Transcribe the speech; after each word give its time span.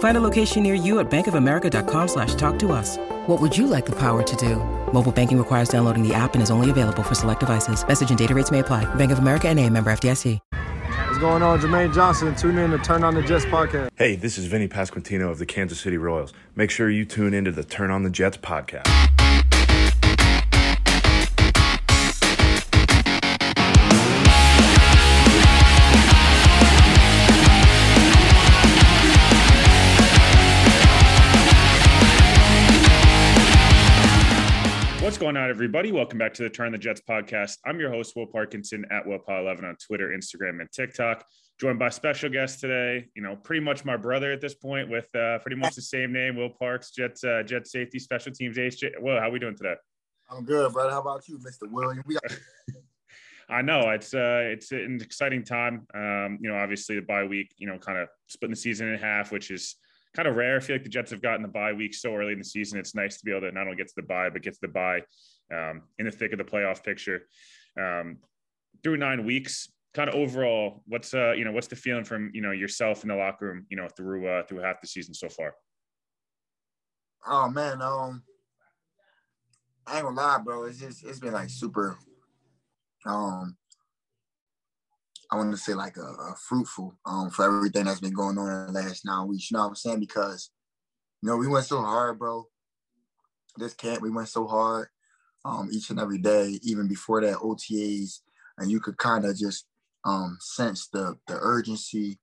Find 0.00 0.16
a 0.16 0.20
location 0.20 0.62
near 0.62 0.74
you 0.74 0.98
at 1.00 1.10
bankofamerica.com 1.10 2.08
slash 2.08 2.34
talk 2.34 2.58
to 2.58 2.72
us. 2.72 2.98
What 3.26 3.40
would 3.40 3.56
you 3.56 3.66
like 3.66 3.86
the 3.86 3.96
power 3.96 4.22
to 4.22 4.36
do? 4.36 4.56
Mobile 4.92 5.12
banking 5.12 5.38
requires 5.38 5.70
downloading 5.70 6.06
the 6.06 6.12
app 6.12 6.34
and 6.34 6.42
is 6.42 6.50
only 6.50 6.68
available 6.68 7.02
for 7.02 7.14
select 7.14 7.40
devices. 7.40 7.86
Message 7.86 8.10
and 8.10 8.18
data 8.18 8.34
rates 8.34 8.50
may 8.50 8.58
apply. 8.58 8.92
Bank 8.96 9.12
of 9.12 9.20
America 9.20 9.48
and 9.48 9.58
a 9.58 9.70
member 9.70 9.90
FDIC. 9.90 10.38
What's 11.06 11.18
going 11.18 11.42
on? 11.42 11.60
Jermaine 11.60 11.92
Johnson. 11.92 12.34
Tune 12.34 12.56
in 12.58 12.70
to 12.70 12.78
Turn 12.78 13.04
on 13.04 13.14
the 13.14 13.22
Jets 13.22 13.44
podcast. 13.44 13.90
Hey, 13.96 14.16
this 14.16 14.38
is 14.38 14.46
Vinny 14.46 14.68
Pasquantino 14.68 15.30
of 15.30 15.38
the 15.38 15.46
Kansas 15.46 15.78
City 15.78 15.98
Royals. 15.98 16.32
Make 16.56 16.70
sure 16.70 16.88
you 16.88 17.04
tune 17.04 17.34
into 17.34 17.52
the 17.52 17.62
Turn 17.64 17.90
on 17.90 18.02
the 18.02 18.10
Jets 18.10 18.38
podcast. 18.38 18.86
What's 35.10 35.18
going 35.18 35.36
on, 35.36 35.50
everybody? 35.50 35.90
Welcome 35.90 36.20
back 36.20 36.34
to 36.34 36.44
the 36.44 36.48
Turn 36.48 36.70
the 36.70 36.78
Jets 36.78 37.00
podcast. 37.00 37.56
I'm 37.66 37.80
your 37.80 37.90
host, 37.90 38.14
Will 38.14 38.28
Parkinson 38.28 38.84
at 38.92 39.06
WillPaw11 39.06 39.64
on 39.64 39.76
Twitter, 39.84 40.10
Instagram, 40.16 40.60
and 40.60 40.70
TikTok. 40.70 41.26
Joined 41.60 41.80
by 41.80 41.88
special 41.88 42.30
guest 42.30 42.60
today. 42.60 43.08
You 43.16 43.22
know, 43.22 43.34
pretty 43.34 43.58
much 43.58 43.84
my 43.84 43.96
brother 43.96 44.30
at 44.30 44.40
this 44.40 44.54
point, 44.54 44.88
with 44.88 45.12
uh, 45.16 45.40
pretty 45.40 45.56
much 45.56 45.74
the 45.74 45.82
same 45.82 46.12
name, 46.12 46.36
Will 46.36 46.50
Parks, 46.50 46.92
Jets, 46.92 47.24
uh, 47.24 47.42
Jet 47.44 47.66
Safety 47.66 47.98
Special 47.98 48.30
Teams 48.32 48.56
ace. 48.56 48.80
Well, 49.00 49.18
how 49.18 49.26
are 49.26 49.32
we 49.32 49.40
doing 49.40 49.56
today? 49.56 49.74
I'm 50.30 50.44
good, 50.44 50.72
brother. 50.72 50.90
How 50.90 51.00
about 51.00 51.26
you, 51.26 51.38
Mr. 51.38 51.68
William? 51.68 52.04
We 52.06 52.14
got- 52.14 52.38
I 53.48 53.62
know 53.62 53.90
it's 53.90 54.14
uh, 54.14 54.42
it's 54.44 54.70
an 54.70 55.00
exciting 55.02 55.42
time. 55.42 55.88
Um, 55.92 56.38
you 56.40 56.48
know, 56.48 56.54
obviously 56.54 56.94
the 56.94 57.02
bye 57.02 57.24
week, 57.24 57.52
you 57.58 57.66
know, 57.66 57.78
kind 57.78 57.98
of 57.98 58.06
splitting 58.28 58.52
the 58.52 58.60
season 58.60 58.86
in 58.86 58.96
half, 59.00 59.32
which 59.32 59.50
is 59.50 59.74
kind 60.14 60.28
of 60.28 60.36
rare. 60.36 60.56
I 60.56 60.60
feel 60.60 60.76
like 60.76 60.84
the 60.84 60.90
Jets 60.90 61.10
have 61.10 61.22
gotten 61.22 61.42
the 61.42 61.48
bye 61.48 61.72
week 61.72 61.94
so 61.94 62.14
early 62.14 62.32
in 62.32 62.38
the 62.38 62.44
season. 62.44 62.78
It's 62.78 62.94
nice 62.94 63.18
to 63.18 63.24
be 63.24 63.30
able 63.30 63.42
to 63.42 63.52
not 63.52 63.66
only 63.66 63.76
get 63.76 63.88
to 63.88 63.94
the 63.96 64.02
bye, 64.02 64.30
but 64.30 64.42
get 64.42 64.54
to 64.54 64.60
the 64.62 64.68
bye 64.68 65.02
um, 65.54 65.82
in 65.98 66.06
the 66.06 66.12
thick 66.12 66.32
of 66.32 66.38
the 66.38 66.44
playoff 66.44 66.82
picture. 66.82 67.26
Um, 67.80 68.18
through 68.82 68.96
nine 68.96 69.24
weeks, 69.24 69.70
kind 69.94 70.08
of 70.08 70.14
overall, 70.14 70.82
what's 70.86 71.14
uh, 71.14 71.32
you 71.32 71.44
know, 71.44 71.52
what's 71.52 71.68
the 71.68 71.76
feeling 71.76 72.04
from 72.04 72.30
you 72.34 72.40
know 72.42 72.52
yourself 72.52 73.02
in 73.02 73.08
the 73.08 73.16
locker 73.16 73.46
room, 73.46 73.66
you 73.68 73.76
know, 73.76 73.88
through 73.96 74.26
uh, 74.28 74.42
through 74.44 74.60
half 74.60 74.80
the 74.80 74.86
season 74.86 75.14
so 75.14 75.28
far? 75.28 75.54
oh 77.26 77.48
man, 77.48 77.82
um, 77.82 78.22
I 79.86 79.96
ain't 79.96 80.04
gonna 80.04 80.16
lie, 80.16 80.38
bro. 80.38 80.64
It's 80.64 80.78
just 80.78 81.04
it's 81.04 81.20
been 81.20 81.32
like 81.32 81.50
super. 81.50 81.96
Um, 83.06 83.56
I 85.30 85.36
want 85.36 85.52
to 85.52 85.56
say 85.56 85.74
like 85.74 85.96
a, 85.96 86.00
a 86.00 86.34
fruitful 86.48 86.96
um 87.06 87.30
for 87.30 87.44
everything 87.44 87.84
that's 87.84 88.00
been 88.00 88.14
going 88.14 88.36
on 88.38 88.68
in 88.68 88.72
the 88.72 88.80
last 88.80 89.04
nine 89.04 89.28
weeks. 89.28 89.50
You 89.50 89.56
know 89.56 89.62
what 89.64 89.68
I'm 89.70 89.76
saying? 89.76 90.00
Because 90.00 90.50
you 91.22 91.28
know 91.28 91.36
we 91.36 91.48
went 91.48 91.66
so 91.66 91.80
hard, 91.80 92.18
bro. 92.18 92.46
This 93.56 93.74
camp 93.74 94.02
we 94.02 94.10
went 94.10 94.28
so 94.28 94.46
hard, 94.46 94.88
um, 95.44 95.68
each 95.72 95.90
and 95.90 96.00
every 96.00 96.18
day, 96.18 96.58
even 96.62 96.88
before 96.88 97.20
that 97.20 97.38
OTAs, 97.38 98.20
and 98.58 98.70
you 98.70 98.80
could 98.80 98.96
kind 98.98 99.24
of 99.24 99.36
just 99.36 99.66
um 100.04 100.38
sense 100.40 100.88
the 100.88 101.16
the 101.28 101.38
urgency, 101.40 102.18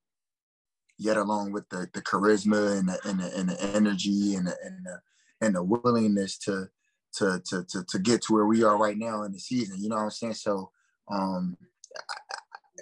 yet 0.97 1.17
along 1.17 1.51
with 1.53 1.69
the 1.69 1.88
the 1.94 2.01
charisma 2.01 2.78
and 2.78 2.90
the 2.90 3.00
and 3.06 3.19
the, 3.19 3.38
and 3.38 3.50
the 3.50 3.62
energy 3.75 4.35
and 4.35 4.47
the 4.47 4.56
and 4.63 4.85
the 4.85 5.00
and 5.41 5.56
the 5.56 5.63
willingness 5.63 6.38
to 6.40 6.67
to 7.13 7.41
to 7.46 7.63
to 7.66 7.84
to 7.85 8.00
get 8.00 8.22
to 8.23 8.34
where 8.34 8.46
we 8.46 8.63
are 8.63 8.78
right 8.78 8.97
now 8.97 9.23
in 9.23 9.31
the 9.31 9.40
season. 9.40 9.81
You 9.81 9.90
know 9.90 9.96
what 9.96 10.03
I'm 10.03 10.09
saying? 10.12 10.34
So 10.34 10.72
um 11.09 11.57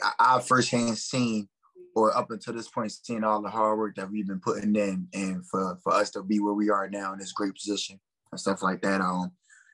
I, 0.04 0.12
I, 0.20 0.38
I 0.38 0.40
firsthand 0.42 0.98
seen 0.98 1.48
or 1.96 2.16
up 2.16 2.30
until 2.30 2.54
this 2.54 2.68
point 2.68 2.92
seen 2.92 3.24
all 3.24 3.42
the 3.42 3.50
hard 3.50 3.80
work 3.80 3.96
that 3.96 4.12
we've 4.12 4.28
been 4.28 4.42
putting 4.42 4.76
in 4.76 5.08
and 5.14 5.48
for 5.48 5.78
for 5.84 5.94
us 5.94 6.12
to 6.12 6.24
be 6.24 6.40
where 6.40 6.54
we 6.54 6.70
are 6.70 6.90
now 6.90 7.14
in 7.14 7.20
this 7.20 7.32
great 7.32 7.54
position 7.54 8.00
and 8.32 8.40
stuff 8.40 8.62
like 8.62 8.82
that. 8.82 9.02
Um 9.02 9.32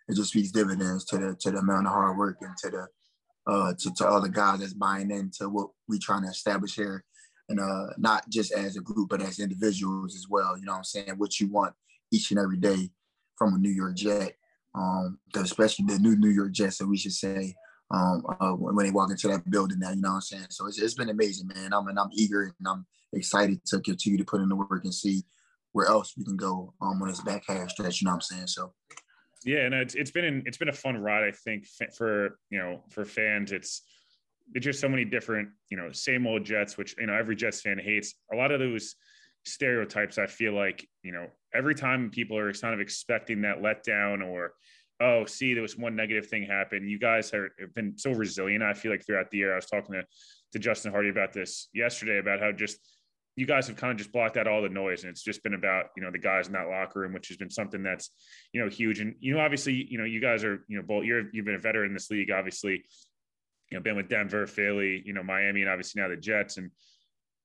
it 0.07 0.15
just 0.15 0.29
speaks 0.29 0.51
dividends 0.51 1.05
to 1.05 1.17
the 1.17 1.35
to 1.39 1.51
the 1.51 1.57
amount 1.57 1.87
of 1.87 1.93
hard 1.93 2.17
work 2.17 2.37
and 2.41 2.55
to 2.57 2.69
the 2.69 2.87
uh 3.51 3.73
to, 3.79 3.93
to 3.95 4.07
all 4.07 4.21
the 4.21 4.29
guys 4.29 4.59
that's 4.59 4.73
buying 4.73 5.11
into 5.11 5.49
what 5.49 5.69
we're 5.87 5.99
trying 6.01 6.23
to 6.23 6.29
establish 6.29 6.75
here. 6.75 7.03
And 7.49 7.59
uh 7.59 7.87
not 7.97 8.29
just 8.29 8.51
as 8.53 8.77
a 8.77 8.81
group 8.81 9.09
but 9.09 9.21
as 9.21 9.39
individuals 9.39 10.15
as 10.15 10.27
well. 10.29 10.57
You 10.57 10.65
know 10.65 10.73
what 10.73 10.79
I'm 10.79 10.83
saying? 10.83 11.13
What 11.17 11.39
you 11.39 11.47
want 11.47 11.73
each 12.11 12.31
and 12.31 12.39
every 12.39 12.57
day 12.57 12.91
from 13.37 13.55
a 13.55 13.57
New 13.57 13.71
York 13.71 13.95
Jet. 13.95 14.33
Um, 14.73 15.19
especially 15.35 15.83
the 15.85 15.99
new 15.99 16.15
New 16.15 16.29
York 16.29 16.53
Jets, 16.53 16.77
that 16.77 16.87
we 16.87 16.95
should 16.95 17.11
say, 17.11 17.55
um, 17.91 18.23
uh, 18.39 18.51
when, 18.53 18.85
they 18.85 18.91
walk 18.91 19.11
into 19.11 19.27
that 19.27 19.49
building 19.49 19.79
now, 19.79 19.91
you 19.91 20.01
know 20.01 20.09
what 20.09 20.15
I'm 20.15 20.21
saying? 20.21 20.45
So 20.49 20.67
it's, 20.67 20.81
it's 20.81 20.93
been 20.93 21.09
amazing, 21.09 21.47
man. 21.53 21.73
I'm 21.73 21.87
and 21.87 21.99
I'm 21.99 22.09
eager 22.13 22.43
and 22.43 22.67
I'm 22.67 22.85
excited 23.13 23.63
to 23.65 23.79
continue 23.81 24.17
to 24.17 24.23
put 24.23 24.41
in 24.41 24.49
the 24.49 24.55
work 24.55 24.83
and 24.83 24.93
see 24.93 25.23
where 25.73 25.87
else 25.87 26.13
we 26.17 26.23
can 26.23 26.37
go 26.37 26.73
um, 26.81 27.01
on 27.01 27.07
this 27.07 27.21
back 27.21 27.43
half 27.47 27.69
stretch. 27.69 28.01
You 28.01 28.05
know 28.05 28.11
what 28.11 28.15
I'm 28.15 28.21
saying? 28.21 28.47
So 28.47 28.73
Yeah, 29.45 29.65
and 29.65 29.73
it's 29.73 29.95
it's 29.95 30.11
been 30.11 30.43
it's 30.45 30.57
been 30.57 30.69
a 30.69 30.73
fun 30.73 30.97
ride. 30.97 31.27
I 31.27 31.31
think 31.31 31.65
for 31.97 32.37
you 32.49 32.59
know 32.59 32.83
for 32.89 33.03
fans, 33.03 33.51
it's 33.51 33.81
it's 34.53 34.65
just 34.65 34.79
so 34.79 34.89
many 34.89 35.05
different 35.05 35.49
you 35.69 35.77
know 35.77 35.91
same 35.91 36.25
old 36.27 36.45
Jets, 36.45 36.77
which 36.77 36.95
you 36.97 37.07
know 37.07 37.13
every 37.13 37.35
Jets 37.35 37.61
fan 37.61 37.77
hates. 37.77 38.13
A 38.31 38.35
lot 38.37 38.51
of 38.51 38.59
those 38.59 38.95
stereotypes. 39.45 40.17
I 40.17 40.27
feel 40.27 40.53
like 40.53 40.87
you 41.03 41.11
know 41.11 41.27
every 41.53 41.75
time 41.75 42.09
people 42.09 42.37
are 42.37 42.53
kind 42.53 42.73
of 42.73 42.79
expecting 42.79 43.41
that 43.41 43.61
letdown 43.61 44.25
or 44.25 44.53
oh 45.01 45.25
see 45.25 45.53
there 45.53 45.61
was 45.61 45.77
one 45.77 45.95
negative 45.95 46.27
thing 46.27 46.43
happen. 46.43 46.87
You 46.87 46.99
guys 46.99 47.31
have 47.31 47.49
been 47.75 47.97
so 47.97 48.11
resilient. 48.11 48.63
I 48.63 48.73
feel 48.73 48.91
like 48.91 49.05
throughout 49.05 49.31
the 49.31 49.37
year. 49.37 49.53
I 49.53 49.55
was 49.55 49.65
talking 49.65 49.95
to 49.95 50.03
to 50.53 50.59
Justin 50.59 50.91
Hardy 50.91 51.09
about 51.09 51.33
this 51.33 51.67
yesterday 51.73 52.19
about 52.19 52.39
how 52.39 52.51
just 52.51 52.77
you 53.35 53.45
guys 53.45 53.67
have 53.67 53.77
kind 53.77 53.91
of 53.91 53.97
just 53.97 54.11
blocked 54.11 54.37
out 54.37 54.47
all 54.47 54.61
the 54.61 54.69
noise 54.69 55.03
and 55.03 55.09
it's 55.09 55.23
just 55.23 55.41
been 55.43 55.53
about 55.53 55.85
you 55.95 56.03
know 56.03 56.11
the 56.11 56.19
guys 56.19 56.47
in 56.47 56.53
that 56.53 56.67
locker 56.67 56.99
room 56.99 57.13
which 57.13 57.29
has 57.29 57.37
been 57.37 57.49
something 57.49 57.81
that's 57.81 58.09
you 58.53 58.61
know 58.61 58.69
huge 58.69 58.99
and 58.99 59.15
you 59.19 59.33
know 59.33 59.39
obviously 59.39 59.87
you 59.89 59.97
know 59.97 60.03
you 60.03 60.19
guys 60.19 60.43
are 60.43 60.65
you 60.67 60.77
know 60.77 60.83
both 60.83 61.05
you're 61.05 61.23
you've 61.31 61.45
been 61.45 61.55
a 61.55 61.59
veteran 61.59 61.87
in 61.87 61.93
this 61.93 62.11
league 62.11 62.29
obviously 62.29 62.83
you 63.71 63.77
know 63.77 63.81
been 63.81 63.95
with 63.95 64.09
denver 64.09 64.45
philly 64.45 65.01
you 65.05 65.13
know 65.13 65.23
miami 65.23 65.61
and 65.61 65.69
obviously 65.69 66.01
now 66.01 66.09
the 66.09 66.17
jets 66.17 66.57
and 66.57 66.71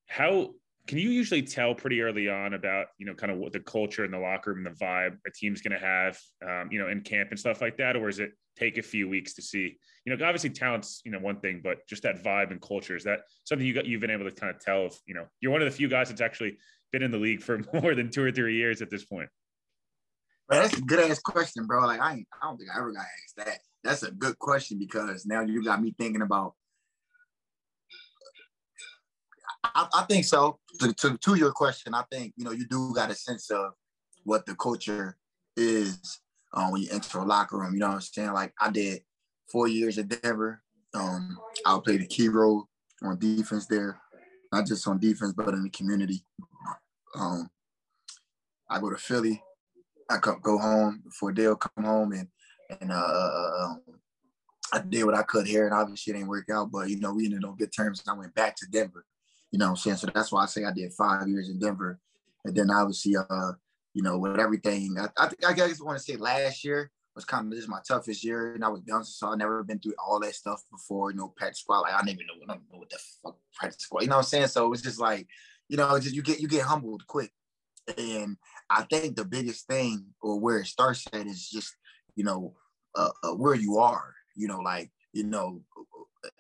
how 0.07 0.51
can 0.87 0.99
you 0.99 1.11
usually 1.11 1.43
tell 1.43 1.75
pretty 1.75 2.01
early 2.01 2.29
on 2.29 2.55
about 2.55 2.87
you 2.99 3.07
know 3.07 3.15
kind 3.15 3.33
of 3.33 3.39
what 3.39 3.53
the 3.53 3.61
culture 3.61 4.05
in 4.05 4.11
the 4.11 4.19
locker 4.19 4.53
room 4.53 4.65
the 4.65 4.71
vibe 4.71 5.17
a 5.27 5.31
team's 5.31 5.61
going 5.61 5.79
to 5.79 5.85
have 5.85 6.19
um, 6.47 6.69
you 6.71 6.79
know 6.79 6.89
in 6.89 7.01
camp 7.01 7.31
and 7.31 7.39
stuff 7.39 7.61
like 7.61 7.77
that 7.77 7.97
or 7.97 8.09
is 8.09 8.19
it 8.19 8.33
take 8.57 8.79
a 8.79 8.83
few 8.83 9.09
weeks 9.09 9.35
to 9.35 9.43
see 9.43 9.77
you 10.05 10.17
know 10.17 10.27
obviously 10.27 10.51
talent's 10.51 11.03
you 11.05 11.11
know 11.11 11.19
one 11.19 11.41
thing 11.41 11.61
but 11.63 11.87
just 11.89 12.03
that 12.03 12.23
vibe 12.23 12.51
and 12.51 12.61
culture 12.61 12.97
is 12.97 13.05
that 13.05 13.21
something 13.45 13.67
you 13.67 13.75
got 13.75 13.87
you've 13.87 14.01
been 14.01 14.11
able 14.11 14.25
to 14.25 14.31
kind 14.31 14.55
of 14.55 14.61
tell 14.61 14.87
if 14.87 14.99
you 15.07 15.15
know 15.15 15.25
you're 15.41 15.53
one 15.53 15.63
of 15.63 15.71
the 15.71 15.77
few 15.77 15.89
guys 15.89 16.09
that's 16.09 16.21
actually 16.21 16.57
been 16.93 17.03
in 17.03 17.11
the 17.11 17.19
league 17.19 17.43
for 17.43 17.61
more 17.73 17.95
than 17.95 18.11
two 18.11 18.23
or 18.23 18.33
three 18.33 18.57
years 18.57 18.81
at 18.83 18.91
this 18.91 19.05
point 19.05 19.29
Man, 20.49 20.63
that's 20.63 20.79
a 20.79 20.81
good 20.81 21.11
ass 21.11 21.19
question, 21.19 21.67
bro. 21.67 21.85
Like 21.87 22.01
I 22.01 22.13
I 22.13 22.47
don't 22.47 22.57
think 22.57 22.71
I 22.73 22.79
ever 22.79 22.93
got 22.93 23.01
asked 23.01 23.37
that. 23.39 23.59
That's 23.83 24.03
a 24.05 24.13
good 24.13 24.39
question 24.39 24.79
because 24.79 25.27
now 25.27 25.41
you 25.41 25.63
got 25.65 25.83
me 25.83 25.95
thinking 25.99 26.23
about. 26.23 26.55
I, 29.65 29.87
I 29.93 30.03
think 30.05 30.25
so. 30.25 30.59
To, 30.81 30.93
to 30.93 31.19
to 31.19 31.35
your 31.35 31.53
question, 31.53 31.95
I 31.95 32.05
think 32.11 32.35
you 32.37 32.45
know 32.45 32.53
you 32.53 32.67
do 32.67 32.93
got 32.95 33.11
a 33.11 33.15
sense 33.15 33.51
of 33.51 33.73
what 34.25 34.47
the 34.47 34.55
culture 34.55 35.17
is 35.57 36.21
um, 36.53 36.73
when 36.73 36.83
you 36.83 36.89
enter 36.93 37.19
a 37.19 37.25
locker 37.25 37.59
room. 37.59 37.75
You 37.75 37.81
know 37.81 37.89
what 37.89 37.95
I'm 37.95 38.01
saying? 38.01 38.33
Like 38.33 38.53
I 38.61 38.71
did 38.71 39.03
four 39.51 39.69
years 39.69 39.99
at 39.99 40.09
Denver. 40.09 40.63
Um, 40.95 41.39
I 41.65 41.79
played 41.85 42.03
a 42.03 42.07
key 42.07 42.29
role 42.29 42.69
on 43.03 43.19
defense 43.19 43.67
there, 43.67 44.01
not 44.53 44.67
just 44.67 44.87
on 44.89 44.99
defense 44.99 45.33
but 45.33 45.49
in 45.49 45.63
the 45.63 45.71
community. 45.71 46.25
Um, 47.15 47.49
I 48.69 48.81
go 48.81 48.91
to 48.91 48.97
Philly. 48.97 49.43
I 50.09 50.19
come 50.19 50.41
go 50.43 50.59
home 50.59 51.03
before 51.05 51.33
Dale 51.33 51.57
come 51.57 51.85
home 51.85 52.13
and 52.13 52.29
and 52.81 52.91
uh, 52.93 53.51
um, 53.61 53.83
I 54.73 54.81
did 54.81 55.05
what 55.05 55.15
I 55.15 55.23
could 55.23 55.47
here, 55.47 55.67
and 55.67 55.75
obviously 55.75 56.13
it 56.13 56.17
didn't 56.17 56.29
work 56.29 56.49
out. 56.51 56.71
But 56.71 56.89
you 56.89 56.99
know, 56.99 57.15
we 57.15 57.27
ended 57.27 57.45
on 57.45 57.57
good 57.57 57.73
terms, 57.73 58.03
and 58.05 58.15
I 58.15 58.19
went 58.19 58.35
back 58.35 58.57
to 58.57 58.67
Denver. 58.67 59.05
You 59.53 59.59
know, 59.59 59.67
what 59.67 59.71
I'm 59.71 59.77
saying 59.77 59.97
so 59.97 60.09
that's 60.13 60.33
why 60.33 60.43
I 60.43 60.47
say 60.47 60.65
I 60.65 60.73
did 60.73 60.93
five 60.93 61.29
years 61.29 61.49
in 61.49 61.59
Denver, 61.59 61.99
and 62.45 62.55
then 62.55 62.71
obviously, 62.71 63.17
uh, 63.17 63.53
you 63.95 64.03
know, 64.03 64.19
with 64.19 64.39
everything, 64.39 64.97
I, 64.99 65.09
I 65.17 65.29
think 65.29 65.47
I 65.47 65.53
guess 65.53 65.81
I 65.81 65.85
want 65.85 65.99
to 65.99 66.05
say 66.05 66.17
last 66.17 66.65
year 66.65 66.91
was 67.15 67.25
kind 67.25 67.51
of 67.51 67.57
just 67.57 67.69
my 67.69 67.81
toughest 67.87 68.25
year, 68.25 68.55
and 68.55 68.65
I 68.65 68.69
was 68.69 68.81
bouncing, 68.81 69.13
so 69.13 69.33
I 69.33 69.37
never 69.37 69.63
been 69.63 69.79
through 69.79 69.95
all 70.05 70.21
that 70.21 70.35
stuff 70.35 70.63
before. 70.71 71.11
You 71.11 71.17
know, 71.17 71.33
practice 71.37 71.61
squad, 71.61 71.81
like 71.81 71.95
I 71.95 71.99
didn't 72.01 72.21
even 72.21 72.27
know, 72.27 72.53
I 72.53 72.55
don't 72.55 72.73
know 72.73 72.79
what 72.79 72.91
the 72.91 72.99
fuck 73.23 73.37
practice 73.55 73.83
squad. 73.83 74.03
You 74.03 74.09
know 74.09 74.17
what 74.17 74.25
I'm 74.25 74.29
saying? 74.29 74.49
So 74.49 74.67
it 74.67 74.71
was 74.71 74.83
just 74.83 75.01
like, 75.01 75.27
you 75.69 75.77
know, 75.77 75.99
just 75.99 76.15
you 76.15 76.23
get 76.23 76.41
you 76.41 76.49
get 76.49 76.63
humbled 76.63 77.07
quick, 77.07 77.33
and 77.97 78.37
I 78.69 78.83
think 78.83 79.17
the 79.17 79.25
biggest 79.25 79.67
thing 79.67 80.07
or 80.21 80.39
where 80.39 80.59
it 80.59 80.67
starts 80.67 81.07
at 81.13 81.27
is 81.27 81.49
just, 81.49 81.75
you 82.17 82.25
know, 82.25 82.55
uh, 82.95 83.11
uh, 83.23 83.31
where 83.31 83.55
you 83.55 83.79
are 83.79 84.17
you 84.37 84.47
know, 84.47 84.61
like, 84.61 84.91
you 85.13 85.25
know, 85.25 85.63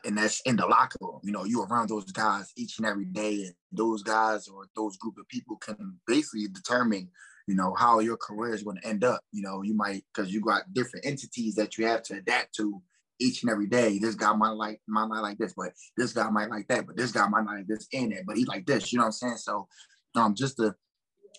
and 0.04 0.18
that's 0.18 0.40
in 0.42 0.56
the 0.56 0.66
locker 0.66 0.98
room. 1.00 1.20
You 1.22 1.32
know, 1.32 1.44
you 1.44 1.62
around 1.62 1.88
those 1.88 2.10
guys 2.12 2.52
each 2.56 2.78
and 2.78 2.86
every 2.86 3.04
day, 3.04 3.44
and 3.44 3.54
those 3.72 4.02
guys 4.02 4.48
or 4.48 4.66
those 4.74 4.96
group 4.96 5.18
of 5.18 5.28
people 5.28 5.56
can 5.56 5.98
basically 6.06 6.48
determine, 6.48 7.08
you 7.46 7.54
know, 7.54 7.74
how 7.74 8.00
your 8.00 8.16
career 8.16 8.54
is 8.54 8.62
going 8.62 8.78
to 8.78 8.86
end 8.86 9.04
up. 9.04 9.20
You 9.32 9.42
know, 9.42 9.62
you 9.62 9.74
might 9.74 10.04
because 10.14 10.32
you 10.32 10.40
got 10.40 10.72
different 10.72 11.06
entities 11.06 11.54
that 11.56 11.78
you 11.78 11.86
have 11.86 12.02
to 12.04 12.16
adapt 12.16 12.54
to 12.56 12.82
each 13.18 13.42
and 13.42 13.50
every 13.50 13.66
day. 13.66 13.98
This 13.98 14.14
guy 14.14 14.32
might 14.34 14.50
like 14.50 14.80
might 14.86 15.08
not 15.08 15.22
like 15.22 15.38
this, 15.38 15.54
but 15.56 15.72
this 15.96 16.12
guy 16.12 16.28
might 16.30 16.50
like 16.50 16.68
that, 16.68 16.86
but 16.86 16.96
this 16.96 17.12
guy 17.12 17.26
might 17.28 17.44
not 17.44 17.56
like 17.56 17.66
this 17.66 17.88
and 17.92 18.12
that, 18.12 18.26
but 18.26 18.36
he 18.36 18.44
like 18.44 18.66
this. 18.66 18.92
You 18.92 18.98
know 18.98 19.04
what 19.04 19.06
I'm 19.06 19.12
saying? 19.12 19.36
So, 19.38 19.68
um, 20.14 20.34
just 20.34 20.56
to, 20.58 20.74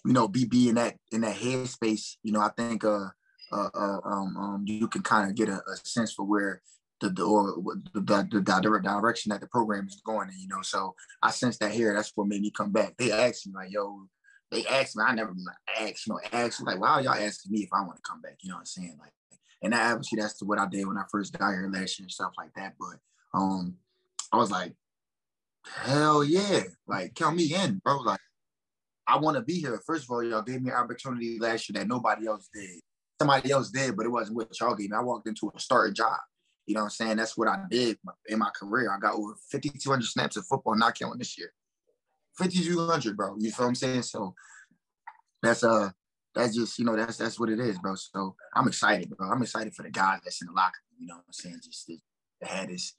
you 0.05 0.13
know, 0.13 0.27
be 0.27 0.45
be 0.45 0.69
in 0.69 0.75
that 0.75 0.95
in 1.11 1.21
that 1.21 1.35
headspace. 1.35 2.15
You 2.23 2.33
know, 2.33 2.41
I 2.41 2.49
think 2.49 2.83
uh 2.83 3.07
uh, 3.51 3.69
uh, 3.73 3.99
um, 4.03 4.37
um, 4.37 4.63
you 4.65 4.87
can 4.87 5.01
kind 5.01 5.29
of 5.29 5.35
get 5.35 5.49
a, 5.49 5.55
a, 5.55 5.75
sense 5.83 6.13
for 6.13 6.25
where 6.25 6.61
the, 7.01 7.09
the 7.09 7.23
or 7.23 7.55
the, 7.93 8.01
the, 8.01 8.27
the, 8.31 8.79
direction 8.81 9.29
that 9.29 9.41
the 9.41 9.47
program 9.47 9.87
is 9.87 10.01
going. 10.05 10.29
And, 10.29 10.39
you 10.39 10.47
know, 10.47 10.61
so 10.61 10.95
I 11.21 11.31
sense 11.31 11.57
that 11.59 11.71
here. 11.71 11.93
That's 11.93 12.11
what 12.15 12.27
made 12.27 12.41
me 12.41 12.51
come 12.51 12.71
back. 12.71 12.95
They 12.97 13.11
asked 13.11 13.47
me 13.47 13.53
like, 13.55 13.71
"Yo," 13.71 14.07
they 14.51 14.65
asked 14.65 14.95
me. 14.95 15.03
I 15.05 15.13
never 15.13 15.33
asked, 15.79 16.07
you 16.07 16.13
know, 16.13 16.19
asked 16.31 16.65
like, 16.65 16.79
"Why 16.79 17.01
y'all 17.01 17.13
asking 17.13 17.51
me 17.51 17.59
if 17.59 17.69
I 17.73 17.81
want 17.81 17.97
to 17.97 18.09
come 18.09 18.21
back?" 18.21 18.37
You 18.41 18.49
know 18.49 18.55
what 18.55 18.61
I'm 18.61 18.65
saying? 18.65 18.97
Like, 18.99 19.13
and 19.61 19.73
that, 19.73 19.91
obviously 19.91 20.19
that's 20.19 20.41
what 20.41 20.59
I 20.59 20.67
did 20.67 20.87
when 20.87 20.97
I 20.97 21.03
first 21.11 21.37
got 21.37 21.51
here 21.51 21.69
last 21.71 21.99
year 21.99 22.05
and 22.05 22.11
stuff 22.11 22.33
like 22.37 22.53
that. 22.55 22.73
But 22.79 23.39
um, 23.39 23.75
I 24.31 24.37
was 24.37 24.51
like, 24.51 24.73
hell 25.65 26.23
yeah, 26.23 26.63
like 26.87 27.15
count 27.15 27.35
me 27.35 27.53
in, 27.53 27.81
bro. 27.83 27.97
Like, 27.97 28.19
I 29.07 29.17
want 29.17 29.37
to 29.37 29.43
be 29.43 29.59
here. 29.59 29.79
First 29.85 30.05
of 30.05 30.11
all, 30.11 30.23
y'all 30.23 30.41
gave 30.41 30.61
me 30.61 30.71
an 30.71 30.77
opportunity 30.77 31.37
last 31.39 31.69
year 31.69 31.79
that 31.79 31.87
nobody 31.87 32.27
else 32.27 32.49
did 32.53 32.81
somebody 33.19 33.51
else 33.51 33.69
did, 33.69 33.95
but 33.95 34.05
it 34.05 34.09
wasn't 34.09 34.35
what 34.35 34.59
y'all 34.59 34.75
gave 34.75 34.89
me. 34.89 34.97
I 34.97 35.01
walked 35.01 35.27
into 35.27 35.51
a 35.53 35.59
starting 35.59 35.95
job. 35.95 36.17
You 36.67 36.75
know 36.75 36.81
what 36.81 36.85
I'm 36.85 36.91
saying? 36.91 37.17
That's 37.17 37.37
what 37.37 37.47
I 37.47 37.63
did 37.69 37.97
in 38.27 38.39
my 38.39 38.49
career. 38.49 38.91
I 38.91 38.99
got 38.99 39.15
over 39.15 39.35
5,200 39.51 40.05
snaps 40.05 40.35
of 40.35 40.45
football, 40.45 40.75
not 40.75 40.99
counting 40.99 41.17
this 41.17 41.37
year. 41.37 41.53
5,200, 42.37 43.15
bro. 43.15 43.35
You 43.39 43.51
feel 43.51 43.65
what 43.65 43.69
I'm 43.69 43.75
saying? 43.75 44.03
So 44.03 44.35
that's 45.41 45.63
uh 45.63 45.89
that's 46.35 46.55
just 46.55 46.77
you 46.77 46.85
know 46.85 46.95
that's 46.95 47.17
that's 47.17 47.39
what 47.39 47.49
it 47.49 47.59
is, 47.59 47.79
bro. 47.79 47.95
So 47.95 48.35
I'm 48.53 48.67
excited, 48.67 49.09
bro. 49.09 49.29
I'm 49.29 49.41
excited 49.41 49.73
for 49.73 49.83
the 49.83 49.89
guys 49.89 50.19
that's 50.23 50.41
in 50.41 50.47
the 50.47 50.53
locker. 50.53 50.79
You 50.99 51.07
know 51.07 51.15
what 51.15 51.25
I'm 51.27 51.33
saying? 51.33 51.59
Just 51.63 51.87
to, 51.87 51.97
to 52.43 52.47
have 52.47 52.67
this 52.67 52.93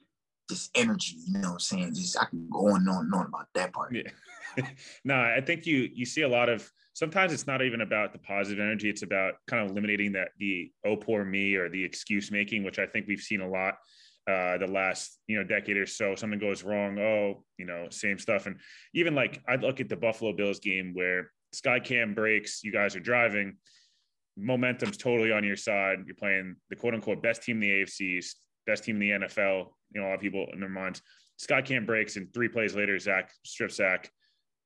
this 0.48 0.70
energy. 0.74 1.16
You 1.26 1.34
know 1.34 1.48
what 1.48 1.54
I'm 1.54 1.60
saying? 1.60 1.94
Just 1.94 2.18
I 2.18 2.24
can 2.24 2.48
go 2.50 2.68
on 2.68 2.80
and 2.80 2.88
on 2.88 3.04
and 3.04 3.14
on 3.14 3.26
about 3.26 3.48
that 3.54 3.72
part. 3.72 3.94
Yeah. 3.94 4.66
no, 5.04 5.14
I 5.14 5.40
think 5.40 5.66
you 5.66 5.90
you 5.94 6.06
see 6.06 6.22
a 6.22 6.28
lot 6.28 6.48
of 6.48 6.68
sometimes 6.98 7.32
it's 7.32 7.46
not 7.46 7.62
even 7.62 7.82
about 7.82 8.12
the 8.12 8.18
positive 8.18 8.58
energy 8.58 8.90
it's 8.90 9.02
about 9.02 9.34
kind 9.46 9.64
of 9.64 9.70
eliminating 9.70 10.12
that 10.12 10.30
the 10.38 10.68
oh 10.84 10.96
poor 10.96 11.24
me 11.24 11.54
or 11.54 11.68
the 11.68 11.84
excuse 11.84 12.32
making 12.32 12.64
which 12.64 12.80
i 12.80 12.86
think 12.86 13.06
we've 13.06 13.20
seen 13.20 13.40
a 13.40 13.48
lot 13.48 13.74
uh, 14.28 14.58
the 14.58 14.66
last 14.66 15.18
you 15.26 15.38
know 15.38 15.44
decade 15.44 15.78
or 15.78 15.86
so. 15.86 16.14
Something 16.14 16.38
goes 16.38 16.62
wrong 16.62 16.98
oh 16.98 17.44
you 17.56 17.64
know 17.64 17.86
same 17.88 18.18
stuff. 18.18 18.44
And 18.44 18.56
even 18.92 19.14
like 19.14 19.40
i 19.48 19.56
look 19.56 19.80
at 19.80 19.88
the 19.88 19.96
buffalo 19.96 20.34
bills 20.34 20.58
game 20.58 20.92
where 20.92 21.30
sky 21.54 21.80
cam 21.80 22.14
breaks 22.14 22.62
you 22.62 22.70
guys 22.70 22.94
are 22.94 23.00
driving 23.00 23.56
momentum's 24.36 24.98
totally 24.98 25.32
on 25.32 25.44
your 25.44 25.56
side 25.56 26.00
you're 26.04 26.14
playing 26.14 26.56
the 26.68 26.76
quote 26.76 26.92
unquote 26.92 27.22
best 27.22 27.42
team 27.42 27.56
in 27.56 27.60
the 27.60 27.84
afc 27.84 28.24
best 28.66 28.84
team 28.84 28.96
in 28.96 29.00
the 29.00 29.26
nfl 29.26 29.68
you 29.94 30.00
know 30.00 30.06
a 30.06 30.10
lot 30.10 30.16
of 30.16 30.20
people 30.20 30.46
in 30.52 30.60
their 30.60 30.68
minds. 30.68 31.00
Sky 31.38 31.62
cam 31.62 31.86
breaks 31.86 32.16
and 32.16 32.32
three 32.34 32.48
plays 32.48 32.74
later 32.74 32.98
zach 32.98 33.30
strip 33.44 33.72
sack 33.72 34.10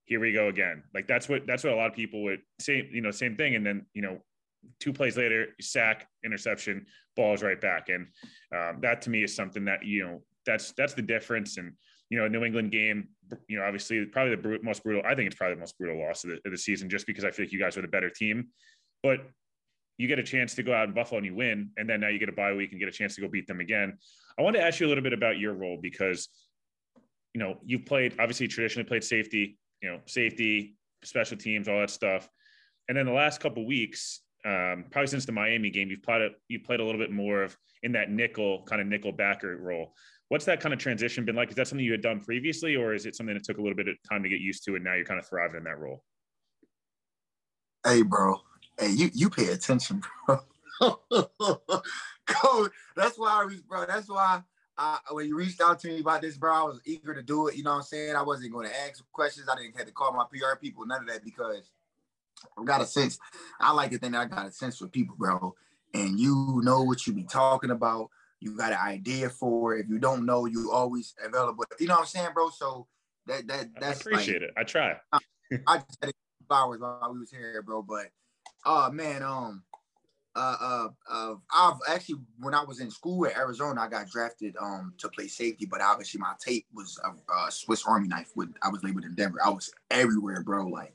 here 0.04 0.20
we 0.20 0.32
go 0.32 0.48
again. 0.48 0.82
Like 0.94 1.06
that's 1.06 1.28
what 1.28 1.46
that's 1.46 1.64
what 1.64 1.72
a 1.72 1.76
lot 1.76 1.90
of 1.90 1.94
people 1.94 2.22
would 2.24 2.40
say, 2.60 2.88
you 2.92 3.00
know, 3.00 3.10
same 3.10 3.36
thing. 3.36 3.54
And 3.54 3.64
then, 3.64 3.86
you 3.94 4.02
know, 4.02 4.18
two 4.80 4.92
plays 4.92 5.16
later, 5.16 5.48
sack, 5.60 6.08
interception, 6.24 6.86
balls 7.16 7.42
right 7.42 7.60
back. 7.60 7.88
And 7.88 8.06
um, 8.56 8.80
that 8.80 9.02
to 9.02 9.10
me 9.10 9.22
is 9.22 9.34
something 9.34 9.64
that, 9.66 9.84
you 9.84 10.04
know, 10.04 10.22
that's 10.44 10.72
that's 10.72 10.94
the 10.94 11.02
difference. 11.02 11.56
And, 11.56 11.72
you 12.10 12.18
know, 12.18 12.28
New 12.28 12.44
England 12.44 12.72
game, 12.72 13.08
you 13.48 13.58
know, 13.58 13.64
obviously 13.64 14.04
probably 14.04 14.36
the 14.36 14.58
most 14.62 14.82
brutal, 14.82 15.02
I 15.04 15.14
think 15.14 15.26
it's 15.26 15.36
probably 15.36 15.54
the 15.54 15.60
most 15.60 15.78
brutal 15.78 16.04
loss 16.04 16.24
of 16.24 16.30
the, 16.30 16.40
of 16.44 16.52
the 16.52 16.58
season 16.58 16.88
just 16.90 17.06
because 17.06 17.24
I 17.24 17.30
feel 17.30 17.46
like 17.46 17.52
you 17.52 17.58
guys 17.58 17.76
are 17.76 17.82
the 17.82 17.88
better 17.88 18.10
team. 18.10 18.48
But 19.02 19.20
you 19.98 20.08
get 20.08 20.18
a 20.18 20.22
chance 20.22 20.54
to 20.54 20.62
go 20.62 20.74
out 20.74 20.88
in 20.88 20.94
Buffalo 20.94 21.18
and 21.18 21.26
you 21.26 21.34
win, 21.34 21.70
and 21.76 21.88
then 21.88 22.00
now 22.00 22.08
you 22.08 22.18
get 22.18 22.28
a 22.28 22.32
bye 22.32 22.52
week 22.52 22.72
and 22.72 22.80
get 22.80 22.88
a 22.88 22.92
chance 22.92 23.14
to 23.14 23.20
go 23.20 23.28
beat 23.28 23.46
them 23.46 23.60
again. 23.60 23.98
I 24.38 24.42
want 24.42 24.56
to 24.56 24.62
ask 24.62 24.80
you 24.80 24.86
a 24.86 24.88
little 24.88 25.04
bit 25.04 25.12
about 25.12 25.38
your 25.38 25.54
role 25.54 25.78
because, 25.80 26.28
you 27.34 27.38
know, 27.38 27.58
you've 27.64 27.84
played 27.86 28.14
obviously 28.18 28.48
traditionally 28.48 28.88
played 28.88 29.04
safety 29.04 29.58
you 29.82 29.90
know, 29.90 30.00
safety, 30.06 30.76
special 31.04 31.36
teams, 31.36 31.68
all 31.68 31.80
that 31.80 31.90
stuff. 31.90 32.28
And 32.88 32.96
then 32.96 33.06
the 33.06 33.12
last 33.12 33.40
couple 33.40 33.66
weeks, 33.66 34.20
um, 34.44 34.86
probably 34.90 35.06
since 35.06 35.24
the 35.24 35.32
Miami 35.32 35.70
game, 35.70 35.88
you've 35.88 36.02
played 36.02 36.22
a, 36.22 36.30
you 36.48 36.60
played 36.60 36.80
a 36.80 36.84
little 36.84 37.00
bit 37.00 37.10
more 37.10 37.42
of 37.42 37.56
in 37.82 37.92
that 37.92 38.10
nickel 38.10 38.62
kind 38.64 38.80
of 38.80 38.86
nickel 38.86 39.12
backer 39.12 39.56
role. 39.56 39.94
What's 40.28 40.44
that 40.46 40.60
kind 40.60 40.72
of 40.72 40.78
transition 40.78 41.24
been 41.24 41.36
like? 41.36 41.50
Is 41.50 41.56
that 41.56 41.68
something 41.68 41.84
you 41.84 41.92
had 41.92 42.00
done 42.00 42.20
previously, 42.20 42.74
or 42.74 42.94
is 42.94 43.06
it 43.06 43.14
something 43.14 43.34
that 43.34 43.44
took 43.44 43.58
a 43.58 43.60
little 43.60 43.76
bit 43.76 43.88
of 43.88 43.96
time 44.08 44.22
to 44.22 44.28
get 44.28 44.40
used 44.40 44.64
to, 44.64 44.76
and 44.76 44.84
now 44.84 44.94
you're 44.94 45.04
kind 45.04 45.20
of 45.20 45.26
thriving 45.26 45.58
in 45.58 45.64
that 45.64 45.78
role? 45.78 46.02
Hey, 47.84 48.02
bro. 48.02 48.40
Hey, 48.78 48.90
you 48.90 49.10
you 49.12 49.28
pay 49.28 49.48
attention, 49.48 50.02
bro. 50.26 50.40
Code. 52.26 52.70
That's 52.96 53.18
why 53.18 53.42
I 53.42 53.44
was, 53.44 53.60
bro. 53.60 53.84
That's 53.86 54.08
why 54.08 54.42
I, 54.82 54.98
when 55.12 55.28
you 55.28 55.36
reached 55.36 55.60
out 55.60 55.78
to 55.80 55.88
me 55.88 56.00
about 56.00 56.22
this, 56.22 56.36
bro, 56.36 56.52
I 56.52 56.62
was 56.64 56.80
eager 56.84 57.14
to 57.14 57.22
do 57.22 57.46
it. 57.46 57.54
You 57.54 57.62
know 57.62 57.70
what 57.70 57.76
I'm 57.76 57.82
saying? 57.84 58.16
I 58.16 58.22
wasn't 58.22 58.52
going 58.52 58.68
to 58.68 58.80
ask 58.80 59.00
questions. 59.12 59.48
I 59.48 59.54
didn't 59.54 59.76
have 59.76 59.86
to 59.86 59.92
call 59.92 60.12
my 60.12 60.24
PR 60.24 60.56
people, 60.60 60.84
none 60.84 61.02
of 61.02 61.06
that, 61.06 61.24
because 61.24 61.70
I 62.58 62.64
got 62.64 62.80
a 62.80 62.86
sense. 62.86 63.16
I 63.60 63.72
like 63.72 63.92
to 63.92 63.98
think 63.98 64.14
that 64.14 64.22
I 64.22 64.24
got 64.24 64.48
a 64.48 64.50
sense 64.50 64.78
for 64.78 64.88
people, 64.88 65.14
bro. 65.16 65.54
And 65.94 66.18
you 66.18 66.60
know 66.64 66.82
what 66.82 67.06
you 67.06 67.12
be 67.12 67.22
talking 67.22 67.70
about. 67.70 68.08
You 68.40 68.56
got 68.56 68.72
an 68.72 68.78
idea 68.78 69.30
for 69.30 69.76
it. 69.76 69.84
If 69.84 69.88
you 69.88 70.00
don't 70.00 70.26
know, 70.26 70.46
you 70.46 70.72
always 70.72 71.14
available. 71.24 71.64
You 71.78 71.86
know 71.86 71.94
what 71.94 72.00
I'm 72.00 72.06
saying, 72.06 72.30
bro? 72.34 72.50
So 72.50 72.88
that 73.26 73.46
that 73.46 73.68
that's 73.78 74.04
I 74.04 74.10
appreciate 74.10 74.42
like, 74.42 74.50
it. 74.50 74.54
I 74.56 74.64
try. 74.64 74.96
I, 75.12 75.18
I 75.68 75.76
just 75.76 75.98
had 76.02 76.12
flowers 76.48 76.80
while 76.80 77.10
we 77.12 77.20
was 77.20 77.30
here, 77.30 77.62
bro. 77.62 77.82
But 77.82 78.06
oh 78.64 78.90
man, 78.90 79.22
um, 79.22 79.62
uh, 80.34 80.56
uh, 80.60 80.88
uh, 81.10 81.34
I've 81.54 81.76
actually 81.88 82.20
when 82.40 82.54
I 82.54 82.64
was 82.64 82.80
in 82.80 82.90
school 82.90 83.26
at 83.26 83.36
Arizona, 83.36 83.82
I 83.82 83.88
got 83.88 84.08
drafted 84.08 84.56
um 84.58 84.94
to 84.98 85.08
play 85.10 85.28
safety, 85.28 85.66
but 85.66 85.82
obviously 85.82 86.20
my 86.20 86.32
tape 86.44 86.66
was 86.74 86.98
a, 87.04 87.32
a 87.32 87.50
Swiss 87.50 87.84
Army 87.86 88.08
knife. 88.08 88.30
With 88.34 88.50
I 88.62 88.68
was 88.68 88.82
labeled 88.82 89.04
in 89.04 89.14
Denver. 89.14 89.40
I 89.44 89.50
was 89.50 89.72
everywhere, 89.90 90.42
bro. 90.42 90.66
Like 90.66 90.94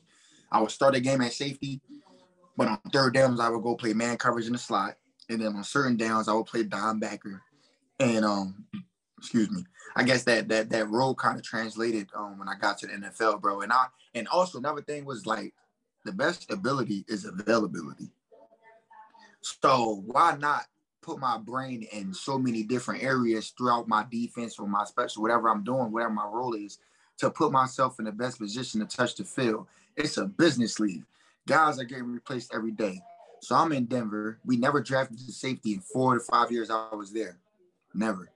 I 0.51 0.59
would 0.59 0.71
start 0.71 0.95
a 0.95 0.99
game 0.99 1.21
at 1.21 1.33
safety, 1.33 1.81
but 2.55 2.67
on 2.67 2.79
third 2.91 3.13
downs 3.13 3.39
I 3.39 3.49
would 3.49 3.61
go 3.61 3.75
play 3.75 3.93
man 3.93 4.17
coverage 4.17 4.47
in 4.47 4.53
the 4.53 4.57
slot, 4.57 4.95
and 5.29 5.39
then 5.39 5.55
on 5.55 5.63
certain 5.63 5.97
downs 5.97 6.27
I 6.27 6.33
would 6.33 6.47
play 6.47 6.63
backer. 6.63 7.43
And 7.99 8.25
um, 8.25 8.65
excuse 9.19 9.51
me, 9.51 9.63
I 9.95 10.03
guess 10.03 10.23
that 10.23 10.47
that 10.49 10.71
that 10.71 10.89
role 10.89 11.13
kind 11.13 11.37
of 11.37 11.43
translated 11.43 12.09
um 12.15 12.39
when 12.39 12.49
I 12.49 12.55
got 12.55 12.79
to 12.79 12.87
the 12.87 12.93
NFL, 12.93 13.41
bro. 13.41 13.61
And 13.61 13.71
I 13.71 13.85
and 14.15 14.27
also 14.29 14.57
another 14.57 14.81
thing 14.81 15.05
was 15.05 15.27
like 15.27 15.53
the 16.05 16.11
best 16.11 16.51
ability 16.51 17.05
is 17.07 17.25
availability 17.25 18.09
so 19.41 20.03
why 20.05 20.35
not 20.37 20.65
put 21.01 21.19
my 21.19 21.37
brain 21.37 21.87
in 21.93 22.13
so 22.13 22.37
many 22.37 22.63
different 22.63 23.01
areas 23.01 23.53
throughout 23.57 23.87
my 23.87 24.05
defense 24.11 24.59
or 24.59 24.67
my 24.67 24.83
special, 24.83 25.21
whatever 25.21 25.49
I'm 25.49 25.63
doing, 25.63 25.91
whatever 25.91 26.13
my 26.13 26.25
role 26.25 26.53
is, 26.53 26.79
to 27.19 27.31
put 27.31 27.51
myself 27.51 27.97
in 27.99 28.05
the 28.05 28.11
best 28.11 28.39
position 28.39 28.81
to 28.81 28.97
touch 28.97 29.15
the 29.15 29.23
field. 29.23 29.67
It's 29.95 30.17
a 30.17 30.25
business 30.25 30.79
league. 30.79 31.05
Guys 31.47 31.79
are 31.79 31.85
getting 31.85 32.11
replaced 32.11 32.53
every 32.53 32.71
day. 32.71 33.01
So 33.41 33.55
I'm 33.55 33.71
in 33.71 33.85
Denver. 33.85 34.39
We 34.45 34.57
never 34.57 34.81
drafted 34.81 35.19
the 35.19 35.31
safety 35.31 35.73
in 35.73 35.79
four 35.79 36.15
to 36.15 36.19
five 36.19 36.51
years 36.51 36.69
I 36.69 36.93
was 36.93 37.11
there. 37.13 37.37
Never. 37.93 38.29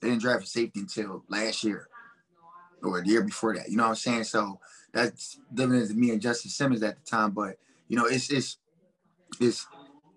They 0.00 0.10
didn't 0.10 0.22
draft 0.22 0.44
a 0.44 0.46
safety 0.46 0.80
until 0.80 1.24
last 1.28 1.64
year 1.64 1.88
or 2.82 3.00
the 3.00 3.08
year 3.08 3.22
before 3.22 3.56
that. 3.56 3.70
You 3.70 3.76
know 3.76 3.84
what 3.84 3.90
I'm 3.90 3.96
saying? 3.96 4.24
So 4.24 4.60
that's 4.92 5.38
different 5.52 5.88
than 5.88 6.00
me 6.00 6.10
and 6.10 6.20
Justin 6.20 6.50
Simmons 6.50 6.82
at 6.82 7.02
the 7.02 7.10
time. 7.10 7.30
But 7.30 7.56
you 7.88 7.96
know, 7.96 8.06
it's 8.06 8.30
it's 8.30 8.58
it's 9.40 9.66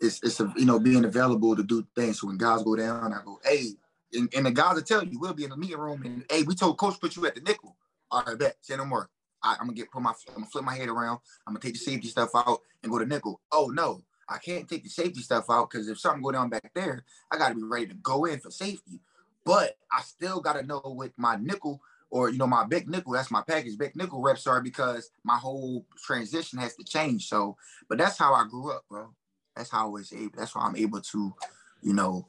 it's 0.03 0.21
it's 0.23 0.39
a, 0.39 0.53
you 0.55 0.65
know 0.65 0.79
being 0.79 1.05
available 1.05 1.55
to 1.55 1.63
do 1.63 1.85
things. 1.95 2.19
So 2.19 2.27
when 2.27 2.37
guys 2.37 2.63
go 2.63 2.75
down, 2.75 3.13
I 3.13 3.21
go, 3.23 3.39
hey, 3.43 3.69
and, 4.13 4.31
and 4.35 4.45
the 4.45 4.51
guys 4.51 4.75
will 4.75 4.81
tell 4.81 5.03
you, 5.03 5.19
we'll 5.19 5.33
be 5.33 5.43
in 5.43 5.49
the 5.49 5.57
meeting 5.57 5.77
room 5.77 6.03
and 6.03 6.25
hey, 6.29 6.43
we 6.43 6.55
told 6.55 6.77
coach 6.77 6.99
put 6.99 7.15
you 7.15 7.25
at 7.25 7.35
the 7.35 7.41
nickel. 7.41 7.75
All 8.11 8.23
right, 8.25 8.37
bet. 8.37 8.57
Say 8.61 8.75
no 8.75 8.85
more. 8.85 9.09
I, 9.41 9.53
am 9.53 9.67
gonna 9.67 9.73
get 9.73 9.91
put 9.91 10.01
my 10.01 10.13
I'm 10.29 10.35
gonna 10.35 10.45
flip 10.47 10.63
my 10.63 10.75
head 10.75 10.89
around. 10.89 11.19
I'm 11.47 11.53
gonna 11.53 11.61
take 11.61 11.73
the 11.73 11.79
safety 11.79 12.07
stuff 12.07 12.29
out 12.35 12.61
and 12.81 12.91
go 12.91 12.99
to 12.99 13.05
nickel. 13.05 13.41
Oh 13.51 13.71
no, 13.73 14.03
I 14.29 14.37
can't 14.37 14.69
take 14.69 14.83
the 14.83 14.89
safety 14.89 15.21
stuff 15.21 15.45
out 15.49 15.69
because 15.69 15.87
if 15.87 15.99
something 15.99 16.21
go 16.21 16.31
down 16.31 16.49
back 16.49 16.71
there, 16.75 17.03
I 17.31 17.37
gotta 17.37 17.55
be 17.55 17.63
ready 17.63 17.87
to 17.87 17.95
go 17.95 18.25
in 18.25 18.39
for 18.39 18.51
safety. 18.51 18.99
But 19.45 19.77
I 19.91 20.01
still 20.01 20.39
got 20.39 20.53
to 20.53 20.63
know 20.63 20.81
with 20.85 21.11
my 21.17 21.35
nickel 21.35 21.81
or 22.09 22.29
you 22.29 22.37
know 22.37 22.47
my 22.47 22.65
big 22.65 22.89
nickel. 22.89 23.13
That's 23.13 23.31
my 23.31 23.41
package. 23.41 23.77
Big 23.77 23.95
nickel 23.95 24.21
reps 24.21 24.47
are 24.47 24.61
because 24.61 25.11
my 25.23 25.37
whole 25.37 25.85
transition 25.97 26.59
has 26.59 26.75
to 26.75 26.83
change. 26.83 27.27
So, 27.27 27.57
but 27.89 27.97
that's 27.97 28.17
how 28.17 28.33
I 28.33 28.45
grew 28.47 28.71
up, 28.71 28.85
bro. 28.89 29.09
That's 29.55 29.69
how 29.69 29.85
I 29.85 29.89
was 29.89 30.11
able. 30.13 30.33
That's 30.37 30.55
why 30.55 30.63
I'm 30.63 30.75
able 30.75 31.01
to, 31.01 31.35
you 31.81 31.93
know, 31.93 32.27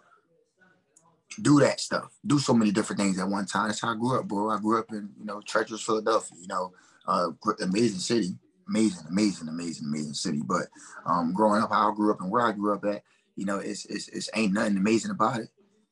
do 1.43 1.61
that 1.61 1.81
stuff, 1.81 2.13
do 2.27 2.39
so 2.39 2.55
many 2.55 2.71
different 2.71 3.01
things 3.01 3.19
at 3.19 3.29
one 3.29 3.47
time. 3.47 3.69
That's 3.69 3.81
how 3.81 3.93
I 3.93 3.97
grew 3.97 4.19
up, 4.19 4.29
bro. 4.29 4.51
I 4.51 4.59
grew 4.59 4.79
up 4.79 4.91
in 4.91 5.11
you 5.19 5.25
know 5.25 5.41
treacherous 5.41 5.83
Philadelphia. 5.83 6.39
You 6.41 6.49
know, 6.49 6.73
uh, 7.07 7.31
amazing 7.61 7.99
city, 7.99 8.37
amazing, 8.69 9.07
amazing, 9.09 9.49
amazing, 9.49 9.87
amazing 9.87 10.15
city. 10.15 10.43
But 10.45 10.67
um, 11.07 11.33
growing 11.33 11.63
up, 11.63 11.71
how 11.71 11.91
I 11.91 11.95
grew 11.95 12.13
up 12.13 12.21
and 12.21 12.31
where 12.31 12.47
I 12.47 12.53
grew 12.53 12.75
up 12.75 12.85
at, 12.85 13.03
you 13.37 13.45
know, 13.47 13.59
it's 13.59 13.85
it's, 13.87 14.09
it's 14.09 14.31
ain't 14.35 14.53
nothing 14.53 14.77
amazing 14.77 15.11
about 15.11 15.41
it. 15.41 15.49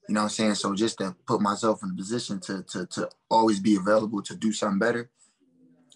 You 0.08 0.14
know 0.14 0.20
what 0.20 0.24
I'm 0.24 0.30
saying? 0.30 0.54
So 0.56 0.74
just 0.74 0.98
to 0.98 1.14
put 1.26 1.40
myself 1.40 1.82
in 1.82 1.90
a 1.90 1.94
position 1.94 2.40
to 2.40 2.62
to 2.64 2.86
to 2.86 3.08
always 3.30 3.60
be 3.60 3.76
available 3.76 4.22
to 4.22 4.36
do 4.36 4.52
something 4.52 4.78
better, 4.78 5.10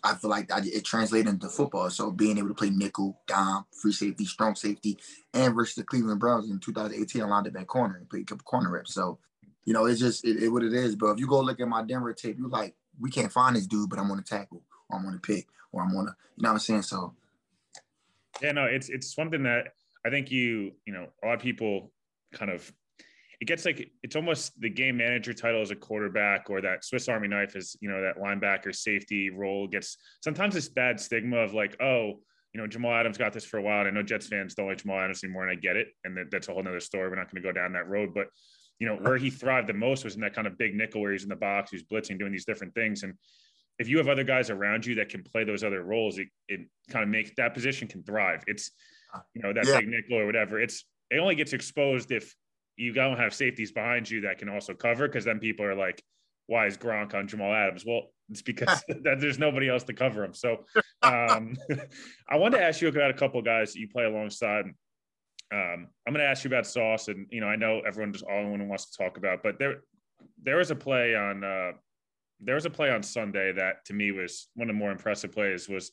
I 0.05 0.15
feel 0.15 0.31
like 0.31 0.53
I, 0.53 0.61
it 0.65 0.85
translated 0.85 1.29
into 1.29 1.49
football. 1.49 1.91
So 1.91 2.11
being 2.11 2.39
able 2.39 2.49
to 2.49 2.55
play 2.55 2.71
nickel, 2.71 3.21
dime, 3.27 3.65
free 3.71 3.93
safety, 3.93 4.25
strong 4.25 4.55
safety, 4.55 4.99
and 5.35 5.55
versus 5.55 5.75
the 5.75 5.85
Cleveland 5.85 6.21
Browns 6.21 6.51
in 6.51 6.59
2018, 6.59 7.23
I 7.23 7.27
lined 7.27 7.49
up 7.49 7.57
at 7.57 7.67
corner 7.67 7.97
and 7.97 8.09
played 8.09 8.23
a 8.23 8.27
couple 8.27 8.45
corner 8.45 8.71
reps. 8.71 8.95
So, 8.95 9.19
you 9.65 9.73
know, 9.73 9.87
it's 9.87 10.01
just 10.01 10.25
it, 10.25 10.43
it, 10.43 10.49
what 10.49 10.63
it 10.63 10.73
is. 10.73 10.97
But 10.97 11.13
if 11.13 11.19
you 11.19 11.27
go 11.27 11.41
look 11.41 11.61
at 11.61 11.69
my 11.69 11.83
Denver 11.83 12.13
tape, 12.13 12.39
you're 12.39 12.49
like, 12.49 12.75
we 13.01 13.11
can't 13.11 13.33
find 13.33 13.57
this 13.57 13.67
dude, 13.67 13.91
but 13.91 13.99
I'm 13.99 14.11
on 14.11 14.19
a 14.19 14.23
tackle, 14.23 14.63
or 14.89 14.99
I'm 14.99 15.07
on 15.07 15.15
a 15.15 15.19
pick, 15.19 15.47
or 15.73 15.83
I'm 15.83 15.95
on 15.97 16.09
a, 16.09 16.17
you 16.37 16.43
know 16.43 16.51
what 16.51 16.53
I'm 16.53 16.59
saying? 16.59 16.83
So, 16.83 17.15
yeah, 18.41 18.53
no, 18.53 18.65
it's 18.65 18.89
it's 18.89 19.15
something 19.15 19.43
that 19.45 19.75
I 20.05 20.11
think 20.11 20.31
you, 20.31 20.73
you 20.87 20.93
know, 20.93 21.09
a 21.23 21.27
lot 21.27 21.35
of 21.35 21.41
people 21.41 21.91
kind 22.33 22.51
of 22.51 22.73
it 23.41 23.47
gets 23.47 23.65
like 23.65 23.91
it's 24.03 24.17
almost 24.17 24.59
the 24.61 24.71
game 24.71 24.97
manager 24.97 25.33
title 25.33 25.61
as 25.61 25.71
a 25.71 25.77
quarterback 25.77 26.49
or 26.49 26.61
that 26.63 26.85
Swiss 26.85 27.09
Army 27.09 27.29
knife 27.29 27.55
is 27.57 27.77
you 27.81 27.89
know 27.89 28.01
that 28.03 28.19
linebacker 28.19 28.75
safety 28.75 29.31
role 29.31 29.67
gets 29.67 29.99
sometimes 30.23 30.55
this 30.55 30.69
bad 30.69 30.99
stigma 30.99 31.37
of 31.39 31.53
like 31.53 31.77
oh 31.81 32.21
you 32.55 32.61
know 32.61 32.67
Jamal 32.67 32.95
Adams 32.95 33.19
got 33.19 33.35
this 33.35 33.45
for 33.45 33.59
a 33.59 33.63
while. 33.63 33.81
And 33.81 33.89
I 33.89 33.91
know 33.91 34.03
Jets 34.03 34.29
fans 34.29 34.55
don't 34.55 34.67
like 34.67 34.79
Jamal 34.79 34.99
Adams 34.99 35.23
anymore 35.23 35.43
and 35.47 35.53
I 35.53 35.61
get 35.61 35.77
it. 35.77 35.89
And 36.05 36.17
that, 36.17 36.31
that's 36.31 36.49
a 36.49 36.53
whole 36.53 36.63
nother 36.63 36.81
story. 36.81 37.11
We're 37.11 37.17
not 37.17 37.31
going 37.31 37.43
to 37.43 37.47
go 37.47 37.53
down 37.53 37.75
that 37.75 37.89
road. 37.89 38.15
But 38.15 38.29
you 38.79 38.87
know 38.87 38.97
where 38.97 39.19
he 39.19 39.29
thrived 39.29 39.69
the 39.69 39.75
most 39.75 40.05
was 40.05 40.15
in 40.15 40.23
that 40.23 40.35
kind 40.35 40.47
of 40.47 40.57
big 40.57 40.75
nickel 40.75 41.03
where 41.03 41.13
he's 41.13 41.23
in 41.23 41.29
the 41.29 41.37
box 41.37 41.71
he's 41.71 41.83
blitzing 41.83 42.19
doing 42.19 42.33
these 42.33 42.47
different 42.47 42.75
things. 42.75 43.03
And 43.03 43.15
if 43.79 43.89
you 43.89 43.99
have 43.99 44.09
other 44.09 44.25
guys 44.25 44.49
around 44.49 44.87
you 44.87 44.95
that 44.95 45.11
can 45.11 45.23
play 45.23 45.45
those 45.45 45.63
other 45.63 45.83
roles 45.83 46.19
it, 46.19 46.29
it 46.49 46.61
kind 46.89 47.03
of 47.03 47.11
makes 47.11 47.31
that 47.37 47.53
position 47.53 47.89
can 47.89 48.03
thrive. 48.03 48.43
It's 48.47 48.71
you 49.35 49.43
know 49.43 49.53
that 49.53 49.67
yeah. 49.67 49.81
big 49.81 49.89
nickel 49.89 50.19
or 50.19 50.25
whatever. 50.25 50.59
It's 50.59 50.85
it 51.11 51.19
only 51.19 51.35
gets 51.35 51.53
exposed 51.53 52.11
if 52.11 52.35
you 52.77 52.93
don't 52.93 53.17
have 53.17 53.35
safeties 53.35 53.73
behind 53.73 54.09
you 54.09 54.23
that 54.23 54.39
can 54.39 54.49
also 54.49 54.75
cover 54.75 55.09
because 55.09 55.25
then 55.25 55.39
people 55.39 55.65
are 55.65 55.75
like, 55.75 56.03
why 56.47 56.67
is 56.67 56.77
Gronk 56.77 57.15
on 57.15 57.27
Jamal 57.27 57.53
Adams? 57.53 57.85
Well, 57.87 58.13
it's 58.31 58.43
because 58.43 58.83
that 59.03 59.21
there's 59.21 59.39
nobody 59.39 59.69
else 59.69 59.83
to 59.85 59.93
cover 59.93 60.25
him. 60.25 60.35
So 60.35 60.65
um, 61.03 61.57
I 62.29 62.37
wanted 62.37 62.59
to 62.59 62.65
ask 62.65 62.81
you 62.81 62.89
about 62.89 63.11
a 63.11 63.15
couple 63.15 63.41
guys 63.43 63.73
that 63.73 63.81
you 63.81 63.89
play 63.89 64.05
alongside. 64.05 64.67
Um, 65.53 65.89
I'm 66.07 66.13
going 66.13 66.25
to 66.25 66.29
ask 66.29 66.45
you 66.45 66.49
about 66.49 66.67
Sauce, 66.67 67.09
and 67.09 67.27
you 67.31 67.41
know 67.41 67.47
I 67.47 67.57
know 67.57 67.81
everyone 67.87 68.13
just 68.13 68.25
all 68.25 68.41
anyone 68.41 68.69
wants 68.69 68.91
to 68.91 69.03
talk 69.03 69.17
about, 69.17 69.43
but 69.43 69.59
there 69.59 69.77
there 70.43 70.57
was 70.57 70.73
a 70.73 70.75
play 70.75 71.15
on 71.15 71.45
uh, 71.45 71.73
there 72.41 72.57
was 72.57 72.67
a 72.67 72.71
play 72.71 72.91
on 72.91 73.03
Sunday 73.03 73.53
that 73.53 73.85
to 73.87 73.95
me 73.95 74.11
was 74.11 74.49
one 74.55 74.69
of 74.69 74.75
the 74.75 74.79
more 74.79 74.91
impressive 74.91 75.31
plays. 75.33 75.69
Was 75.69 75.93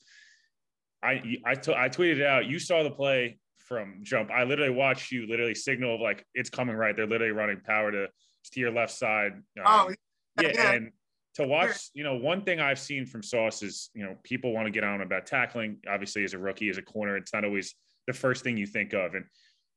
I 1.04 1.38
I, 1.46 1.54
t- 1.54 1.76
I 1.76 1.88
tweeted 1.88 2.26
out 2.26 2.48
you 2.48 2.58
saw 2.58 2.82
the 2.82 2.90
play 2.90 3.38
from 3.68 4.00
jump. 4.04 4.32
I 4.32 4.44
literally 4.44 4.74
watched 4.74 5.12
you 5.12 5.28
literally 5.28 5.56
signal 5.56 6.02
like 6.02 6.26
it's 6.34 6.50
coming 6.50 6.76
right. 6.76 6.96
They're 6.96 7.08
literally 7.08 7.34
running 7.34 7.62
power 7.62 7.92
to 7.92 8.08
to 8.52 8.60
your 8.60 8.72
left 8.72 8.92
side. 8.92 9.34
Um, 9.58 9.64
oh, 9.66 9.94
yeah, 10.42 10.52
yeah, 10.54 10.72
and 10.74 10.92
to 11.36 11.48
watch, 11.48 11.90
you 11.94 12.04
know, 12.04 12.16
one 12.16 12.44
thing 12.44 12.60
I've 12.60 12.80
seen 12.80 13.06
from 13.06 13.24
Sauce 13.24 13.64
is, 13.64 13.90
you 13.94 14.04
know, 14.04 14.16
people 14.24 14.54
want 14.54 14.68
to 14.68 14.72
get 14.72 14.84
on 14.84 15.02
about 15.02 15.26
tackling. 15.26 15.78
Obviously, 15.90 16.24
as 16.24 16.34
a 16.34 16.38
rookie, 16.38 16.70
as 16.70 16.78
a 16.78 16.82
corner, 16.82 17.18
it's 17.18 17.34
not 17.34 17.44
always 17.44 17.74
the 18.08 18.14
first 18.14 18.44
thing 18.44 18.58
you 18.58 18.68
think 18.68 18.94
of. 18.94 19.16
And 19.16 19.26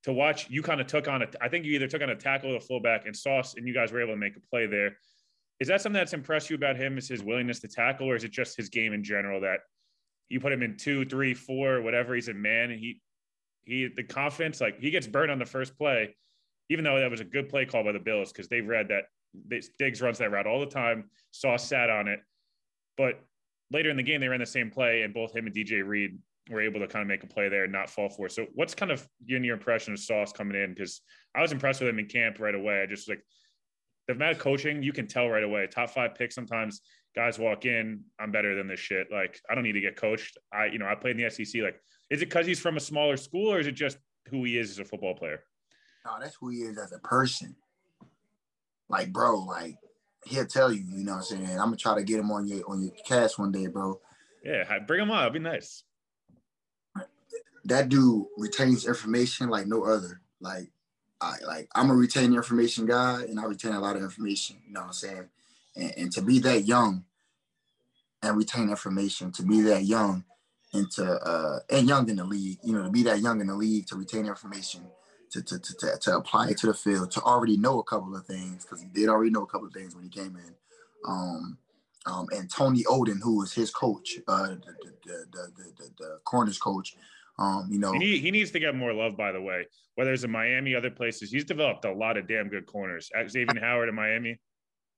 to 0.05 0.13
watch, 0.13 0.51
you 0.51 0.63
kind 0.63 0.81
of 0.81 0.87
took 0.87 1.09
on 1.09 1.23
it. 1.23 1.35
I 1.41 1.49
think 1.49 1.65
you 1.65 1.73
either 1.73 1.89
took 1.89 2.03
on 2.03 2.11
a 2.11 2.17
tackle 2.17 2.53
or 2.53 2.57
a 2.57 2.61
fullback, 2.61 3.07
and 3.07 3.17
Sauce, 3.17 3.55
and 3.57 3.67
you 3.67 3.73
guys 3.73 3.93
were 3.93 4.03
able 4.03 4.13
to 4.13 4.19
make 4.19 4.37
a 4.37 4.41
play 4.41 4.67
there. 4.67 4.99
Is 5.59 5.69
that 5.69 5.81
something 5.81 5.99
that's 5.99 6.13
impressed 6.13 6.51
you 6.51 6.57
about 6.57 6.77
him? 6.77 6.99
Is 6.99 7.09
his 7.09 7.23
willingness 7.23 7.61
to 7.61 7.69
tackle, 7.69 8.11
or 8.11 8.17
is 8.17 8.25
it 8.25 8.33
just 8.33 8.57
his 8.57 8.69
game 8.69 8.93
in 8.93 9.03
general 9.03 9.41
that 9.41 9.61
you 10.29 10.41
put 10.41 10.53
him 10.53 10.63
in 10.63 10.77
two, 10.77 11.05
three, 11.07 11.33
four, 11.33 11.81
whatever 11.81 12.15
he's 12.15 12.29
a 12.29 12.35
man, 12.35 12.71
and 12.71 12.81
he 12.81 13.01
he 13.67 13.89
the 13.95 14.03
confidence, 14.03 14.61
like 14.61 14.81
he 14.81 14.91
gets 14.91 15.07
burned 15.07 15.31
on 15.31 15.39
the 15.39 15.45
first 15.45 15.77
play, 15.77 16.17
even 16.71 16.85
though 16.85 16.99
that 16.99 17.11
was 17.11 17.21
a 17.21 17.25
good 17.25 17.49
play 17.49 17.67
call 17.67 17.85
by 17.85 17.93
the 17.93 17.99
Bills 17.99 18.33
because 18.33 18.49
they've 18.49 18.67
read 18.67 18.89
that 18.89 19.05
Diggs 19.79 20.01
runs 20.01 20.19
that 20.19 20.31
route 20.31 20.47
all 20.47 20.61
the 20.61 20.67
time. 20.67 21.11
Sauce 21.33 21.69
sat 21.69 21.91
on 21.91 22.09
it, 22.09 22.21
but 22.97 23.21
later 23.71 23.91
in 23.91 23.97
the 23.97 24.03
game 24.03 24.21
they 24.21 24.29
ran 24.29 24.41
the 24.41 24.47
same 24.47 24.71
play, 24.71 25.03
and 25.03 25.13
both 25.13 25.37
him 25.37 25.47
and 25.47 25.55
DJ 25.55 25.87
Reed 25.87 26.19
were 26.49 26.61
able 26.61 26.81
to 26.81 26.87
kind 26.87 27.03
of 27.03 27.09
make 27.09 27.25
a 27.25 27.27
play 27.27 27.49
there 27.49 27.65
and 27.65 27.73
not 27.73 27.91
fall 27.91 28.09
for 28.09 28.27
it. 28.27 28.33
So, 28.33 28.47
what's 28.55 28.75
kind 28.75 28.93
of 28.93 29.07
your 29.27 29.55
impression 29.55 29.93
of 29.93 29.99
Sauce 29.99 30.33
coming 30.33 30.61
in? 30.61 30.71
Because 30.71 31.01
I 31.35 31.43
was 31.43 31.53
impressed 31.53 31.81
with 31.81 31.89
him 31.89 31.99
in 31.99 32.07
camp 32.07 32.39
right 32.39 32.55
away. 32.55 32.83
I 32.83 32.87
just 32.87 33.09
like 33.09 33.21
the 34.07 34.15
amount 34.15 34.33
of 34.33 34.39
coaching 34.39 34.83
you 34.83 34.93
can 34.93 35.07
tell 35.07 35.29
right 35.29 35.43
away. 35.43 35.67
Top 35.67 35.91
five 35.91 36.15
picks 36.15 36.35
sometimes 36.35 36.81
guys 37.15 37.39
walk 37.39 37.65
in, 37.65 38.03
I'm 38.21 38.31
better 38.31 38.55
than 38.55 38.69
this 38.69 38.81
shit. 38.81 39.09
Like 39.11 39.41
I 39.51 39.55
don't 39.55 39.65
need 39.65 39.73
to 39.73 39.81
get 39.81 39.97
coached. 39.97 40.39
I 40.53 40.67
you 40.67 40.79
know 40.79 40.87
I 40.87 40.95
played 40.95 41.19
in 41.19 41.25
the 41.25 41.31
SEC. 41.31 41.63
Like 41.63 41.81
is 42.11 42.23
it 42.23 42.27
because 42.27 42.47
he's 42.47 42.61
from 42.61 42.77
a 42.77 42.81
smaller 42.81 43.17
school 43.17 43.53
or 43.53 43.59
is 43.59 43.67
it 43.67 43.73
just 43.73 43.99
who 44.31 44.45
he 44.45 44.59
is 44.59 44.71
as 44.71 44.79
a 44.79 44.85
football 44.85 45.15
player? 45.15 45.41
No, 46.05 46.13
that's 46.21 46.37
who 46.41 46.51
he 46.51 46.59
is 46.59 46.79
as 46.79 46.93
a 46.93 46.99
person. 46.99 47.57
Like, 48.89 49.13
bro, 49.13 49.41
like 49.41 49.77
he'll 50.25 50.47
tell 50.47 50.73
you, 50.73 50.85
you 50.89 51.05
know 51.05 51.13
what 51.13 51.19
I'm 51.19 51.25
saying? 51.25 51.51
I'm 51.51 51.67
gonna 51.67 51.77
try 51.77 51.97
to 51.97 52.05
get 52.05 52.21
him 52.21 52.31
on 52.31 52.47
your 52.47 52.69
on 52.71 52.83
your 52.83 52.93
cast 53.07 53.39
one 53.39 53.51
day, 53.51 53.67
bro. 53.67 54.01
Yeah, 54.45 54.79
bring 54.87 55.03
him 55.03 55.11
on. 55.11 55.19
It'll 55.19 55.33
be 55.33 55.39
nice. 55.41 55.83
That 57.65 57.89
dude 57.89 58.27
retains 58.37 58.87
information 58.87 59.49
like 59.49 59.67
no 59.67 59.85
other. 59.85 60.21
Like, 60.41 60.71
I 61.21 61.35
like 61.47 61.69
I'm 61.75 61.91
a 61.91 61.95
retain 61.95 62.35
information 62.35 62.87
guy, 62.87 63.23
and 63.23 63.41
I 63.41 63.45
retain 63.45 63.73
a 63.73 63.81
lot 63.81 63.97
of 63.97 64.03
information. 64.03 64.57
You 64.67 64.75
know 64.75 64.81
what 64.81 64.87
I'm 64.89 64.93
saying? 64.93 65.29
And, 65.77 65.95
and 65.97 66.13
to 66.13 66.23
be 66.23 66.39
that 66.41 66.67
young 66.67 67.05
and 68.23 68.37
retain 68.37 68.71
information, 68.71 69.33
to 69.33 69.43
be 69.43 69.61
that 69.63 69.85
young 69.85 70.25
and 70.73 70.91
to 70.93 71.05
uh, 71.05 71.61
and 71.71 71.89
young 71.89 72.09
in 72.09 72.17
the 72.17 72.25
league, 72.25 72.59
you 72.63 72.73
know, 72.73 72.83
to 72.83 72.91
be 72.91 73.03
that 73.05 73.21
young 73.21 73.41
in 73.41 73.47
the 73.47 73.55
league, 73.55 73.87
to 73.89 73.97
retain 73.97 74.27
information, 74.27 74.87
to 75.31 75.43
to 75.43 75.59
to, 75.59 75.75
to, 75.77 75.99
to 76.03 76.17
apply 76.17 76.49
it 76.49 76.59
to 76.59 76.67
the 76.67 76.75
field, 76.75 77.11
to 77.13 77.21
already 77.23 77.57
know 77.57 77.79
a 77.79 77.85
couple 77.85 78.15
of 78.15 78.27
things 78.27 78.65
because 78.65 78.83
he 78.83 78.89
did 78.89 79.09
already 79.09 79.31
know 79.31 79.43
a 79.43 79.47
couple 79.47 79.67
of 79.67 79.73
things 79.73 79.95
when 79.95 80.05
he 80.05 80.11
came 80.11 80.37
in. 80.37 80.55
Um, 81.07 81.59
um, 82.07 82.27
and 82.33 82.51
Tony 82.51 82.85
Oden, 82.85 83.21
who 83.23 83.39
was 83.39 83.53
his 83.53 83.71
coach, 83.71 84.19
uh, 84.29 84.49
the, 84.49 84.75
the, 85.05 85.27
the, 85.33 85.73
the, 85.77 85.91
the 85.99 86.19
corners 86.25 86.59
coach, 86.59 86.97
um, 87.39 87.69
you 87.71 87.79
know, 87.79 87.93
he, 87.93 88.19
he 88.19 88.31
needs 88.31 88.51
to 88.53 88.59
get 88.59 88.75
more 88.75 88.93
love. 88.93 89.17
By 89.17 89.33
the 89.33 89.41
way, 89.41 89.67
whether 89.95 90.13
it's 90.13 90.25
in 90.25 90.31
Miami, 90.31 90.75
other 90.75 90.91
places, 90.91 91.31
he's 91.31 91.45
developed 91.45 91.85
a 91.85 91.93
lot 91.93 92.17
of 92.17 92.27
damn 92.27 92.49
good 92.49 92.67
corners. 92.67 93.11
Xavier 93.29 93.61
Howard 93.61 93.89
in 93.89 93.95
Miami. 93.95 94.41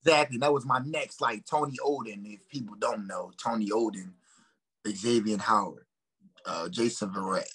Exactly. 0.03 0.37
That 0.37 0.53
was 0.53 0.65
my 0.65 0.79
next, 0.85 1.19
like 1.19 1.45
Tony 1.45 1.75
Oden. 1.85 2.25
If 2.25 2.47
people 2.47 2.75
don't 2.79 3.07
know, 3.07 3.31
Tony 3.37 3.69
Oden 3.69 4.13
Xavier 4.87 5.37
Howard, 5.37 5.85
uh, 6.45 6.69
Jason 6.69 7.09
Verrett. 7.09 7.49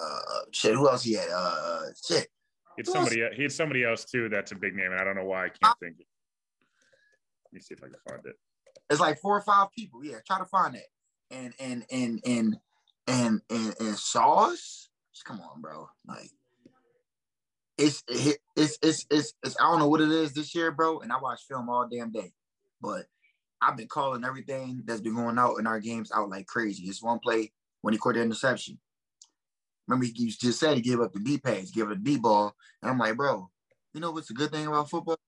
Uh, 0.00 0.40
shit, 0.50 0.74
who 0.74 0.88
else 0.88 1.02
he 1.02 1.14
had? 1.14 1.28
Uh, 1.34 1.82
shit. 2.06 2.28
It's 2.78 2.90
somebody. 2.90 3.22
Else? 3.22 3.34
He 3.36 3.42
had 3.42 3.52
somebody 3.52 3.84
else 3.84 4.04
too. 4.04 4.28
That's 4.28 4.52
a 4.52 4.54
big 4.54 4.74
name, 4.74 4.92
and 4.92 5.00
I 5.00 5.04
don't 5.04 5.16
know 5.16 5.24
why 5.24 5.46
I 5.46 5.48
can't 5.48 5.78
think. 5.78 5.96
It. 6.00 6.06
Let 7.46 7.52
me 7.52 7.60
see 7.60 7.74
if 7.74 7.82
I 7.82 7.88
can 7.88 7.96
find 8.08 8.26
it. 8.26 8.36
It's 8.90 9.00
like 9.00 9.18
four 9.18 9.36
or 9.36 9.42
five 9.42 9.68
people. 9.72 10.04
Yeah, 10.04 10.16
try 10.26 10.38
to 10.38 10.44
find 10.44 10.74
that. 10.74 10.86
And 11.30 11.54
and 11.58 11.84
and 11.90 12.20
and 12.24 12.56
and 13.06 13.40
and, 13.50 13.74
and 13.80 13.96
sauce. 13.96 14.88
Come 15.24 15.40
on, 15.40 15.60
bro. 15.60 15.88
Like 16.06 16.30
it's 17.78 18.02
it's 18.08 18.38
it's 18.56 19.06
it's 19.10 19.34
it's 19.42 19.56
I 19.60 19.64
don't 19.64 19.78
know 19.78 19.88
what 19.88 20.00
it 20.00 20.10
is 20.10 20.32
this 20.32 20.54
year, 20.54 20.72
bro. 20.72 21.00
And 21.00 21.12
I 21.12 21.18
watch 21.20 21.42
film 21.48 21.68
all 21.68 21.88
damn 21.88 22.10
day, 22.10 22.32
but 22.80 23.06
I've 23.60 23.76
been 23.76 23.88
calling 23.88 24.24
everything 24.24 24.82
that's 24.84 25.00
been 25.00 25.14
going 25.14 25.38
out 25.38 25.56
in 25.60 25.66
our 25.66 25.78
games 25.78 26.10
out 26.12 26.28
like 26.28 26.46
crazy. 26.46 26.84
It's 26.84 27.02
one 27.02 27.20
play 27.20 27.52
when 27.82 27.94
he 27.94 27.98
caught 27.98 28.14
the 28.14 28.22
interception. 28.22 28.78
Remember, 29.86 30.06
he 30.06 30.26
just 30.26 30.58
said 30.58 30.76
he 30.76 30.82
gave 30.82 31.00
up 31.00 31.12
the 31.12 31.20
D 31.20 31.38
pass, 31.38 31.70
gave 31.70 31.86
it 31.86 31.92
a 31.92 31.96
D 31.96 32.16
ball. 32.16 32.54
And 32.80 32.90
I'm 32.90 32.98
like, 32.98 33.16
bro, 33.16 33.50
you 33.94 34.00
know 34.00 34.10
what's 34.10 34.30
a 34.30 34.34
good 34.34 34.50
thing 34.50 34.66
about 34.66 34.90
football? 34.90 35.18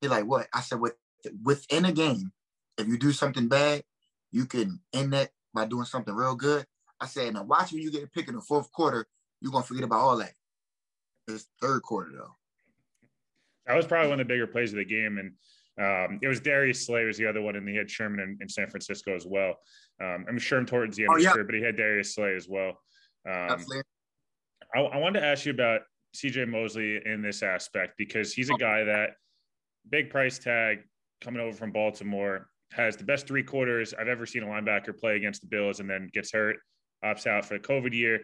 He's 0.00 0.10
like, 0.10 0.24
what? 0.24 0.48
I 0.52 0.60
said, 0.60 0.80
with, 0.80 0.94
within 1.42 1.84
a 1.84 1.92
game, 1.92 2.32
if 2.76 2.88
you 2.88 2.98
do 2.98 3.12
something 3.12 3.48
bad, 3.48 3.82
you 4.30 4.46
can 4.46 4.80
end 4.92 5.12
that 5.12 5.30
by 5.54 5.66
doing 5.66 5.84
something 5.84 6.14
real 6.14 6.34
good. 6.34 6.66
I 7.00 7.06
said, 7.06 7.34
now 7.34 7.44
watch 7.44 7.72
when 7.72 7.82
you 7.82 7.90
get 7.90 8.04
a 8.04 8.08
pick 8.08 8.28
in 8.28 8.34
the 8.34 8.40
fourth 8.40 8.70
quarter, 8.72 9.06
you're 9.40 9.52
going 9.52 9.62
to 9.62 9.68
forget 9.68 9.84
about 9.84 10.00
all 10.00 10.16
that. 10.18 10.32
It's 11.28 11.46
third 11.60 11.82
quarter, 11.82 12.10
though. 12.12 12.34
That 13.66 13.76
was 13.76 13.86
probably 13.86 14.08
one 14.08 14.20
of 14.20 14.26
the 14.26 14.32
bigger 14.32 14.46
plays 14.46 14.72
of 14.72 14.78
the 14.78 14.84
game. 14.84 15.18
And 15.18 15.32
um, 15.78 16.18
it 16.22 16.28
was 16.28 16.40
Darius 16.40 16.86
Slay 16.86 17.04
was 17.04 17.18
the 17.18 17.26
other 17.26 17.40
one, 17.40 17.54
and 17.54 17.68
he 17.68 17.76
had 17.76 17.90
Sherman 17.90 18.20
in, 18.20 18.38
in 18.40 18.48
San 18.48 18.68
Francisco 18.68 19.14
as 19.14 19.26
well. 19.26 19.54
Um, 20.02 20.24
I'm 20.28 20.38
Sherman 20.38 20.66
towards 20.66 20.96
the 20.96 21.04
end 21.04 21.10
oh, 21.12 21.16
of 21.16 21.22
the 21.22 21.28
yeah. 21.28 21.42
but 21.44 21.54
he 21.54 21.62
had 21.62 21.76
Darius 21.76 22.14
Slay 22.14 22.34
as 22.34 22.48
well. 22.48 22.80
Um, 23.28 23.64
I, 24.74 24.80
I 24.80 24.96
wanted 24.98 25.20
to 25.20 25.26
ask 25.26 25.46
you 25.46 25.52
about 25.52 25.82
CJ 26.16 26.48
Mosley 26.48 27.00
in 27.04 27.22
this 27.22 27.42
aspect 27.42 27.94
because 27.98 28.32
he's 28.32 28.50
a 28.50 28.54
guy 28.54 28.84
that 28.84 29.10
big 29.88 30.10
price 30.10 30.38
tag 30.38 30.78
coming 31.20 31.40
over 31.40 31.56
from 31.56 31.72
Baltimore. 31.72 32.48
Has 32.72 32.96
the 32.96 33.04
best 33.04 33.26
three 33.26 33.42
quarters 33.42 33.94
I've 33.94 34.08
ever 34.08 34.26
seen 34.26 34.42
a 34.42 34.46
linebacker 34.46 34.98
play 34.98 35.16
against 35.16 35.40
the 35.40 35.46
Bills, 35.46 35.80
and 35.80 35.88
then 35.88 36.10
gets 36.12 36.32
hurt, 36.32 36.56
opts 37.04 37.26
out 37.26 37.44
for 37.44 37.54
the 37.54 37.60
COVID 37.60 37.92
year. 37.92 38.20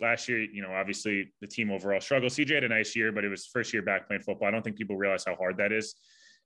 Last 0.00 0.28
year, 0.28 0.40
you 0.40 0.62
know, 0.62 0.72
obviously 0.72 1.32
the 1.40 1.46
team 1.46 1.70
overall 1.70 2.00
struggled. 2.00 2.32
CJ 2.32 2.54
had 2.54 2.64
a 2.64 2.68
nice 2.68 2.94
year, 2.94 3.10
but 3.10 3.24
it 3.24 3.28
was 3.28 3.46
first 3.46 3.72
year 3.72 3.82
back 3.82 4.06
playing 4.06 4.22
football. 4.22 4.46
I 4.46 4.50
don't 4.50 4.62
think 4.62 4.76
people 4.76 4.96
realize 4.96 5.24
how 5.26 5.34
hard 5.34 5.56
that 5.58 5.72
is. 5.72 5.94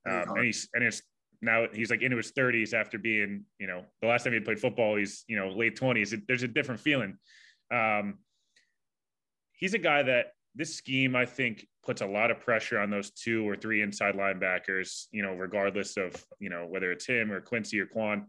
Um, 0.08 0.24
and 0.36 0.44
he's 0.44 0.68
and 0.74 0.82
it's 0.82 1.02
now 1.42 1.66
he's 1.72 1.90
like 1.90 2.02
into 2.02 2.16
his 2.16 2.32
30s 2.32 2.72
after 2.72 2.98
being, 2.98 3.44
you 3.58 3.66
know, 3.66 3.84
the 4.00 4.08
last 4.08 4.24
time 4.24 4.32
he 4.32 4.40
played 4.40 4.58
football, 4.58 4.96
he's 4.96 5.24
you 5.28 5.36
know 5.36 5.48
late 5.48 5.78
20s. 5.78 6.18
There's 6.26 6.42
a 6.42 6.48
different 6.48 6.80
feeling. 6.80 7.18
Um, 7.72 8.18
he's 9.52 9.74
a 9.74 9.78
guy 9.78 10.02
that 10.02 10.32
this 10.54 10.74
scheme, 10.74 11.16
I 11.16 11.26
think, 11.26 11.66
puts 11.84 12.02
a 12.02 12.06
lot 12.06 12.30
of 12.30 12.40
pressure 12.40 12.78
on 12.78 12.90
those 12.90 13.10
two 13.10 13.48
or 13.48 13.56
three 13.56 13.82
inside 13.82 14.14
linebackers, 14.14 15.06
you 15.10 15.22
know, 15.22 15.34
regardless 15.34 15.96
of, 15.96 16.12
you 16.38 16.50
know, 16.50 16.66
whether 16.68 16.92
it's 16.92 17.06
him 17.06 17.32
or 17.32 17.40
Quincy 17.40 17.80
or 17.80 17.86
Kwon. 17.86 18.24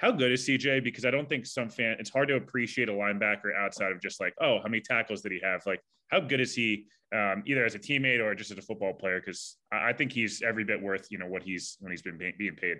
How 0.00 0.10
good 0.10 0.32
is 0.32 0.48
CJ? 0.48 0.82
Because 0.82 1.04
I 1.04 1.10
don't 1.10 1.28
think 1.28 1.44
some 1.44 1.68
fan, 1.68 1.96
it's 1.98 2.08
hard 2.08 2.28
to 2.28 2.36
appreciate 2.36 2.88
a 2.88 2.92
linebacker 2.92 3.54
outside 3.54 3.92
of 3.92 4.00
just 4.00 4.18
like, 4.18 4.32
oh, 4.40 4.58
how 4.62 4.68
many 4.68 4.80
tackles 4.80 5.20
did 5.20 5.30
he 5.30 5.40
have? 5.42 5.60
Like, 5.66 5.82
how 6.08 6.20
good 6.20 6.40
is 6.40 6.54
he 6.54 6.86
um, 7.14 7.42
either 7.44 7.66
as 7.66 7.74
a 7.74 7.78
teammate 7.78 8.18
or 8.18 8.34
just 8.34 8.50
as 8.50 8.56
a 8.56 8.62
football 8.62 8.94
player? 8.94 9.20
Because 9.20 9.58
I 9.70 9.92
think 9.92 10.10
he's 10.10 10.40
every 10.40 10.64
bit 10.64 10.80
worth, 10.80 11.08
you 11.10 11.18
know, 11.18 11.26
what 11.26 11.42
he's, 11.42 11.76
when 11.80 11.90
he's 11.92 12.00
been 12.00 12.16
being 12.16 12.56
paid. 12.56 12.78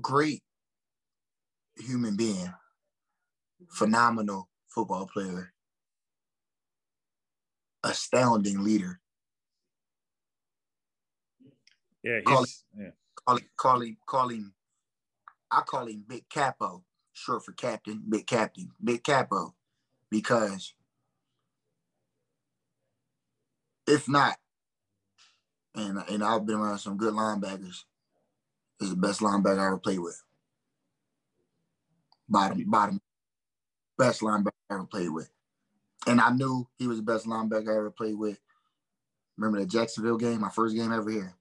Great 0.00 0.42
human 1.76 2.16
being, 2.16 2.52
phenomenal 3.68 4.48
football 4.68 5.06
player, 5.06 5.52
astounding 7.84 8.64
leader. 8.64 9.00
Yeah, 12.02 12.20
he's, 12.26 12.64
yeah. 12.78 12.90
Call 13.28 13.38
call 13.58 13.82
him, 13.82 13.96
call 14.06 14.28
him. 14.28 14.54
I 15.50 15.60
call 15.60 15.86
him 15.86 16.02
Big 16.08 16.30
Capo, 16.30 16.82
short 17.12 17.44
for 17.44 17.52
Captain, 17.52 18.02
Big 18.08 18.26
Captain, 18.26 18.70
Big 18.82 19.04
Capo, 19.04 19.54
because 20.10 20.72
if 23.86 24.08
not, 24.08 24.38
and 25.74 26.02
and 26.08 26.24
I've 26.24 26.46
been 26.46 26.56
around 26.56 26.78
some 26.78 26.96
good 26.96 27.12
linebackers, 27.12 27.84
is 28.80 28.90
the 28.90 28.96
best 28.96 29.20
linebacker 29.20 29.58
I 29.58 29.66
ever 29.66 29.76
played 29.76 29.98
with. 29.98 30.22
Bottom, 32.30 32.64
bottom, 32.66 32.98
best 33.98 34.22
linebacker 34.22 34.52
I 34.70 34.74
ever 34.74 34.84
played 34.84 35.10
with. 35.10 35.28
And 36.06 36.18
I 36.18 36.30
knew 36.30 36.66
he 36.78 36.86
was 36.86 36.96
the 36.96 37.02
best 37.02 37.26
linebacker 37.26 37.74
I 37.74 37.76
ever 37.76 37.90
played 37.90 38.16
with. 38.16 38.40
Remember 39.36 39.60
the 39.60 39.66
Jacksonville 39.66 40.16
game, 40.16 40.40
my 40.40 40.48
first 40.48 40.74
game 40.74 40.92
ever 40.92 41.10
here. 41.10 41.34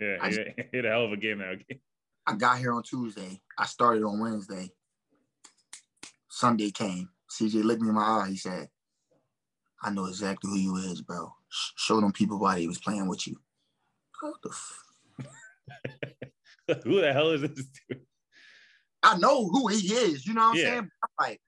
Yeah, 0.00 0.16
I 0.20 0.30
he 0.30 0.76
had 0.76 0.86
a 0.86 0.88
hell 0.88 1.04
of 1.04 1.12
a 1.12 1.16
game 1.16 1.38
that 1.38 1.66
game. 1.68 1.80
I 2.26 2.34
got 2.34 2.58
here 2.58 2.72
on 2.72 2.82
Tuesday. 2.82 3.40
I 3.58 3.66
started 3.66 4.02
on 4.02 4.18
Wednesday. 4.20 4.70
Sunday 6.28 6.70
came. 6.70 7.10
CJ 7.30 7.64
looked 7.64 7.82
me 7.82 7.88
in 7.88 7.94
my 7.94 8.02
eye. 8.02 8.28
He 8.30 8.36
said, 8.36 8.68
I 9.82 9.90
know 9.90 10.06
exactly 10.06 10.50
who 10.50 10.56
you 10.56 10.76
is, 10.76 11.02
bro. 11.02 11.32
Sh- 11.48 11.72
Show 11.76 12.00
them 12.00 12.12
people 12.12 12.38
why 12.38 12.58
he 12.60 12.66
was 12.68 12.78
playing 12.78 13.08
with 13.08 13.26
you. 13.26 13.36
What 14.20 14.34
the 14.42 14.50
f- 14.50 14.84
Who 16.84 17.00
the 17.00 17.12
hell 17.12 17.30
is 17.30 17.40
this 17.42 17.52
dude? 17.88 18.00
I 19.02 19.18
know 19.18 19.48
who 19.48 19.68
he 19.68 19.92
is. 19.92 20.26
You 20.26 20.34
know 20.34 20.42
what 20.42 20.50
I'm 20.50 20.56
Yeah. 20.56 20.64
saying? 20.64 20.90
I'm 21.02 21.08
like, 21.26 21.40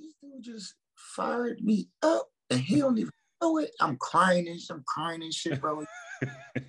this 0.00 0.14
dude 0.22 0.42
just 0.42 0.74
fired 0.96 1.60
me 1.62 1.88
up 2.02 2.28
and 2.50 2.60
he 2.60 2.78
don't 2.78 2.96
even 2.98 3.10
know 3.44 3.58
it. 3.58 3.70
I'm 3.80 3.96
crying 3.96 4.48
and 4.48 4.60
I'm 4.70 4.84
crying 4.86 5.22
and 5.22 5.32
shit, 5.32 5.60
bro. 5.60 5.84
and 6.54 6.64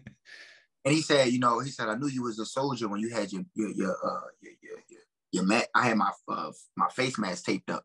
he 0.85 1.01
said, 1.01 1.29
you 1.29 1.39
know, 1.39 1.59
he 1.59 1.69
said, 1.69 1.87
I 1.87 1.95
knew 1.95 2.07
you 2.07 2.23
was 2.23 2.39
a 2.39 2.45
soldier 2.45 2.87
when 2.87 2.99
you 2.99 3.09
had 3.09 3.31
your 3.31 3.43
your 3.53 3.69
your 3.71 3.91
uh 3.91 4.27
your 4.41 4.53
your 4.61 4.77
your, 4.89 4.99
your 5.31 5.43
mat. 5.45 5.67
I 5.73 5.87
had 5.87 5.97
my 5.97 6.11
uh, 6.27 6.51
my 6.75 6.87
face 6.89 7.17
mask 7.17 7.45
taped 7.45 7.69
up 7.69 7.83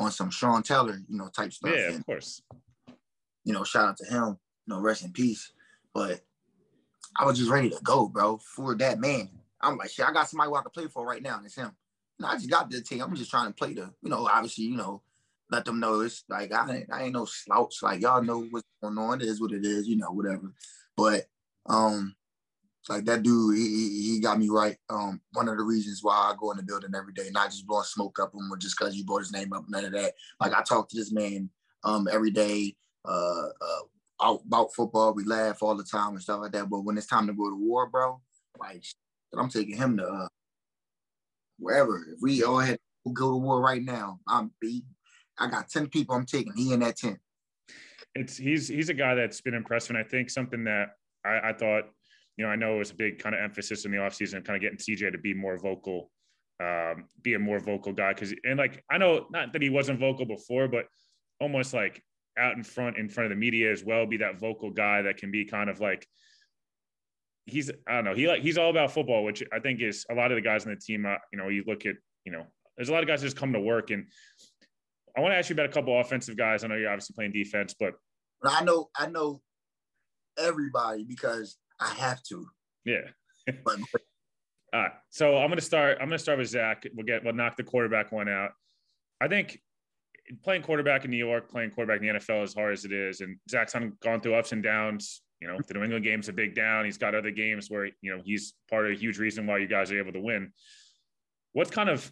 on 0.00 0.10
some 0.10 0.30
Sean 0.30 0.62
Taylor, 0.62 0.98
you 1.08 1.16
know, 1.16 1.28
type 1.28 1.52
stuff. 1.52 1.72
Yeah, 1.74 1.88
And, 1.88 2.00
of 2.00 2.06
course. 2.06 2.42
you 3.44 3.52
know, 3.52 3.64
shout 3.64 3.88
out 3.88 3.96
to 3.98 4.06
him, 4.06 4.38
you 4.66 4.74
know, 4.74 4.80
rest 4.80 5.04
in 5.04 5.12
peace. 5.12 5.52
But 5.92 6.20
I 7.16 7.24
was 7.24 7.38
just 7.38 7.50
ready 7.50 7.70
to 7.70 7.78
go, 7.82 8.08
bro, 8.08 8.38
for 8.38 8.74
that 8.76 8.98
man. 8.98 9.30
I'm 9.60 9.78
like, 9.78 9.90
shit, 9.90 10.06
I 10.06 10.12
got 10.12 10.28
somebody 10.28 10.50
who 10.50 10.56
I 10.56 10.62
can 10.62 10.70
play 10.72 10.88
for 10.88 11.06
right 11.06 11.22
now, 11.22 11.36
and 11.36 11.46
it's 11.46 11.54
him. 11.54 11.70
And 12.18 12.26
I 12.26 12.34
just 12.34 12.50
got 12.50 12.70
the 12.70 12.82
team. 12.82 13.00
I'm 13.00 13.14
just 13.14 13.30
trying 13.30 13.46
to 13.46 13.54
play 13.54 13.72
the, 13.72 13.92
you 14.02 14.10
know, 14.10 14.28
obviously, 14.28 14.64
you 14.64 14.76
know, 14.76 15.00
let 15.50 15.64
them 15.64 15.80
know 15.80 16.00
it's 16.00 16.24
like 16.28 16.52
I 16.52 16.74
ain't, 16.74 16.92
I 16.92 17.02
ain't 17.04 17.12
no 17.12 17.24
slouch. 17.24 17.82
Like 17.82 18.00
y'all 18.00 18.22
know 18.22 18.44
what's 18.50 18.66
going 18.82 18.98
on. 18.98 19.20
It 19.20 19.28
is 19.28 19.40
what 19.40 19.52
it 19.52 19.64
is, 19.64 19.86
you 19.86 19.96
know, 19.96 20.10
whatever. 20.10 20.52
But 20.96 21.24
um, 21.66 22.14
like 22.88 23.04
that 23.06 23.22
dude, 23.22 23.56
he, 23.56 24.12
he 24.12 24.20
got 24.20 24.38
me 24.38 24.48
right. 24.48 24.76
Um, 24.90 25.20
one 25.32 25.48
of 25.48 25.56
the 25.56 25.62
reasons 25.62 26.00
why 26.02 26.14
I 26.14 26.34
go 26.38 26.50
in 26.50 26.56
the 26.56 26.62
building 26.62 26.94
every 26.94 27.12
day, 27.12 27.28
not 27.30 27.50
just 27.50 27.66
blowing 27.66 27.84
smoke 27.84 28.18
up 28.20 28.34
him 28.34 28.52
or 28.52 28.56
just 28.56 28.78
because 28.78 28.96
you 28.96 29.04
brought 29.04 29.20
his 29.20 29.32
name 29.32 29.52
up, 29.52 29.64
none 29.68 29.84
of 29.84 29.92
that. 29.92 30.14
Like 30.40 30.54
I 30.54 30.62
talk 30.62 30.88
to 30.88 30.96
this 30.96 31.12
man 31.12 31.50
um 31.84 32.08
every 32.10 32.30
day 32.30 32.74
uh, 33.04 33.48
uh 33.60 33.80
about 34.20 34.74
football. 34.74 35.14
We 35.14 35.24
laugh 35.24 35.62
all 35.62 35.76
the 35.76 35.84
time 35.84 36.12
and 36.12 36.22
stuff 36.22 36.40
like 36.40 36.52
that. 36.52 36.70
But 36.70 36.80
when 36.80 36.96
it's 36.96 37.06
time 37.06 37.26
to 37.26 37.32
go 37.32 37.50
to 37.50 37.56
war, 37.56 37.88
bro, 37.88 38.20
like 38.58 38.84
I'm 39.36 39.50
taking 39.50 39.76
him 39.76 39.96
to 39.98 40.06
uh, 40.06 40.28
wherever. 41.58 42.06
If 42.10 42.18
we 42.22 42.42
all 42.44 42.58
had 42.58 42.78
to 43.06 43.12
go 43.12 43.32
to 43.32 43.36
war 43.36 43.60
right 43.60 43.82
now, 43.82 44.20
I'm 44.28 44.52
be. 44.60 44.84
I 45.38 45.48
got 45.48 45.68
ten 45.68 45.88
people. 45.88 46.14
I'm 46.14 46.26
taking. 46.26 46.52
He 46.56 46.72
in 46.72 46.80
that 46.80 46.96
ten. 46.96 47.18
it's 48.14 48.36
he's 48.36 48.68
he's 48.68 48.88
a 48.88 48.94
guy 48.94 49.14
that's 49.14 49.40
been 49.40 49.54
impressive. 49.54 49.90
And 49.90 49.98
I 49.98 50.08
think 50.08 50.30
something 50.30 50.64
that 50.64 50.90
I, 51.24 51.50
I 51.50 51.52
thought, 51.52 51.84
you 52.36 52.44
know, 52.44 52.50
I 52.50 52.56
know 52.56 52.76
it 52.76 52.78
was 52.78 52.90
a 52.90 52.94
big 52.94 53.18
kind 53.18 53.34
of 53.34 53.40
emphasis 53.40 53.84
in 53.84 53.90
the 53.90 53.98
offseason, 53.98 54.44
kind 54.44 54.56
of 54.56 54.60
getting 54.60 54.78
CJ 54.78 55.12
to 55.12 55.18
be 55.18 55.34
more 55.34 55.58
vocal, 55.58 56.10
um, 56.60 57.08
be 57.22 57.34
a 57.34 57.38
more 57.38 57.58
vocal 57.58 57.92
guy. 57.92 58.12
Cause 58.14 58.34
and 58.44 58.58
like 58.58 58.82
I 58.90 58.98
know 58.98 59.26
not 59.30 59.52
that 59.52 59.62
he 59.62 59.70
wasn't 59.70 59.98
vocal 59.98 60.26
before, 60.26 60.68
but 60.68 60.86
almost 61.40 61.74
like 61.74 62.02
out 62.38 62.56
in 62.56 62.62
front 62.62 62.96
in 62.96 63.08
front 63.08 63.26
of 63.26 63.30
the 63.30 63.40
media 63.40 63.70
as 63.70 63.84
well, 63.84 64.06
be 64.06 64.18
that 64.18 64.40
vocal 64.40 64.70
guy 64.70 65.02
that 65.02 65.16
can 65.16 65.30
be 65.30 65.44
kind 65.44 65.70
of 65.70 65.80
like 65.80 66.06
he's 67.46 67.70
I 67.86 67.96
don't 67.96 68.04
know, 68.04 68.14
he 68.14 68.28
like 68.28 68.42
he's 68.42 68.58
all 68.58 68.70
about 68.70 68.92
football, 68.92 69.24
which 69.24 69.42
I 69.52 69.58
think 69.58 69.80
is 69.80 70.06
a 70.10 70.14
lot 70.14 70.32
of 70.32 70.36
the 70.36 70.42
guys 70.42 70.66
on 70.66 70.72
the 70.72 70.80
team, 70.80 71.06
uh, 71.06 71.16
you 71.32 71.38
know, 71.38 71.48
you 71.48 71.64
look 71.66 71.86
at, 71.86 71.96
you 72.24 72.32
know, 72.32 72.44
there's 72.76 72.88
a 72.88 72.92
lot 72.92 73.02
of 73.02 73.08
guys 73.08 73.22
just 73.22 73.36
come 73.36 73.52
to 73.52 73.60
work 73.60 73.90
and 73.90 74.06
I 75.16 75.20
want 75.20 75.32
to 75.32 75.36
ask 75.36 75.48
you 75.48 75.54
about 75.54 75.66
a 75.66 75.72
couple 75.72 75.98
offensive 76.00 76.36
guys. 76.36 76.64
I 76.64 76.66
know 76.66 76.74
you're 76.74 76.90
obviously 76.90 77.14
playing 77.14 77.32
defense, 77.32 77.74
but 77.78 77.94
I 78.44 78.64
know. 78.64 78.88
I 78.96 79.06
know 79.06 79.40
everybody 80.38 81.04
because 81.04 81.56
I 81.80 81.90
have 81.94 82.22
to. 82.24 82.46
yeah. 82.84 83.08
But 83.64 83.78
All 84.72 84.80
right. 84.80 84.92
So 85.10 85.36
I'm 85.36 85.50
gonna 85.50 85.60
start. 85.60 85.98
I'm 86.00 86.08
gonna 86.08 86.18
start 86.18 86.38
with 86.38 86.48
Zach. 86.48 86.84
We'll 86.94 87.04
get 87.06 87.22
we'll 87.22 87.34
knock 87.34 87.56
the 87.56 87.62
quarterback 87.62 88.10
one 88.10 88.28
out. 88.28 88.52
I 89.20 89.28
think 89.28 89.60
playing 90.42 90.62
quarterback 90.62 91.04
in 91.04 91.10
New 91.10 91.18
York, 91.18 91.50
playing 91.50 91.70
quarterback 91.70 92.00
in 92.00 92.14
the 92.14 92.18
NFL 92.18 92.42
as 92.42 92.54
hard 92.54 92.72
as 92.72 92.84
it 92.84 92.92
is, 92.92 93.20
and 93.20 93.36
Zach's 93.50 93.74
gone 94.02 94.20
through 94.20 94.34
ups 94.34 94.52
and 94.52 94.62
downs. 94.62 95.20
You 95.40 95.48
know, 95.48 95.58
the 95.68 95.74
New 95.74 95.82
England 95.82 96.04
game's 96.04 96.30
a 96.30 96.32
big 96.32 96.54
down. 96.54 96.86
He's 96.86 96.96
got 96.96 97.14
other 97.14 97.30
games 97.30 97.68
where 97.70 97.86
you 98.00 98.16
know 98.16 98.22
he's 98.24 98.54
part 98.70 98.86
of 98.86 98.92
a 98.92 98.94
huge 98.94 99.18
reason 99.18 99.46
why 99.46 99.58
you 99.58 99.66
guys 99.66 99.92
are 99.92 99.98
able 99.98 100.12
to 100.12 100.20
win. 100.20 100.52
What's 101.52 101.70
kind 101.70 101.90
of 101.90 102.10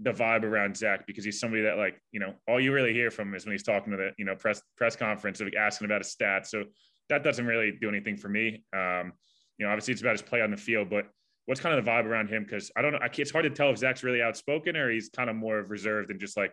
the 0.00 0.12
vibe 0.12 0.44
around 0.44 0.76
Zach? 0.76 1.06
Because 1.06 1.24
he's 1.24 1.40
somebody 1.40 1.62
that 1.62 1.76
like 1.76 2.00
you 2.12 2.20
know 2.20 2.34
all 2.48 2.60
you 2.60 2.72
really 2.72 2.92
hear 2.92 3.10
from 3.10 3.28
him 3.28 3.34
is 3.34 3.44
when 3.44 3.52
he's 3.52 3.62
talking 3.62 3.92
to 3.92 3.96
the 3.96 4.10
you 4.18 4.24
know 4.24 4.34
press 4.34 4.62
press 4.76 4.96
conference, 4.96 5.40
of 5.40 5.48
asking 5.58 5.86
about 5.86 6.02
his 6.02 6.14
stats. 6.14 6.46
So 6.46 6.64
that 7.08 7.22
doesn't 7.22 7.46
really 7.46 7.72
do 7.80 7.88
anything 7.88 8.16
for 8.16 8.28
me. 8.28 8.64
Um, 8.74 9.12
you 9.58 9.64
know, 9.64 9.72
obviously 9.72 9.92
it's 9.92 10.00
about 10.00 10.12
his 10.12 10.22
play 10.22 10.42
on 10.42 10.50
the 10.50 10.56
field, 10.56 10.90
but 10.90 11.06
what's 11.46 11.60
kind 11.60 11.78
of 11.78 11.84
the 11.84 11.90
vibe 11.90 12.04
around 12.04 12.28
him? 12.28 12.42
Because 12.42 12.70
I 12.76 12.82
don't 12.82 12.92
know, 12.92 12.98
I 13.00 13.08
it's 13.16 13.30
hard 13.30 13.44
to 13.44 13.50
tell 13.50 13.70
if 13.70 13.78
Zach's 13.78 14.02
really 14.02 14.20
outspoken 14.20 14.76
or 14.76 14.90
he's 14.90 15.08
kind 15.08 15.30
of 15.30 15.36
more 15.36 15.62
reserved 15.62 16.10
and 16.10 16.20
just 16.20 16.36
like 16.36 16.52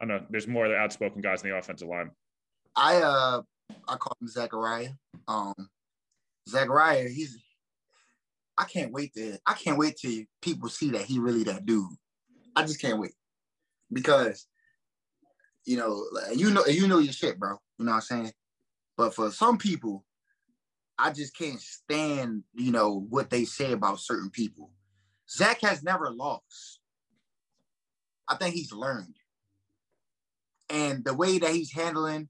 I 0.00 0.06
don't 0.06 0.16
know. 0.16 0.26
There's 0.30 0.48
more 0.48 0.64
of 0.64 0.70
the 0.70 0.78
outspoken 0.78 1.20
guys 1.20 1.42
in 1.42 1.50
the 1.50 1.56
offensive 1.56 1.88
line. 1.88 2.10
I 2.74 2.96
uh 2.96 3.42
I 3.86 3.96
call 3.96 4.16
him 4.20 4.28
Zachariah. 4.28 4.90
Um 5.28 5.54
Zachariah, 6.48 7.08
he's 7.08 7.38
I 8.56 8.64
can't 8.64 8.92
wait 8.92 9.12
to 9.14 9.38
I 9.46 9.54
can't 9.54 9.78
wait 9.78 9.96
till 9.96 10.24
people 10.40 10.68
see 10.68 10.90
that 10.90 11.02
he 11.02 11.18
really 11.18 11.44
that 11.44 11.66
dude. 11.66 11.90
I 12.56 12.62
just 12.62 12.80
can't 12.80 12.98
wait. 12.98 13.14
Because 13.92 14.46
you 15.64 15.76
know, 15.76 16.04
you 16.34 16.50
know 16.50 16.64
you 16.66 16.88
know 16.88 16.98
your 16.98 17.12
shit, 17.12 17.38
bro. 17.38 17.56
You 17.78 17.84
know 17.84 17.92
what 17.92 17.96
I'm 17.96 18.02
saying? 18.02 18.32
But 18.96 19.14
for 19.14 19.30
some 19.30 19.56
people, 19.56 20.04
I 20.98 21.10
just 21.10 21.36
can't 21.36 21.60
stand, 21.60 22.44
you 22.54 22.72
know, 22.72 23.06
what 23.08 23.30
they 23.30 23.44
say 23.44 23.72
about 23.72 24.00
certain 24.00 24.30
people. 24.30 24.70
Zach 25.30 25.62
has 25.62 25.82
never 25.82 26.10
lost. 26.10 26.80
I 28.28 28.36
think 28.36 28.54
he's 28.54 28.72
learned. 28.72 29.16
And 30.68 31.04
the 31.04 31.14
way 31.14 31.38
that 31.38 31.54
he's 31.54 31.72
handling 31.72 32.28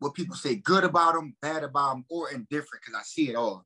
what 0.00 0.14
people 0.14 0.36
say 0.36 0.56
good 0.56 0.84
about 0.84 1.14
him, 1.14 1.34
bad 1.40 1.62
about 1.62 1.96
him, 1.96 2.04
or 2.10 2.30
indifferent, 2.30 2.82
because 2.84 2.94
I 2.98 3.02
see 3.04 3.30
it 3.30 3.36
all. 3.36 3.64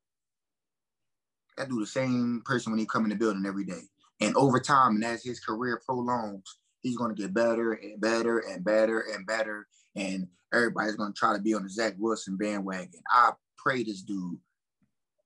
I 1.58 1.64
do 1.64 1.80
the 1.80 1.86
same 1.86 2.42
person 2.44 2.72
when 2.72 2.78
he 2.78 2.86
come 2.86 3.04
in 3.04 3.10
the 3.10 3.16
building 3.16 3.44
every 3.46 3.64
day. 3.64 3.82
And 4.22 4.36
over 4.36 4.60
time, 4.60 4.96
and 4.96 5.04
as 5.04 5.22
his 5.22 5.40
career 5.40 5.80
prolongs, 5.84 6.58
he's 6.82 6.96
going 6.96 7.14
to 7.14 7.20
get 7.20 7.34
better 7.34 7.72
and 7.72 8.00
better 8.00 8.38
and 8.38 8.64
better 8.64 9.00
and 9.00 9.26
better. 9.26 9.66
and 9.94 10.28
everybody's 10.52 10.96
gonna 10.96 11.14
try 11.14 11.34
to 11.34 11.42
be 11.42 11.54
on 11.54 11.62
the 11.62 11.68
Zach 11.68 11.94
Wilson 11.98 12.36
bandwagon. 12.36 13.02
I 13.10 13.32
pray 13.56 13.84
this 13.84 14.02
dude, 14.02 14.38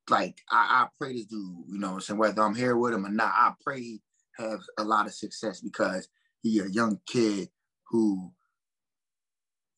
like 0.09 0.41
I, 0.51 0.85
I 0.85 0.89
pray 0.99 1.15
this 1.15 1.27
dude, 1.27 1.65
you 1.69 1.79
know, 1.79 1.99
so 1.99 2.15
whether 2.15 2.43
I'm 2.43 2.55
here 2.55 2.77
with 2.77 2.95
him 2.95 3.07
or 3.07 3.11
not, 3.11 3.33
I 3.35 3.53
pray 3.63 3.81
he 3.81 4.03
have 4.39 4.61
a 4.79 4.85
lot 4.85 5.07
of 5.07 5.15
success 5.15 5.61
because 5.61 6.09
he 6.43 6.61
a 6.61 6.67
young 6.67 7.01
kid 7.07 7.49
who 7.89 8.33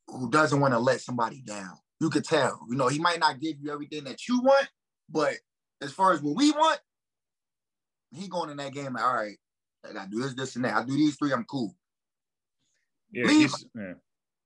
who 0.09 0.31
doesn't 0.31 0.61
want 0.61 0.72
to 0.74 0.78
let 0.78 1.00
somebody 1.00 1.42
down. 1.42 1.76
You 2.00 2.11
could 2.11 2.24
tell, 2.24 2.61
you 2.68 2.76
know, 2.76 2.88
he 2.88 2.98
might 2.98 3.20
not 3.20 3.40
give 3.40 3.57
you 3.61 3.72
everything 3.72 4.04
that 4.04 4.26
you 4.28 4.40
want, 4.40 4.68
but 5.09 5.35
as 5.83 5.92
far 5.92 6.12
as 6.12 6.22
what 6.22 6.37
we 6.37 6.50
want, 6.52 6.81
he 8.12 8.28
going 8.28 8.50
in 8.50 8.56
that 8.58 8.72
game 8.72 8.94
like, 8.94 9.04
all 9.04 9.14
right, 9.14 9.36
I 9.88 9.92
gotta 9.92 10.10
do 10.10 10.20
this, 10.20 10.34
this, 10.34 10.56
and 10.56 10.64
that. 10.64 10.74
I 10.74 10.84
do 10.84 10.92
these 10.92 11.16
three, 11.16 11.32
I'm 11.32 11.44
cool. 11.44 11.74
Yeah, 13.12 13.26
Leave. 13.26 13.52
yeah. 13.74 13.94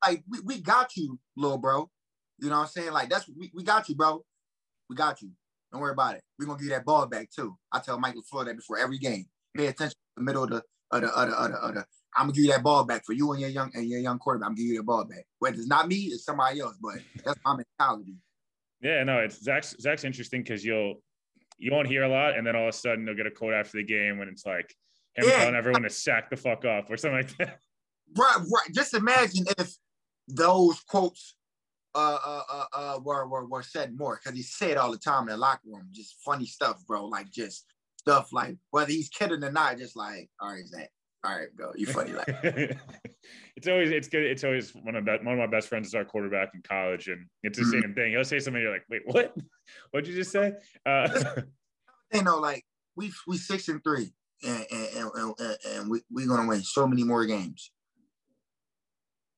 Like 0.05 0.23
we, 0.29 0.41
we 0.41 0.61
got 0.61 0.97
you, 0.97 1.19
little 1.37 1.59
bro. 1.59 1.91
You 2.39 2.49
know 2.49 2.57
what 2.57 2.63
I'm 2.63 2.69
saying? 2.69 2.93
Like 2.93 3.09
that's 3.09 3.29
we, 3.29 3.51
we 3.55 3.63
got 3.63 3.89
you, 3.89 3.95
bro. 3.95 4.25
We 4.89 4.97
got 4.97 5.23
you. 5.23 5.31
Don't 5.71 5.81
worry 5.81 5.93
about 5.93 6.17
it. 6.17 6.23
We're 6.39 6.47
gonna 6.47 6.59
give 6.59 6.67
you 6.67 6.71
that 6.73 6.85
ball 6.85 7.07
back 7.07 7.31
too. 7.31 7.57
I 7.73 7.79
tell 7.79 7.99
Mike 7.99 8.15
LaFleur 8.15 8.47
that 8.47 8.57
before 8.57 8.79
every 8.79 8.99
game. 8.99 9.27
Pay 9.57 9.67
attention 9.67 9.91
to 9.91 9.97
the 10.17 10.23
middle 10.23 10.45
of 10.45 10.51
the 10.51 10.63
of 10.91 11.03
the 11.03 11.09
of 11.09 11.29
the, 11.29 11.37
of 11.37 11.51
the, 11.51 11.57
of 11.59 11.75
the 11.75 11.85
I'm 12.15 12.25
gonna 12.25 12.33
give 12.33 12.45
you 12.45 12.51
that 12.51 12.63
ball 12.63 12.85
back 12.85 13.05
for 13.07 13.13
you 13.13 13.33
and 13.33 13.41
your 13.41 13.51
young 13.51 13.71
and 13.75 13.89
your 13.89 14.01
young 14.01 14.19
quarterback. 14.19 14.47
I'm 14.47 14.55
gonna 14.55 14.63
give 14.63 14.73
you 14.73 14.77
that 14.79 14.85
ball 14.85 15.05
back. 15.05 15.25
Whether 15.39 15.57
it's 15.57 15.67
not 15.67 15.89
me, 15.89 15.97
it's 15.97 16.25
somebody 16.25 16.61
else, 16.61 16.77
but 16.81 16.97
that's 17.25 17.39
my 17.45 17.57
mentality. 17.57 18.17
Yeah, 18.81 19.05
no, 19.05 19.19
it's 19.19 19.43
Zach's 19.43 19.77
Zach's 19.81 20.05
interesting 20.05 20.43
because 20.43 20.65
you'll 20.65 20.97
you 21.63 21.71
won't 21.73 21.89
hear 21.89 22.03
a 22.03 22.09
lot, 22.09 22.37
and 22.37 22.47
then 22.47 22.57
all 22.57 22.65
of 22.65 22.69
a 22.69 22.73
sudden 22.73 23.05
they'll 23.05 23.15
get 23.15 23.27
a 23.27 23.31
quote 23.31 23.55
after 23.55 23.79
the 23.79 23.85
game 23.85 24.19
when 24.19 24.29
it's 24.29 24.45
like 24.45 24.75
him 25.15 25.27
Yeah. 25.29 25.39
telling 25.39 25.55
everyone 25.55 25.83
to 25.83 25.91
sack 25.91 26.29
the 26.31 26.37
fuck 26.37 26.65
up 26.65 26.91
or 26.91 26.97
something 26.97 27.19
like 27.19 27.37
that. 27.39 27.59
Right, 28.17 28.37
right. 28.37 28.75
Just 28.75 28.95
imagine 28.95 29.47
if 29.59 29.75
those 30.29 30.81
quotes 30.81 31.37
uh 31.95 32.19
uh 32.25 32.43
uh, 32.51 32.65
uh 32.73 33.01
were, 33.05 33.27
were 33.29 33.47
were 33.47 33.63
said 33.63 33.97
more 33.97 34.19
because 34.23 34.37
he 34.37 34.43
said 34.43 34.77
all 34.77 34.91
the 34.91 34.99
time 34.99 35.25
in 35.25 35.29
the 35.29 35.37
locker 35.37 35.61
room, 35.67 35.89
just 35.93 36.17
funny 36.25 36.47
stuff, 36.47 36.85
bro. 36.87 37.07
Like 37.07 37.31
just 37.31 37.65
stuff 37.97 38.33
like 38.33 38.57
whether 38.71 38.91
he's 38.91 39.09
kidding 39.09 39.45
or 39.45 39.53
not, 39.53 39.79
just 39.79 39.97
like, 39.97 40.29
all 40.41 40.53
right, 40.53 40.67
Zach, 40.67 40.91
all 41.25 41.39
right, 41.39 41.49
bro, 41.57 41.73
you 41.77 41.87
funny. 41.87 42.13
Like, 42.13 42.27
it's 43.57 43.69
always 43.69 43.91
it's 43.91 44.09
good. 44.09 44.25
It's 44.25 44.43
always 44.45 44.75
one 44.75 44.97
of 44.97 45.05
be- 45.05 45.19
one 45.23 45.35
of 45.35 45.39
my 45.39 45.47
best 45.47 45.69
friends 45.69 45.87
is 45.89 45.95
our 45.95 46.05
quarterback 46.05 46.51
in 46.55 46.63
college, 46.63 47.09
and 47.09 47.27
it's 47.43 47.59
the 47.59 47.65
Mhm. 47.65 47.83
same 47.83 47.95
thing. 47.95 48.11
He'll 48.13 48.25
say 48.25 48.41
something, 48.41 48.61
you're 48.61 48.73
like, 48.73 48.85
wait, 48.91 49.03
what? 49.07 49.35
What'd 49.93 50.09
you 50.09 50.17
just 50.17 50.33
say? 50.33 50.53
Uh, 50.85 51.43
you 52.13 52.23
know, 52.25 52.39
like 52.39 52.65
we 52.97 53.13
we 53.29 53.37
six 53.39 53.69
and 53.69 53.83
three, 53.85 54.13
and 54.45 54.67
and 54.71 54.89
and, 54.97 55.35
and, 55.39 55.57
and 55.69 55.91
we 55.91 56.03
we 56.11 56.27
gonna 56.27 56.49
win 56.49 56.63
so 56.63 56.87
many 56.89 57.05
more 57.05 57.25
games. 57.25 57.71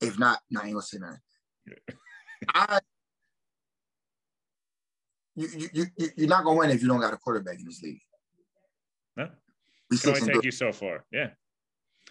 If 0.00 0.18
not, 0.18 0.40
no, 0.50 0.60
I 0.60 0.64
ain't 0.64 0.72
gonna 0.72 0.82
say 0.82 0.98
nothing. 0.98 1.20
I 2.48 2.80
you, 5.36 5.48
you 5.48 5.68
you 5.72 5.86
you- 5.98 6.10
you're 6.16 6.28
not 6.28 6.44
gonna 6.44 6.58
win 6.58 6.70
if 6.70 6.80
you 6.80 6.88
don't 6.88 7.00
got 7.00 7.12
a 7.12 7.16
quarterback 7.18 7.58
in 7.58 7.64
this 7.66 7.82
league. 7.82 8.00
No. 9.16 9.28
We 9.90 9.98
can 9.98 10.10
only 10.10 10.20
take 10.20 10.32
three, 10.32 10.40
you 10.44 10.50
so 10.50 10.72
far. 10.72 11.04
Yeah, 11.12 11.30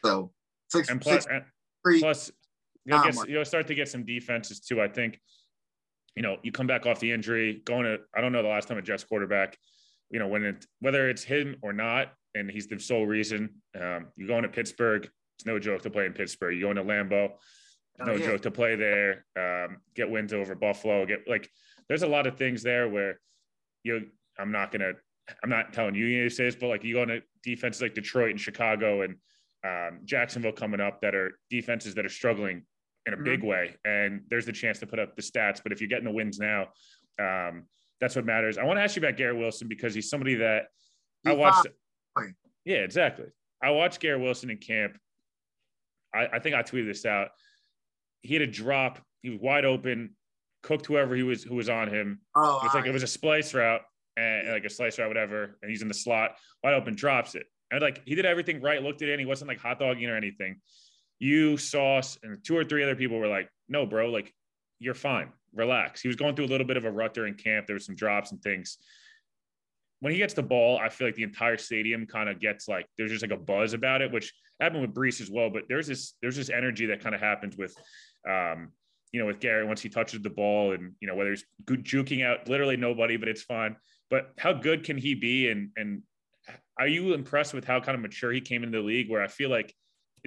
so 0.03 0.31
six 0.69 0.89
and 0.89 1.01
plus, 1.01 1.23
six 1.23 1.27
and 1.29 1.43
three. 1.83 1.99
plus 1.99 2.31
you'll 2.85 3.03
get 3.03 3.29
you'll 3.29 3.45
start 3.45 3.67
to 3.67 3.75
get 3.75 3.87
some 3.87 4.05
defenses 4.05 4.59
too. 4.59 4.81
I 4.81 4.87
think. 4.87 5.19
You 6.15 6.21
know, 6.21 6.37
you 6.43 6.51
come 6.51 6.67
back 6.67 6.85
off 6.85 6.99
the 6.99 7.11
injury, 7.11 7.63
going 7.65 7.85
to 7.85 7.97
I 8.15 8.21
don't 8.21 8.31
know 8.31 8.43
the 8.43 8.47
last 8.47 8.67
time 8.67 8.77
a 8.77 8.83
Jets 8.83 9.03
quarterback. 9.03 9.57
You 10.11 10.19
know, 10.19 10.27
when 10.27 10.43
it 10.43 10.67
whether 10.79 11.09
it's 11.09 11.23
him 11.23 11.55
or 11.63 11.73
not, 11.73 12.13
and 12.35 12.51
he's 12.51 12.67
the 12.67 12.79
sole 12.79 13.05
reason. 13.05 13.49
Um, 13.79 14.07
you 14.15 14.27
going 14.27 14.43
to 14.43 14.49
Pittsburgh. 14.49 15.09
It's 15.37 15.45
no 15.47 15.57
joke 15.57 15.81
to 15.83 15.89
play 15.89 16.05
in 16.05 16.13
Pittsburgh. 16.13 16.55
You're 16.57 16.71
going 16.71 16.85
to 16.85 16.93
Lambeau. 16.93 17.31
Oh, 17.99 18.05
no 18.05 18.13
yeah. 18.13 18.27
joke 18.27 18.41
to 18.41 18.51
play 18.51 18.75
there. 18.75 19.25
Um, 19.35 19.77
get 19.95 20.09
wins 20.09 20.33
over 20.33 20.55
Buffalo. 20.55 21.05
Get 21.05 21.27
like 21.27 21.49
there's 21.87 22.03
a 22.03 22.07
lot 22.07 22.27
of 22.27 22.37
things 22.37 22.63
there 22.63 22.87
where 22.87 23.19
you. 23.83 24.07
I'm 24.39 24.51
not 24.51 24.71
gonna. 24.71 24.93
I'm 25.43 25.49
not 25.49 25.73
telling 25.73 25.95
you 25.95 26.23
to 26.23 26.29
say 26.29 26.45
this, 26.45 26.55
but 26.55 26.67
like 26.67 26.83
you 26.83 26.95
go 26.95 27.05
to 27.05 27.21
defenses 27.43 27.81
like 27.81 27.93
Detroit 27.93 28.31
and 28.31 28.39
Chicago 28.39 29.01
and 29.03 29.15
um, 29.65 29.99
Jacksonville 30.05 30.51
coming 30.51 30.79
up 30.81 31.01
that 31.01 31.15
are 31.15 31.31
defenses 31.49 31.95
that 31.95 32.05
are 32.05 32.09
struggling 32.09 32.63
in 33.05 33.13
a 33.13 33.17
Mm-hmm. 33.17 33.23
big 33.25 33.43
way, 33.43 33.75
and 33.85 34.21
there's 34.29 34.45
the 34.45 34.51
chance 34.51 34.79
to 34.79 34.87
put 34.87 34.99
up 34.99 35.15
the 35.15 35.21
stats. 35.21 35.61
But 35.61 35.71
if 35.71 35.81
you're 35.81 35.89
getting 35.89 36.05
the 36.05 36.11
wins 36.11 36.39
now, 36.39 36.67
um, 37.19 37.63
that's 37.99 38.15
what 38.15 38.25
matters. 38.25 38.57
I 38.57 38.63
want 38.63 38.77
to 38.77 38.83
ask 38.83 38.95
you 38.95 39.01
about 39.01 39.17
Garrett 39.17 39.37
Wilson 39.37 39.67
because 39.67 39.93
he's 39.93 40.09
somebody 40.09 40.35
that 40.35 40.63
I 41.25 41.33
watched. 41.33 41.67
Yeah, 42.65 42.77
exactly. 42.77 43.25
I 43.61 43.71
watched 43.71 43.99
Garrett 43.99 44.21
Wilson 44.21 44.49
in 44.49 44.57
camp. 44.57 44.97
I, 46.13 46.27
I 46.33 46.39
think 46.39 46.55
I 46.55 46.63
tweeted 46.63 46.85
this 46.87 47.05
out. 47.05 47.29
He 48.21 48.33
had 48.33 48.41
a 48.41 48.47
drop. 48.47 48.99
He 49.21 49.29
was 49.31 49.39
wide 49.39 49.65
open, 49.65 50.15
cooked 50.63 50.85
whoever 50.85 51.15
he 51.15 51.23
was 51.23 51.43
who 51.43 51.55
was 51.55 51.69
on 51.69 51.89
him. 51.89 52.19
Oh, 52.35 52.59
It 52.59 52.63
was 52.65 52.73
like 52.73 52.83
all 52.83 52.89
it 52.89 52.93
was 52.93 53.03
a 53.03 53.07
splice 53.07 53.53
route 53.53 53.81
and 54.15 54.49
like 54.51 54.63
a 54.65 54.69
slice 54.69 54.97
route, 54.99 55.07
whatever. 55.09 55.57
And 55.61 55.69
he's 55.69 55.81
in 55.81 55.87
the 55.87 55.93
slot, 55.93 56.35
wide 56.63 56.73
open, 56.73 56.95
drops 56.95 57.35
it. 57.35 57.45
And 57.73 57.81
like 57.81 58.03
he 58.05 58.13
did 58.13 58.25
everything 58.25 58.61
right, 58.61 58.81
looked 58.81 59.01
at 59.01 59.09
it 59.09 59.13
in. 59.13 59.19
He 59.19 59.25
wasn't 59.25 59.47
like 59.47 59.59
hot 59.59 59.79
dogging 59.79 60.07
or 60.07 60.15
anything. 60.15 60.61
You 61.17 61.57
saw 61.57 62.01
and 62.21 62.43
two 62.43 62.55
or 62.55 62.63
three 62.63 62.83
other 62.83 62.95
people 62.95 63.17
were 63.17 63.27
like, 63.27 63.49
"No, 63.67 63.85
bro, 63.85 64.09
like 64.09 64.31
you're 64.79 64.93
fine, 64.93 65.31
relax." 65.53 66.01
He 66.01 66.07
was 66.07 66.15
going 66.15 66.35
through 66.35 66.45
a 66.45 66.53
little 66.53 66.67
bit 66.67 66.77
of 66.77 66.85
a 66.85 66.91
rut 66.91 67.15
during 67.15 67.33
camp. 67.33 67.65
There 67.65 67.73
was 67.73 67.85
some 67.85 67.95
drops 67.95 68.31
and 68.31 68.41
things. 68.41 68.77
When 70.01 70.11
he 70.11 70.19
gets 70.19 70.35
the 70.35 70.43
ball, 70.43 70.77
I 70.77 70.89
feel 70.89 71.07
like 71.07 71.15
the 71.15 71.23
entire 71.23 71.57
stadium 71.57 72.05
kind 72.05 72.29
of 72.29 72.39
gets 72.39 72.67
like 72.67 72.85
there's 72.97 73.09
just 73.09 73.23
like 73.23 73.31
a 73.31 73.41
buzz 73.41 73.73
about 73.73 74.01
it, 74.03 74.11
which 74.11 74.31
happened 74.59 74.81
with 74.81 74.93
Breece 74.93 75.19
as 75.19 75.31
well. 75.31 75.49
But 75.49 75.63
there's 75.67 75.87
this 75.87 76.13
there's 76.21 76.35
this 76.35 76.51
energy 76.51 76.85
that 76.87 77.01
kind 77.01 77.15
of 77.15 77.21
happens 77.21 77.57
with, 77.57 77.75
um, 78.29 78.71
you 79.11 79.19
know, 79.19 79.25
with 79.25 79.39
Gary 79.39 79.65
once 79.65 79.81
he 79.81 79.89
touches 79.89 80.21
the 80.21 80.29
ball, 80.29 80.73
and 80.73 80.93
you 80.99 81.07
know 81.07 81.15
whether 81.15 81.31
he's 81.31 81.45
good, 81.65 81.83
juking 81.83 82.23
out 82.23 82.47
literally 82.47 82.77
nobody, 82.77 83.17
but 83.17 83.29
it's 83.29 83.41
fine. 83.41 83.77
But 84.11 84.31
how 84.37 84.53
good 84.53 84.83
can 84.83 84.97
he 84.97 85.15
be? 85.15 85.49
And 85.49 85.71
and 85.75 86.03
are 86.79 86.87
you 86.87 87.13
impressed 87.13 87.53
with 87.53 87.65
how 87.65 87.79
kind 87.79 87.95
of 87.95 88.01
mature 88.01 88.31
he 88.31 88.41
came 88.41 88.63
into 88.63 88.79
the 88.79 88.83
league? 88.83 89.09
Where 89.09 89.21
I 89.21 89.27
feel 89.27 89.49
like 89.49 89.73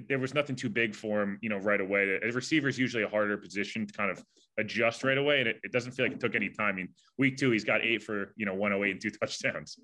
there 0.08 0.18
was 0.18 0.34
nothing 0.34 0.56
too 0.56 0.68
big 0.68 0.94
for 0.94 1.22
him, 1.22 1.38
you 1.40 1.48
know, 1.48 1.58
right 1.58 1.80
away. 1.80 2.18
A 2.22 2.32
receiver 2.32 2.68
is 2.68 2.78
usually 2.78 3.02
a 3.02 3.08
harder 3.08 3.36
position 3.36 3.86
to 3.86 3.92
kind 3.92 4.10
of 4.10 4.22
adjust 4.58 5.04
right 5.04 5.18
away, 5.18 5.40
and 5.40 5.48
it, 5.48 5.60
it 5.64 5.72
doesn't 5.72 5.92
feel 5.92 6.06
like 6.06 6.14
it 6.14 6.20
took 6.20 6.34
any 6.34 6.50
time. 6.50 6.68
I 6.68 6.72
mean, 6.72 6.88
week 7.18 7.36
two, 7.36 7.50
he's 7.50 7.64
got 7.64 7.82
eight 7.82 8.02
for 8.02 8.32
you 8.36 8.46
know 8.46 8.54
108 8.54 8.90
and 8.90 9.00
two 9.00 9.10
touchdowns. 9.10 9.78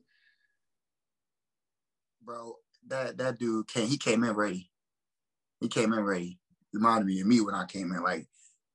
bro. 2.23 2.55
That 2.89 3.17
that 3.19 3.39
dude 3.39 3.69
came. 3.69 3.89
He 3.89 3.97
came 3.97 4.25
in 4.25 4.33
ready. 4.33 4.71
He 5.61 5.69
came 5.69 5.93
in 5.93 6.01
ready. 6.01 6.39
Reminded 6.73 7.07
me 7.07 7.21
of 7.21 7.27
me 7.27 7.41
when 7.41 7.55
I 7.55 7.65
came 7.67 7.93
in. 7.93 8.03
Like 8.03 8.27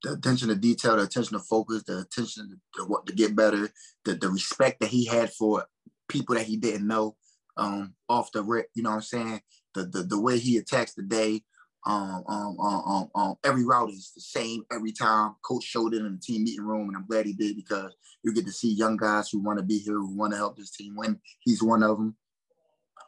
the 0.02 0.14
attention 0.14 0.48
to 0.48 0.56
detail, 0.56 0.96
the 0.96 1.04
attention 1.04 1.38
to 1.38 1.44
focus, 1.44 1.84
the 1.84 2.00
attention 2.00 2.50
to, 2.50 2.82
to 2.82 2.88
what 2.88 3.06
to 3.08 3.14
get 3.14 3.36
better, 3.36 3.70
the 4.06 4.16
the 4.16 4.30
respect 4.30 4.80
that 4.80 4.90
he 4.90 5.06
had 5.06 5.32
for 5.34 5.66
people 6.08 6.36
that 6.36 6.46
he 6.46 6.58
didn't 6.58 6.88
know. 6.88 7.16
Um, 7.58 7.94
off 8.08 8.32
the 8.32 8.44
rip, 8.44 8.70
you 8.74 8.84
know 8.84 8.92
what 8.92 8.98
I'm 8.98 9.02
saying? 9.02 9.42
The 9.74 9.86
the 9.86 10.04
the 10.04 10.20
way 10.20 10.38
he 10.38 10.58
attacks 10.58 10.94
the 10.94 11.04
day. 11.04 11.44
Um, 11.86 12.24
um, 12.28 12.60
um, 12.60 12.82
um, 12.86 13.10
um, 13.16 13.36
every 13.46 13.64
route 13.64 13.92
is 13.92 14.12
the 14.14 14.20
same 14.20 14.64
every 14.72 14.92
time. 14.92 15.36
Coach 15.42 15.64
showed 15.64 15.94
it 15.94 16.02
in 16.02 16.12
the 16.12 16.20
team 16.20 16.44
meeting 16.44 16.66
room, 16.66 16.90
and 16.90 16.98
I'm 16.98 17.06
glad 17.08 17.26
he 17.26 17.34
did 17.34 17.56
because 17.56 17.96
you 18.24 18.34
get 18.34 18.46
to 18.46 18.52
see 18.52 18.74
young 18.74 18.98
guys 18.98 19.30
who 19.30 19.42
want 19.42 19.60
to 19.60 19.64
be 19.64 19.78
here, 19.80 19.94
who 19.94 20.18
want 20.18 20.34
to 20.34 20.38
help 20.38 20.58
this 20.58 20.72
team 20.72 20.96
win. 20.98 21.20
He's 21.40 21.64
one 21.64 21.84
of 21.84 21.98
them. 21.98 22.16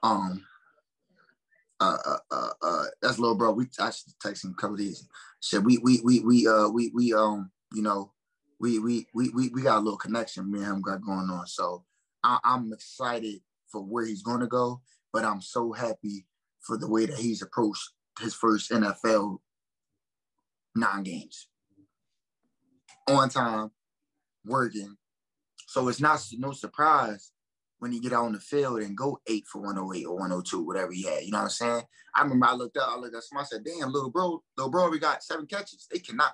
Um, 0.02 0.46
uh, 1.82 1.98
uh, 2.06 2.18
uh, 2.32 2.50
uh 2.62 2.84
that's 3.02 3.20
little 3.20 3.36
bro. 3.36 3.52
We 3.52 3.66
I 3.80 3.92
should 3.92 4.14
text 4.22 4.46
him 4.46 4.56
a 4.58 4.62
couple 4.62 4.78
days. 4.78 5.08
Said 5.42 5.66
we 5.66 5.78
we 5.80 6.00
we 6.04 6.22
we 6.22 6.48
uh 6.48 6.70
we 6.70 6.92
we 6.94 7.14
um 7.14 7.52
you 7.74 7.82
know 7.82 8.14
we 8.60 8.80
we 8.80 9.08
we 9.14 9.30
we, 9.30 9.50
we 9.50 9.62
got 9.62 9.78
a 9.78 9.82
little 9.82 9.98
connection 9.98 10.52
me 10.52 10.60
and 10.60 10.68
him 10.68 10.82
got 10.82 11.02
going 11.02 11.30
on. 11.30 11.48
So 11.48 11.84
I, 12.24 12.40
I'm 12.44 12.72
excited 12.74 13.42
for 13.72 13.82
where 13.82 14.06
he's 14.06 14.24
going 14.24 14.42
to 14.42 14.48
go, 14.48 14.82
but 15.14 15.26
I'm 15.26 15.42
so 15.42 15.74
happy 15.74 16.26
for 16.62 16.78
the 16.78 16.90
way 16.90 17.06
that 17.06 17.18
he's 17.18 17.42
approached 17.42 17.92
his 18.20 18.34
first 18.34 18.72
NFL 18.72 19.38
nine 20.76 21.04
games 21.04 21.48
on 23.08 23.30
time, 23.30 23.72
working. 24.46 24.96
So 25.68 25.88
it's 25.88 26.02
not 26.02 26.22
no 26.38 26.52
surprise 26.52 27.32
when 27.80 27.92
he 27.92 28.00
get 28.00 28.14
out 28.14 28.26
on 28.26 28.34
the 28.34 28.40
field 28.40 28.82
and 28.82 28.98
go 28.98 29.20
eight 29.28 29.46
for 29.48 29.62
108 29.62 30.06
or 30.06 30.16
102, 30.16 30.66
whatever 30.66 30.92
he 30.92 31.04
had. 31.04 31.24
You 31.24 31.32
know 31.32 31.40
what 31.40 31.44
I'm 31.46 31.50
saying? 31.50 31.82
I 32.16 32.24
remember 32.24 32.48
I 32.48 32.54
looked 32.54 32.78
up, 32.78 32.90
I 32.90 32.98
looked 32.98 33.16
at 33.16 33.24
somebody, 33.24 33.46
I 33.46 33.48
said, 33.48 33.64
damn, 33.64 33.92
little 33.92 34.10
bro, 34.10 34.44
little 34.58 34.72
bro, 34.72 34.90
we 34.90 35.00
got 35.00 35.24
seven 35.24 35.46
catches. 35.46 35.88
They 35.92 36.00
cannot, 36.00 36.34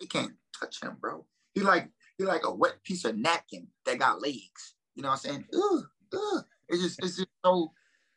they 0.00 0.06
can't 0.06 0.32
touch 0.58 0.82
him, 0.82 0.96
bro. 1.00 1.24
He 1.54 1.60
like, 1.60 1.90
he 2.18 2.24
like 2.24 2.44
a 2.44 2.54
wet 2.54 2.82
piece 2.84 3.04
of 3.04 3.16
napkin 3.16 3.68
that 3.86 3.98
got 3.98 4.20
legs. 4.20 4.74
You 4.94 5.02
know 5.02 5.10
what 5.10 5.24
I'm 5.26 5.30
saying? 5.30 5.44
Ugh, 5.54 5.84
ugh. 6.14 6.44
It's 6.70 6.82
just, 6.82 7.02
it's 7.02 7.16
just 7.16 7.28
so, 7.44 7.72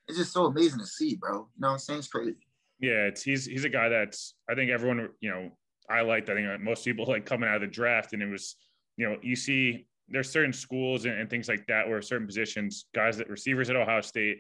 it's 0.08 0.18
just 0.18 0.34
so 0.34 0.46
amazing 0.46 0.80
to 0.80 0.86
see, 0.86 1.16
bro. 1.16 1.32
You 1.34 1.38
know 1.60 1.68
what 1.68 1.74
I'm 1.74 1.80
saying? 1.80 2.00
It's 2.00 2.08
crazy. 2.08 2.36
Yeah, 2.80 3.06
it's 3.06 3.24
he's 3.24 3.46
he's 3.46 3.66
a 3.66 3.70
guy 3.70 3.90
that's 3.90 4.36
I 4.50 4.56
think 4.56 4.72
everyone 4.72 5.10
you 5.20 5.30
know 5.30 5.52
I 5.90 6.02
liked. 6.02 6.30
I 6.30 6.34
think 6.34 6.62
most 6.62 6.84
people 6.84 7.06
like 7.06 7.26
coming 7.26 7.48
out 7.48 7.56
of 7.56 7.62
the 7.62 7.68
draft, 7.68 8.14
and 8.14 8.22
it 8.22 8.30
was 8.30 8.56
you 8.98 9.08
know 9.08 9.18
you 9.22 9.36
see 9.36 9.88
there's 10.10 10.30
certain 10.30 10.54
schools 10.54 11.06
and, 11.06 11.18
and 11.18 11.30
things 11.30 11.48
like 11.48 11.66
that 11.68 11.88
where 11.88 12.02
certain 12.02 12.28
positions 12.28 12.86
guys 12.94 13.18
that 13.18 13.30
receivers 13.30 13.70
at 13.70 13.76
Ohio 13.76 14.02
State. 14.02 14.40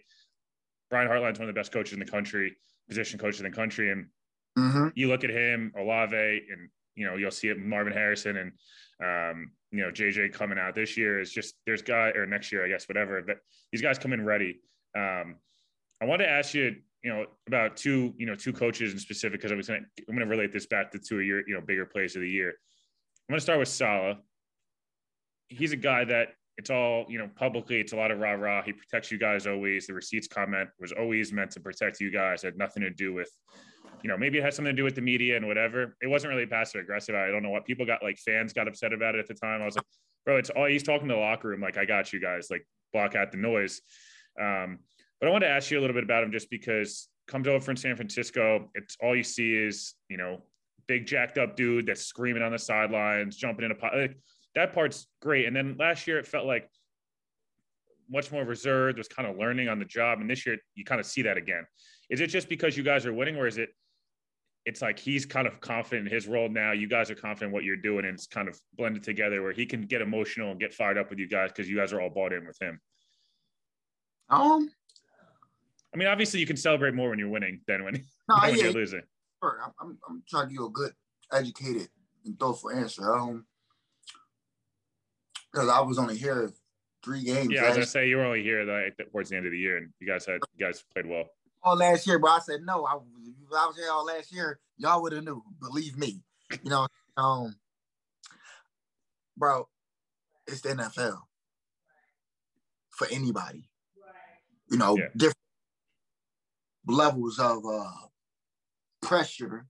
Brian 0.90 1.08
Hartline's 1.08 1.40
one 1.40 1.48
of 1.48 1.56
the 1.56 1.60
best 1.60 1.72
coaches 1.72 1.94
in 1.94 2.00
the 2.00 2.06
country, 2.06 2.56
position 2.88 3.18
coaches 3.18 3.40
in 3.40 3.50
the 3.50 3.56
country, 3.56 3.92
and 3.92 4.06
Mm-hmm. 4.58 4.90
you 4.94 5.08
look 5.08 5.24
at 5.24 5.32
him, 5.32 5.72
Olave, 5.78 6.16
and 6.16 6.70
you 6.96 7.06
know, 7.06 7.16
you'll 7.16 7.32
see 7.32 7.48
it 7.48 7.58
Marvin 7.58 7.94
Harrison 7.94 8.38
and 8.38 8.52
um, 9.04 9.52
you 9.74 9.82
know, 9.82 9.90
JJ 9.90 10.32
coming 10.34 10.60
out 10.60 10.76
this 10.76 10.96
year 10.96 11.20
is 11.20 11.32
just 11.32 11.56
there's 11.66 11.82
guy 11.82 12.10
or 12.10 12.28
next 12.28 12.52
year, 12.52 12.64
I 12.64 12.70
guess, 12.70 12.88
whatever. 12.88 13.22
But 13.24 13.38
these 13.72 13.82
guys 13.82 13.98
come 13.98 14.14
in 14.14 14.24
ready. 14.24 14.60
Um, 14.96 15.38
I 16.00 16.06
want 16.06 16.22
to 16.22 16.30
ask 16.30 16.54
you, 16.54 16.76
you 17.04 17.12
know, 17.12 17.26
about 17.48 17.76
two, 17.76 18.14
you 18.18 18.28
know, 18.28 18.36
two 18.36 18.54
coaches 18.54 18.94
in 18.94 19.00
specific 19.00 19.40
because 19.40 19.52
I 19.52 19.56
was 19.56 19.68
gonna, 19.68 19.80
I'm 20.08 20.16
going 20.16 20.20
to 20.20 20.28
relate 20.28 20.54
this 20.54 20.68
back 20.68 20.92
to 20.92 21.00
two 21.00 21.20
of 21.20 21.26
your, 21.26 21.48
you 21.48 21.56
know, 21.56 21.62
bigger 21.62 21.88
plays 21.88 22.16
of 22.16 22.22
the 22.22 22.30
year. 22.30 22.50
I'm 22.50 23.34
going 23.34 23.40
to 23.40 23.42
start 23.42 23.58
with 23.58 23.68
Saleh. 23.68 24.18
He's 25.48 25.72
a 25.72 25.78
guy 25.78 26.06
that 26.06 26.30
it's 26.58 26.70
all, 26.70 27.06
you 27.10 27.18
know, 27.18 27.30
publicly, 27.36 27.80
it's 27.80 27.94
a 27.94 27.96
lot 27.96 28.12
of 28.12 28.20
rah 28.20 28.34
rah. 28.34 28.62
He 28.62 28.74
protects 28.74 29.12
you 29.12 29.18
guys 29.18 29.48
always. 29.48 29.88
The 29.88 29.94
receipts 29.96 30.28
comment 30.28 30.70
was 30.80 30.92
always 30.92 31.34
meant 31.34 31.50
to 31.52 31.60
protect 31.60 32.00
you 32.00 32.12
guys. 32.12 32.44
It 32.44 32.48
had 32.48 32.58
nothing 32.58 32.84
to 32.84 32.92
do 32.92 33.12
with 33.12 33.30
you 34.04 34.10
know, 34.10 34.18
maybe 34.18 34.38
it 34.38 34.44
has 34.44 34.56
something 34.56 34.76
to 34.76 34.80
do 34.80 34.84
with 34.84 34.96
the 34.96 35.02
media 35.02 35.38
and 35.38 35.48
whatever. 35.48 35.96
It 36.02 36.08
wasn't 36.08 36.34
really 36.34 36.46
passive 36.46 36.82
aggressive. 36.82 37.16
I 37.16 37.32
don't 37.32 37.42
know 37.42 37.50
what 37.50 37.66
people 37.66 37.86
got 37.86 38.04
like 38.04 38.18
fans 38.18 38.52
got 38.52 38.68
upset 38.68 38.92
about 38.92 39.16
it 39.16 39.20
at 39.20 39.28
the 39.28 39.34
time. 39.34 39.62
I 39.62 39.66
was 39.66 39.78
like, 39.78 39.86
bro, 40.26 40.38
it's 40.38 40.50
all 40.50 40.66
he's 40.66 40.84
talking 40.84 41.08
to 41.08 41.14
the 41.14 41.20
locker 41.20 41.48
room. 41.48 41.62
Like, 41.62 41.78
I 41.78 41.86
got 41.86 42.12
you 42.12 42.20
guys, 42.20 42.48
like 42.52 42.68
block 42.92 43.16
out 43.16 43.32
the 43.32 43.38
noise. 43.38 43.82
Um, 44.40 44.80
but 45.20 45.30
I 45.30 45.32
want 45.32 45.44
to 45.44 45.50
ask 45.50 45.72
you 45.72 45.80
a 45.80 45.82
little 45.82 45.94
bit 45.94 46.04
about 46.04 46.24
him 46.24 46.32
just 46.32 46.50
because 46.50 47.08
comes 47.28 47.48
over 47.48 47.62
from 47.62 47.78
San 47.78 47.96
Francisco. 47.96 48.70
It's 48.76 48.98
all 49.02 49.16
you 49.16 49.24
see 49.24 49.56
is, 49.56 49.94
you 50.10 50.18
know, 50.18 50.44
big 50.86 51.08
jacked 51.08 51.38
up 51.38 51.56
dude 51.56 51.86
that's 51.86 52.06
screaming 52.06 52.44
on 52.44 52.52
the 52.52 52.60
sidelines, 52.60 53.38
jumping 53.38 53.64
in 53.64 53.72
a 53.72 53.76
pot. 53.76 53.96
Like, 53.96 54.18
that 54.56 54.74
part's 54.74 55.08
great. 55.22 55.46
And 55.46 55.56
then 55.56 55.78
last 55.80 56.08
year 56.08 56.20
it 56.20 56.28
felt 56.28 56.46
like 56.46 56.70
much 58.10 58.34
more 58.34 58.44
reserved, 58.44 58.98
was 58.98 59.08
kind 59.08 59.30
of 59.30 59.38
learning 59.38 59.70
on 59.70 59.80
the 59.80 59.86
job. 59.86 60.20
And 60.20 60.30
this 60.30 60.46
year 60.46 60.58
you 60.76 60.84
kind 60.84 61.00
of 61.00 61.08
see 61.08 61.22
that 61.22 61.38
again. 61.38 61.66
Is 62.10 62.20
it 62.20 62.28
just 62.28 62.50
because 62.50 62.76
you 62.78 62.84
guys 62.84 63.06
are 63.06 63.14
winning, 63.14 63.38
or 63.38 63.48
is 63.48 63.58
it 63.58 63.70
it's 64.66 64.82
like 64.82 64.98
he's 64.98 65.26
kind 65.26 65.46
of 65.46 65.60
confident 65.60 66.08
in 66.08 66.14
his 66.14 66.28
role 66.28 66.50
now. 66.50 66.72
You 66.72 66.88
guys 66.88 67.12
are 67.12 67.16
confident 67.16 67.50
in 67.50 67.54
what 67.54 67.64
you're 67.64 67.76
doing, 67.76 68.06
and 68.06 68.14
it's 68.14 68.28
kind 68.28 68.48
of 68.48 68.60
blended 68.78 69.04
together 69.04 69.42
where 69.42 69.52
he 69.52 69.66
can 69.66 69.82
get 69.82 70.02
emotional 70.02 70.52
and 70.52 70.60
get 70.60 70.74
fired 70.74 70.98
up 70.98 71.10
with 71.10 71.20
you 71.20 71.28
guys 71.28 71.52
because 71.52 71.70
you 71.70 71.76
guys 71.76 71.92
are 71.92 72.02
all 72.02 72.10
bought 72.10 72.34
in 72.34 72.46
with 72.46 72.58
him. 72.62 72.80
Um, 74.30 74.72
I 75.94 75.98
mean, 75.98 76.08
obviously, 76.08 76.40
you 76.40 76.48
can 76.48 76.58
celebrate 76.58 76.94
more 76.94 77.10
when 77.10 77.20
you're 77.20 77.30
winning 77.30 77.62
than 77.68 77.84
when, 77.84 77.94
no, 78.30 78.36
than 78.42 78.42
when 78.42 78.56
yeah, 78.58 78.64
you're 78.64 78.74
losing. 78.74 79.02
Sure. 79.44 79.60
I'm, 79.64 79.72
I'm, 79.82 79.98
I'm 80.10 80.24
trying 80.30 80.44
to 80.44 80.50
give 80.50 80.60
you 80.60 80.66
a 80.68 80.72
good, 80.72 80.94
educated, 81.32 81.90
and 82.26 82.40
thoughtful 82.40 82.72
answer. 82.72 83.14
Um, 83.14 83.46
because 85.52 85.70
I 85.70 85.82
was 85.82 86.00
only 86.00 86.18
here 86.18 86.52
three 87.04 87.24
games. 87.24 87.50
Yeah, 87.52 87.64
I 87.64 87.68
was 87.68 87.76
gonna 87.76 87.86
say 87.86 88.08
you 88.08 88.18
were 88.18 88.26
only 88.26 88.42
here 88.42 88.64
like, 88.64 88.98
towards 89.12 89.30
the 89.30 89.38
end 89.38 89.46
of 89.46 89.52
the 89.52 89.60
year, 89.60 89.78
and 89.78 89.90
you 90.00 90.08
guys 90.08 90.26
had 90.26 90.40
you 90.58 90.66
guys 90.66 90.84
played 90.94 91.06
well. 91.06 91.26
All 91.64 91.78
last 91.78 92.06
year, 92.06 92.20
but 92.20 92.30
I 92.30 92.40
said 92.40 92.62
no. 92.66 92.86
I, 92.86 92.94
I 92.94 93.68
was 93.68 93.78
here 93.78 93.90
all 93.92 94.06
last 94.06 94.34
year. 94.34 94.60
Y'all 94.78 95.02
would 95.02 95.14
have 95.14 95.24
knew. 95.24 95.42
Believe 95.62 95.98
me. 95.98 96.22
You 96.62 96.70
know, 96.70 96.88
um, 97.18 97.56
bro, 99.38 99.68
it's 100.48 100.62
the 100.62 100.70
NFL 100.70 101.20
for 102.90 103.08
anybody. 103.12 103.70
You 104.70 104.78
know, 104.78 104.98
Yeah. 104.98 105.08
different 105.16 105.38
levels 106.86 107.40
of 107.40 107.66
uh, 107.66 107.92
pressure 109.02 109.68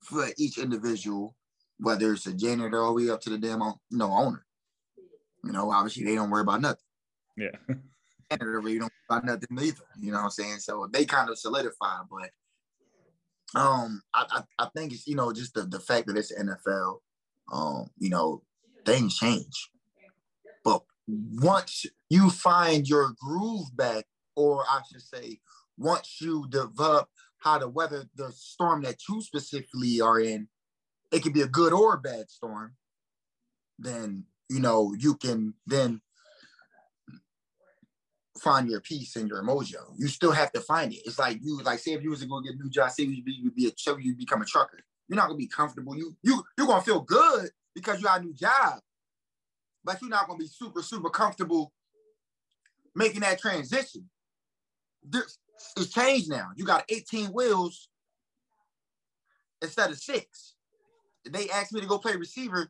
for 0.00 0.28
each 0.36 0.58
individual, 0.58 1.34
whether 1.78 2.12
it's 2.12 2.26
a 2.26 2.34
janitor 2.34 2.82
all 2.82 2.94
the 2.94 3.04
way 3.04 3.10
up 3.10 3.20
to 3.22 3.30
the 3.30 3.38
damn 3.38 3.60
you 3.60 3.98
know 3.98 4.12
owner. 4.12 4.46
You 5.42 5.52
know, 5.52 5.70
obviously 5.70 6.04
they 6.04 6.14
don't 6.14 6.30
worry 6.30 6.42
about 6.42 6.60
nothing. 6.60 6.84
Yeah, 7.36 7.56
Canada 8.38 8.58
really 8.58 8.78
don't 8.78 8.92
about 9.08 9.24
nothing 9.24 9.48
either. 9.60 9.84
You 9.98 10.12
know 10.12 10.18
what 10.18 10.24
I'm 10.24 10.30
saying? 10.30 10.58
So 10.58 10.88
they 10.92 11.04
kind 11.04 11.30
of 11.30 11.38
solidify, 11.38 11.98
but 12.10 12.30
um, 13.60 14.02
I, 14.14 14.24
I, 14.30 14.64
I 14.64 14.68
think 14.76 14.92
it's 14.92 15.06
you 15.06 15.16
know 15.16 15.32
just 15.32 15.54
the, 15.54 15.62
the 15.62 15.80
fact 15.80 16.06
that 16.06 16.16
it's 16.16 16.32
NFL, 16.32 16.98
um, 17.52 17.90
you 17.98 18.10
know, 18.10 18.42
things 18.84 19.16
change. 19.16 19.70
But 20.64 20.82
once 21.06 21.86
you 22.08 22.30
find 22.30 22.88
your 22.88 23.12
groove 23.20 23.76
back, 23.76 24.04
or 24.36 24.64
I 24.68 24.80
should 24.90 25.02
say, 25.02 25.38
once 25.78 26.18
you 26.20 26.46
develop 26.48 27.08
how 27.38 27.58
to 27.58 27.68
weather 27.68 28.04
the 28.16 28.32
storm 28.32 28.82
that 28.82 28.96
you 29.08 29.20
specifically 29.20 30.00
are 30.00 30.18
in, 30.18 30.48
it 31.12 31.22
can 31.22 31.32
be 31.32 31.42
a 31.42 31.48
good 31.48 31.72
or 31.72 31.94
a 31.94 32.00
bad 32.00 32.30
storm. 32.30 32.74
Then 33.78 34.24
you 34.48 34.60
know 34.60 34.94
you 34.98 35.14
can 35.16 35.54
then 35.66 36.00
find 38.38 38.68
your 38.68 38.80
peace 38.80 39.16
and 39.16 39.28
your 39.28 39.42
mojo. 39.42 39.78
You 39.96 40.08
still 40.08 40.32
have 40.32 40.52
to 40.52 40.60
find 40.60 40.92
it. 40.92 41.00
It's 41.04 41.18
like 41.18 41.38
you 41.42 41.62
like 41.62 41.78
say 41.78 41.92
if 41.92 42.02
you 42.02 42.10
was 42.10 42.20
to 42.20 42.26
go 42.26 42.40
get 42.40 42.54
a 42.54 42.56
new 42.56 42.70
job, 42.70 42.90
say 42.90 43.04
you 43.04 43.22
be 43.22 43.32
you 43.32 43.50
be 43.50 43.66
a 43.66 43.70
trucker, 43.70 44.00
you 44.00 44.14
become 44.14 44.42
a 44.42 44.46
trucker. 44.46 44.80
You're 45.08 45.16
not 45.16 45.28
gonna 45.28 45.38
be 45.38 45.46
comfortable. 45.46 45.96
You 45.96 46.16
you 46.22 46.42
you're 46.58 46.66
gonna 46.66 46.82
feel 46.82 47.00
good 47.00 47.50
because 47.74 47.98
you 47.98 48.04
got 48.04 48.20
a 48.20 48.24
new 48.24 48.34
job, 48.34 48.80
but 49.84 50.00
you're 50.00 50.10
not 50.10 50.26
gonna 50.26 50.38
be 50.38 50.48
super 50.48 50.82
super 50.82 51.10
comfortable 51.10 51.72
making 52.94 53.20
that 53.20 53.38
transition. 53.38 54.08
This 55.02 55.38
it's 55.76 55.92
changed 55.92 56.28
now. 56.28 56.48
You 56.56 56.64
got 56.64 56.84
18 56.88 57.26
wheels 57.26 57.88
instead 59.62 59.90
of 59.90 59.98
six. 59.98 60.54
They 61.28 61.48
asked 61.50 61.72
me 61.72 61.80
to 61.80 61.86
go 61.86 61.98
play 61.98 62.16
receiver. 62.16 62.68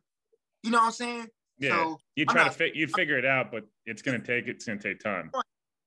You 0.63 0.71
know 0.71 0.77
what 0.77 0.85
I'm 0.85 0.91
saying? 0.91 1.27
yeah. 1.57 1.69
So, 1.69 1.99
you 2.15 2.25
try 2.25 2.43
not- 2.43 2.51
to 2.51 2.57
fit, 2.57 2.75
you'd 2.75 2.91
figure 2.91 3.17
it 3.17 3.25
out, 3.25 3.51
but 3.51 3.63
it's 3.85 4.01
gonna 4.01 4.19
take 4.19 4.47
it's 4.47 4.65
gonna 4.65 4.79
take 4.79 4.99
time. 4.99 5.31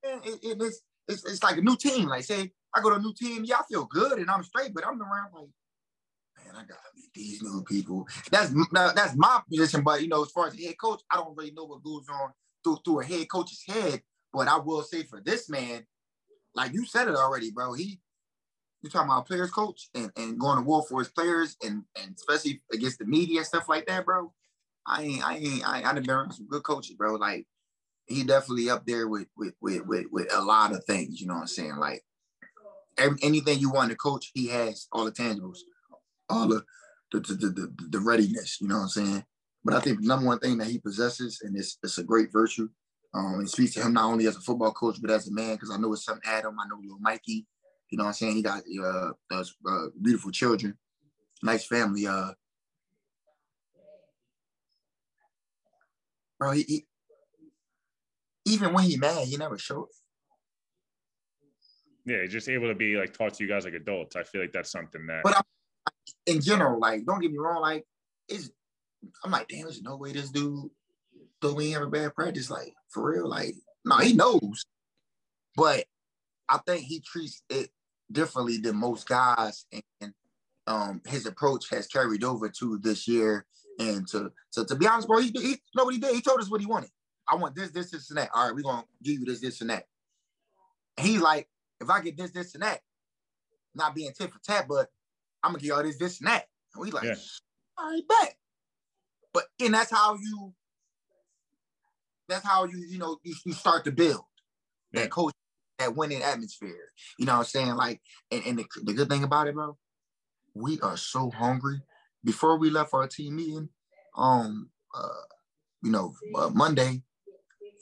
Man, 0.04 0.20
it, 0.24 0.38
it- 0.42 0.62
it's, 0.62 0.80
it's 1.08 1.24
it's 1.24 1.42
like 1.42 1.56
a 1.56 1.62
new 1.62 1.76
team. 1.76 2.08
Like 2.08 2.24
say 2.24 2.52
I 2.74 2.80
go 2.82 2.90
to 2.90 2.96
a 2.96 3.00
new 3.00 3.14
team, 3.14 3.44
yeah, 3.44 3.56
I 3.56 3.62
feel 3.68 3.86
good 3.86 4.18
and 4.18 4.30
I'm 4.30 4.42
straight, 4.42 4.74
but 4.74 4.86
I'm 4.86 5.00
around 5.00 5.32
like, 5.34 5.48
man, 6.44 6.54
I 6.56 6.60
gotta 6.60 6.80
meet 6.96 7.12
these 7.14 7.42
new 7.42 7.62
people. 7.64 8.06
That's 8.30 8.52
that's 8.72 9.16
my 9.16 9.40
position. 9.48 9.82
But 9.82 10.02
you 10.02 10.08
know, 10.08 10.22
as 10.22 10.30
far 10.30 10.48
as 10.48 10.58
head 10.58 10.74
coach, 10.80 11.02
I 11.10 11.16
don't 11.16 11.36
really 11.36 11.52
know 11.52 11.64
what 11.64 11.82
goes 11.82 12.06
on 12.10 12.30
through 12.64 12.78
through 12.84 13.00
a 13.00 13.04
head 13.04 13.30
coach's 13.30 13.64
head. 13.66 14.02
But 14.32 14.48
I 14.48 14.58
will 14.58 14.82
say 14.82 15.04
for 15.04 15.20
this 15.20 15.48
man, 15.48 15.86
like 16.54 16.72
you 16.74 16.84
said 16.86 17.08
it 17.08 17.16
already, 17.16 17.50
bro. 17.50 17.72
He 17.74 18.00
you 18.82 18.90
talking 18.90 19.10
about 19.10 19.26
players 19.26 19.50
coach 19.50 19.88
and, 19.94 20.10
and 20.16 20.38
going 20.38 20.56
to 20.58 20.62
war 20.64 20.84
for 20.88 21.00
his 21.00 21.08
players 21.08 21.56
and, 21.64 21.82
and 22.00 22.14
especially 22.16 22.62
against 22.72 22.98
the 23.00 23.04
media 23.06 23.38
and 23.38 23.46
stuff 23.46 23.68
like 23.68 23.86
that, 23.86 24.04
bro. 24.04 24.32
I 24.86 25.02
ain't 25.02 25.26
I 25.26 25.36
ain't 25.36 25.68
I, 25.68 25.78
I 25.80 25.92
done 25.94 26.02
been 26.02 26.10
around 26.10 26.32
some 26.32 26.46
good 26.48 26.62
coaches, 26.62 26.94
bro. 26.96 27.14
Like 27.16 27.46
he 28.08 28.24
definitely 28.24 28.70
up 28.70 28.86
there 28.86 29.08
with 29.08 29.28
with 29.36 29.54
with 29.60 29.86
with, 29.86 30.06
with 30.10 30.32
a 30.32 30.42
lot 30.42 30.72
of 30.72 30.84
things. 30.84 31.20
You 31.20 31.26
know 31.26 31.34
what 31.34 31.42
I'm 31.42 31.46
saying? 31.48 31.76
Like 31.76 32.02
every, 32.96 33.18
anything 33.22 33.58
you 33.58 33.70
want 33.70 33.90
to 33.90 33.96
coach, 33.96 34.30
he 34.34 34.48
has 34.48 34.86
all 34.92 35.04
the 35.04 35.12
tangibles, 35.12 35.58
all 36.28 36.48
the 36.48 36.64
the, 37.12 37.20
the 37.20 37.34
the 37.34 37.74
the 37.90 38.00
readiness. 38.00 38.60
You 38.60 38.68
know 38.68 38.76
what 38.76 38.82
I'm 38.82 38.88
saying? 38.88 39.24
But 39.64 39.74
I 39.74 39.80
think 39.80 40.00
the 40.00 40.06
number 40.06 40.26
one 40.26 40.38
thing 40.38 40.58
that 40.58 40.68
he 40.68 40.78
possesses, 40.78 41.40
and 41.42 41.56
it's 41.56 41.78
it's 41.82 41.98
a 41.98 42.04
great 42.04 42.32
virtue. 42.32 42.68
Um, 43.14 43.40
it 43.40 43.48
speaks 43.48 43.74
to 43.74 43.82
him 43.82 43.94
not 43.94 44.04
only 44.04 44.26
as 44.26 44.36
a 44.36 44.40
football 44.40 44.72
coach, 44.72 45.00
but 45.00 45.10
as 45.10 45.28
a 45.28 45.32
man, 45.32 45.54
because 45.54 45.70
I 45.70 45.78
know 45.78 45.90
his 45.90 46.04
son 46.04 46.20
Adam, 46.24 46.56
I 46.58 46.68
know 46.68 46.78
little 46.80 46.98
Mikey. 47.00 47.46
You 47.90 47.96
know 47.96 48.04
what 48.04 48.08
I'm 48.08 48.14
saying? 48.14 48.36
He 48.36 48.42
got 48.42 48.62
uh, 48.84 49.12
those, 49.30 49.54
uh 49.66 49.86
beautiful 50.00 50.30
children, 50.30 50.76
nice 51.42 51.66
family. 51.66 52.06
Uh, 52.06 52.32
bro, 56.38 56.52
he, 56.52 56.62
he 56.62 56.86
even 58.48 58.72
when 58.72 58.84
he 58.84 58.96
mad, 58.96 59.26
he 59.26 59.36
never 59.36 59.58
showed 59.58 59.84
it. 59.84 59.94
Yeah, 62.04 62.26
just 62.26 62.48
able 62.48 62.68
to 62.68 62.74
be 62.74 62.96
like 62.96 63.12
talk 63.12 63.32
to 63.34 63.44
you 63.44 63.48
guys 63.48 63.64
like 63.64 63.74
adults. 63.74 64.16
I 64.16 64.22
feel 64.22 64.40
like 64.40 64.52
that's 64.52 64.72
something 64.72 65.06
that. 65.06 65.22
But 65.22 65.36
I'm, 65.36 65.42
in 66.26 66.40
general, 66.40 66.80
like, 66.80 67.04
don't 67.04 67.20
get 67.20 67.30
me 67.30 67.38
wrong, 67.38 67.60
like, 67.60 67.84
it's 68.28 68.50
I'm 69.24 69.30
like, 69.30 69.48
damn, 69.48 69.62
there's 69.62 69.82
no 69.82 69.96
way 69.96 70.12
this 70.12 70.30
dude 70.30 70.70
throw 71.40 71.54
me 71.54 71.74
ever 71.74 71.86
bad 71.86 72.14
practice. 72.14 72.50
Like, 72.50 72.72
for 72.88 73.12
real, 73.12 73.28
like, 73.28 73.54
no, 73.84 73.98
he 73.98 74.12
knows. 74.14 74.64
But 75.54 75.84
I 76.48 76.58
think 76.66 76.84
he 76.84 77.00
treats 77.00 77.42
it 77.50 77.70
differently 78.10 78.58
than 78.58 78.76
most 78.76 79.06
guys, 79.08 79.66
and 80.00 80.14
um, 80.66 81.02
his 81.06 81.26
approach 81.26 81.68
has 81.70 81.86
carried 81.86 82.24
over 82.24 82.48
to 82.48 82.78
this 82.78 83.06
year. 83.06 83.44
And 83.78 84.08
to 84.08 84.32
to, 84.54 84.64
to 84.64 84.74
be 84.74 84.86
honest, 84.86 85.06
bro, 85.08 85.20
he, 85.20 85.30
he 85.30 85.56
know 85.76 85.84
what 85.84 85.94
he 85.94 86.00
did. 86.00 86.14
He 86.14 86.22
told 86.22 86.40
us 86.40 86.50
what 86.50 86.60
he 86.60 86.66
wanted. 86.66 86.90
I 87.30 87.36
want 87.36 87.54
this, 87.54 87.70
this, 87.70 87.90
this, 87.90 88.10
and 88.10 88.18
that. 88.18 88.30
All 88.34 88.46
right, 88.46 88.54
we're 88.54 88.62
gonna 88.62 88.84
give 89.02 89.20
you 89.20 89.24
this, 89.24 89.40
this, 89.40 89.60
and 89.60 89.70
that. 89.70 89.84
He's 90.98 91.20
like, 91.20 91.48
if 91.80 91.90
I 91.90 92.00
get 92.00 92.16
this, 92.16 92.30
this, 92.30 92.54
and 92.54 92.62
that, 92.62 92.80
not 93.74 93.94
being 93.94 94.12
tit 94.12 94.32
for 94.32 94.40
tat, 94.40 94.66
but 94.68 94.88
I'm 95.42 95.52
gonna 95.52 95.60
give 95.60 95.68
y'all 95.68 95.82
this, 95.82 95.98
this, 95.98 96.20
and 96.20 96.28
that. 96.28 96.46
And 96.74 96.82
we 96.82 96.90
like, 96.90 97.04
Yeah. 97.04 97.14
all 97.76 97.90
right, 97.90 98.02
bet. 98.08 98.34
But 99.32 99.44
and 99.60 99.74
that's 99.74 99.90
how 99.90 100.14
you 100.14 100.54
that's 102.28 102.44
how 102.46 102.64
you, 102.64 102.78
you 102.88 102.98
know, 102.98 103.18
you, 103.22 103.34
you 103.46 103.52
start 103.52 103.84
to 103.84 103.92
build 103.92 104.24
Yeah. 104.92 105.02
that 105.02 105.10
coach, 105.10 105.32
that 105.78 105.96
winning 105.96 106.22
atmosphere. 106.22 106.92
You 107.18 107.26
know 107.26 107.32
what 107.32 107.38
I'm 107.38 107.44
saying? 107.44 107.74
Like, 107.74 108.02
and, 108.30 108.42
and 108.44 108.58
the, 108.58 108.66
the 108.84 108.92
good 108.92 109.08
thing 109.08 109.24
about 109.24 109.48
it, 109.48 109.54
bro, 109.54 109.78
we 110.54 110.80
are 110.80 110.96
so 110.96 111.30
hungry. 111.30 111.80
Before 112.24 112.58
we 112.58 112.68
left 112.68 112.92
our 112.92 113.06
team 113.06 113.36
meeting, 113.36 113.68
um, 114.16 114.70
uh, 114.94 115.08
you 115.82 115.90
know, 115.90 116.14
uh, 116.34 116.50
Monday, 116.52 117.02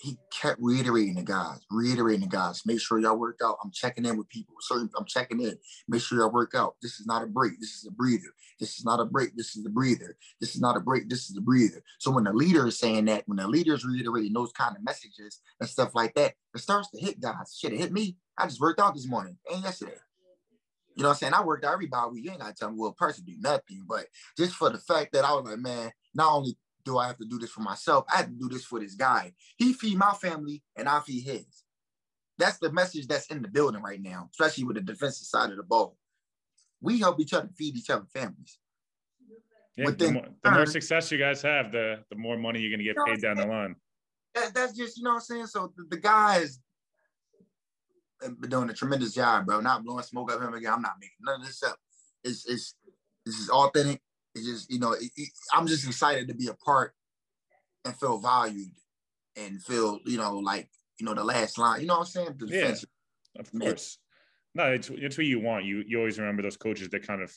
he 0.01 0.19
kept 0.31 0.61
reiterating 0.61 1.15
the 1.15 1.23
guys, 1.23 1.59
reiterating 1.71 2.23
the 2.23 2.27
guys. 2.27 2.63
Make 2.67 2.81
sure 2.81 2.99
y'all 2.99 3.17
work 3.17 3.41
out. 3.43 3.57
I'm 3.63 3.71
checking 3.71 4.05
in 4.05 4.17
with 4.17 4.29
people. 4.29 4.55
I'm 4.71 5.05
checking 5.07 5.41
in. 5.41 5.57
Make 5.89 6.03
sure 6.03 6.19
y'all 6.19 6.33
work 6.33 6.55
out. 6.55 6.77
This 6.83 7.01
is 7.01 7.07
not 7.07 7.23
a 7.23 7.27
break. 7.27 7.59
This 7.61 7.75
is 7.75 7.87
a 7.87 7.91
breather. 7.91 8.35
This 8.61 8.79
is 8.79 8.85
not 8.85 9.01
a 9.01 9.05
break. 9.05 9.37
This 9.37 9.57
is 9.57 9.65
a 9.65 9.71
breather. 9.71 10.17
This 10.41 10.55
is 10.55 10.61
not 10.61 10.77
a 10.77 10.81
break. 10.81 11.09
This 11.09 11.31
is 11.31 11.37
a 11.37 11.41
breather. 11.41 11.83
So 11.99 12.11
when 12.11 12.25
the 12.25 12.33
leader 12.33 12.67
is 12.67 12.79
saying 12.79 13.07
that, 13.07 13.25
when 13.27 13.39
the 13.39 13.49
leader 13.49 13.75
is 13.75 13.85
reiterating 13.85 14.33
those 14.33 14.53
kind 14.53 14.77
of 14.77 14.85
messages 14.85 15.41
and 15.61 15.69
stuff 15.69 15.95
like 15.95 16.15
that, 16.15 16.35
it 16.55 16.59
starts 16.59 16.91
to 16.91 17.01
hit 17.01 17.21
guys. 17.21 17.57
Shit, 17.59 17.73
it 17.73 17.81
hit 17.81 17.93
me. 17.93 18.17
I 18.39 18.47
just 18.47 18.61
worked 18.61 18.81
out 18.81 18.95
this 18.95 19.09
morning 19.09 19.39
and 19.51 19.63
yesterday. 19.63 19.93
You 20.95 21.03
know 21.03 21.11
what 21.11 21.17
I'm 21.17 21.19
saying? 21.19 21.35
I 21.35 21.45
worked 21.45 21.65
out 21.65 21.75
everybody. 21.75 22.23
You 22.23 22.31
ain't 22.31 22.41
got 22.41 22.49
to 22.49 22.55
tell 22.55 22.71
me, 22.71 22.77
well, 22.79 22.93
person 22.93 23.25
do 23.27 23.35
nothing. 23.39 23.85
But 23.87 24.07
just 24.37 24.55
for 24.55 24.71
the 24.71 24.79
fact 24.79 25.13
that 25.13 25.27
I 25.27 25.33
was 25.35 25.45
like, 25.45 25.59
man, 25.59 25.93
not 26.15 26.33
only 26.33 26.57
do 26.87 26.97
I 26.97 27.09
have 27.09 27.19
to 27.19 27.27
do 27.27 27.39
this 27.39 27.51
for 27.51 27.61
myself? 27.61 28.07
I 28.13 28.19
have 28.19 28.27
to 28.27 28.33
do 28.33 28.49
this 28.49 28.65
for 28.65 28.81
this 28.81 28.95
guy. 28.95 29.33
He 29.57 29.75
feed 29.75 29.99
my 29.99 30.13
family 30.15 30.63
and 30.77 30.89
I 30.89 31.01
feed 31.01 31.25
his. 31.25 31.65
That's 32.39 32.59
the 32.59 32.73
message 32.73 33.09
that's 33.09 33.27
in 33.27 33.43
the 33.43 33.49
building 33.49 33.83
right 33.83 34.01
now, 34.01 34.29
especially 34.31 34.65
with 34.65 34.77
the 34.77 34.83
defensive 34.83 35.27
side 35.27 35.51
of 35.51 35.57
the 35.57 35.63
ball. 35.63 35.97
We 36.81 37.01
help 37.01 37.21
each 37.21 37.35
other 37.35 37.49
feed 37.59 37.77
each 37.77 37.91
other 37.91 38.07
families. 38.15 38.59
Yeah, 39.77 39.91
the, 39.91 40.13
more, 40.13 40.27
the 40.43 40.51
more, 40.51 40.67
success 40.67 41.13
you 41.13 41.19
guys 41.19 41.43
have, 41.43 41.71
the 41.71 41.99
the 42.09 42.17
more 42.17 42.39
money 42.39 42.61
you're 42.61 42.71
going 42.71 42.87
to 42.87 42.95
get 42.95 42.97
paid 43.05 43.21
down 43.21 43.37
the 43.37 43.47
line. 43.47 43.77
That, 44.35 44.55
that's 44.55 44.73
just, 44.75 44.97
you 44.97 45.05
know 45.05 45.11
what 45.11 45.17
I'm 45.17 45.23
saying? 45.23 45.47
So 45.49 45.73
the, 45.77 45.85
the 45.91 46.01
guys 46.01 46.61
been 48.21 48.49
doing 48.49 48.71
a 48.71 48.75
tremendous 48.75 49.13
job, 49.13 49.47
bro. 49.47 49.61
Not 49.61 49.85
blowing 49.85 50.03
smoke 50.03 50.33
up 50.33 50.41
him 50.41 50.55
again. 50.55 50.73
I'm 50.73 50.83
not 50.83 50.95
making 50.99 51.17
none 51.21 51.41
of 51.41 51.47
this 51.47 51.63
up. 51.63 51.77
It's, 52.25 52.47
it's, 52.47 52.75
this 53.27 53.39
is 53.39 53.51
authentic. 53.51 54.01
It's 54.37 54.47
just, 54.47 54.71
you 54.71 54.79
know, 54.79 54.93
it, 54.93 55.11
it, 55.17 55.31
I'm 55.55 55.67
just 55.67 55.87
excited 55.87 56.29
to 56.29 56.35
be 56.35 56.49
a 56.49 56.55
part 56.55 56.93
and 57.85 57.97
feel 57.97 58.19
valued 58.19 58.71
and 59.35 59.63
feel, 59.63 59.99
you 60.05 60.19
know, 60.19 60.37
like, 60.39 60.69
you 61.01 61.07
know, 61.07 61.15
the 61.15 61.25
last 61.25 61.59
line. 61.59 61.81
You 61.81 61.87
know 61.87 61.95
what 61.95 62.01
I'm 62.01 62.07
saying? 62.07 62.35
The 62.39 62.47
yeah, 62.47 62.75
of 63.41 63.51
course. 63.59 63.99
No, 64.55 64.73
it's 64.73 64.91
it's 64.91 65.17
what 65.17 65.27
you 65.27 65.41
want. 65.41 65.65
You 65.65 65.85
you 65.87 65.99
always 65.99 66.19
remember 66.19 66.43
those 66.43 66.57
coaches 66.57 66.89
that 66.91 67.07
kind 67.07 67.23
of, 67.23 67.35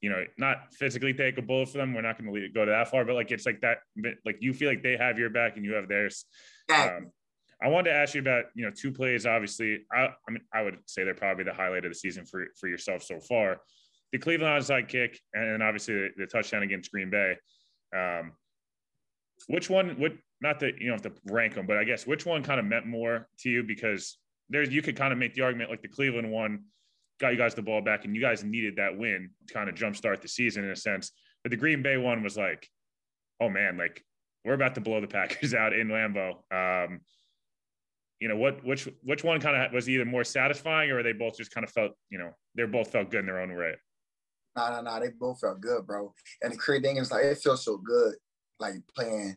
you 0.00 0.10
know, 0.10 0.24
not 0.38 0.72
physically 0.72 1.12
take 1.12 1.38
a 1.38 1.42
bullet 1.42 1.68
for 1.68 1.78
them. 1.78 1.94
We're 1.94 2.02
not 2.02 2.18
going 2.18 2.32
to 2.32 2.48
go 2.48 2.64
to 2.64 2.70
that 2.70 2.88
far, 2.88 3.04
but 3.04 3.14
like 3.14 3.30
it's 3.30 3.46
like 3.46 3.60
that. 3.60 3.78
Like 4.24 4.38
you 4.40 4.52
feel 4.52 4.68
like 4.68 4.82
they 4.82 4.96
have 4.96 5.18
your 5.18 5.30
back 5.30 5.56
and 5.56 5.64
you 5.64 5.74
have 5.74 5.88
theirs. 5.88 6.24
Um, 6.72 7.10
I 7.62 7.68
wanted 7.68 7.90
to 7.90 7.96
ask 7.96 8.14
you 8.14 8.20
about 8.20 8.46
you 8.54 8.64
know 8.64 8.72
two 8.76 8.92
plays. 8.92 9.26
Obviously, 9.26 9.84
I, 9.92 10.06
I 10.06 10.30
mean 10.30 10.42
I 10.52 10.62
would 10.62 10.78
say 10.86 11.04
they're 11.04 11.14
probably 11.14 11.44
the 11.44 11.54
highlight 11.54 11.84
of 11.84 11.92
the 11.92 11.96
season 11.96 12.24
for 12.26 12.46
for 12.58 12.68
yourself 12.68 13.02
so 13.02 13.20
far 13.20 13.60
the 14.12 14.18
Cleveland 14.18 14.62
onside 14.62 14.88
kick, 14.88 15.18
and 15.32 15.62
obviously 15.62 15.94
the, 15.94 16.08
the 16.18 16.26
touchdown 16.26 16.62
against 16.62 16.90
Green 16.90 17.10
Bay. 17.10 17.36
Um, 17.96 18.32
which 19.48 19.68
one 19.68 19.98
would 19.98 20.18
not 20.40 20.60
that 20.60 20.80
you 20.80 20.88
don't 20.88 21.02
have 21.02 21.14
to 21.14 21.20
rank 21.32 21.54
them, 21.54 21.66
but 21.66 21.76
I 21.76 21.84
guess 21.84 22.06
which 22.06 22.26
one 22.26 22.42
kind 22.42 22.60
of 22.60 22.66
meant 22.66 22.86
more 22.86 23.28
to 23.40 23.50
you 23.50 23.62
because 23.62 24.18
there's 24.48 24.70
you 24.70 24.82
could 24.82 24.96
kind 24.96 25.12
of 25.12 25.18
make 25.18 25.34
the 25.34 25.42
argument 25.42 25.70
like 25.70 25.82
the 25.82 25.88
Cleveland 25.88 26.30
one 26.30 26.64
got 27.20 27.28
you 27.28 27.38
guys 27.38 27.54
the 27.54 27.62
ball 27.62 27.80
back 27.80 28.04
and 28.04 28.14
you 28.14 28.20
guys 28.20 28.44
needed 28.44 28.76
that 28.76 28.96
win 28.96 29.30
to 29.46 29.54
kind 29.54 29.68
of 29.68 29.74
jumpstart 29.74 30.20
the 30.20 30.28
season 30.28 30.64
in 30.64 30.70
a 30.70 30.76
sense. 30.76 31.12
But 31.42 31.50
the 31.50 31.56
Green 31.56 31.82
Bay 31.82 31.96
one 31.96 32.22
was 32.22 32.36
like, 32.36 32.68
oh 33.40 33.48
man, 33.48 33.76
like 33.76 34.04
we're 34.44 34.54
about 34.54 34.74
to 34.74 34.80
blow 34.80 35.00
the 35.00 35.06
Packers 35.08 35.54
out 35.54 35.72
in 35.72 35.88
Lambeau. 35.88 36.34
Um, 36.52 37.00
you 38.20 38.28
know 38.28 38.36
what 38.36 38.64
which 38.64 38.88
which 39.02 39.24
one 39.24 39.40
kind 39.40 39.56
of 39.56 39.72
was 39.72 39.88
either 39.88 40.04
more 40.04 40.24
satisfying 40.24 40.90
or 40.90 41.02
they 41.02 41.12
both 41.12 41.36
just 41.36 41.50
kind 41.50 41.64
of 41.64 41.70
felt 41.70 41.92
you 42.10 42.18
know 42.18 42.30
they 42.54 42.64
both 42.64 42.90
felt 42.90 43.10
good 43.10 43.20
in 43.20 43.26
their 43.26 43.40
own 43.40 43.54
way 43.56 43.74
Nah, 44.56 44.70
nah, 44.70 44.80
nah. 44.82 45.00
They 45.00 45.08
both 45.08 45.40
felt 45.40 45.60
good, 45.60 45.86
bro. 45.86 46.12
And 46.42 46.52
the 46.52 46.56
crazy 46.56 46.82
thing 46.82 46.96
is, 46.96 47.10
like, 47.10 47.24
it 47.24 47.38
feels 47.38 47.64
so 47.64 47.76
good, 47.78 48.14
like 48.60 48.74
playing, 48.94 49.36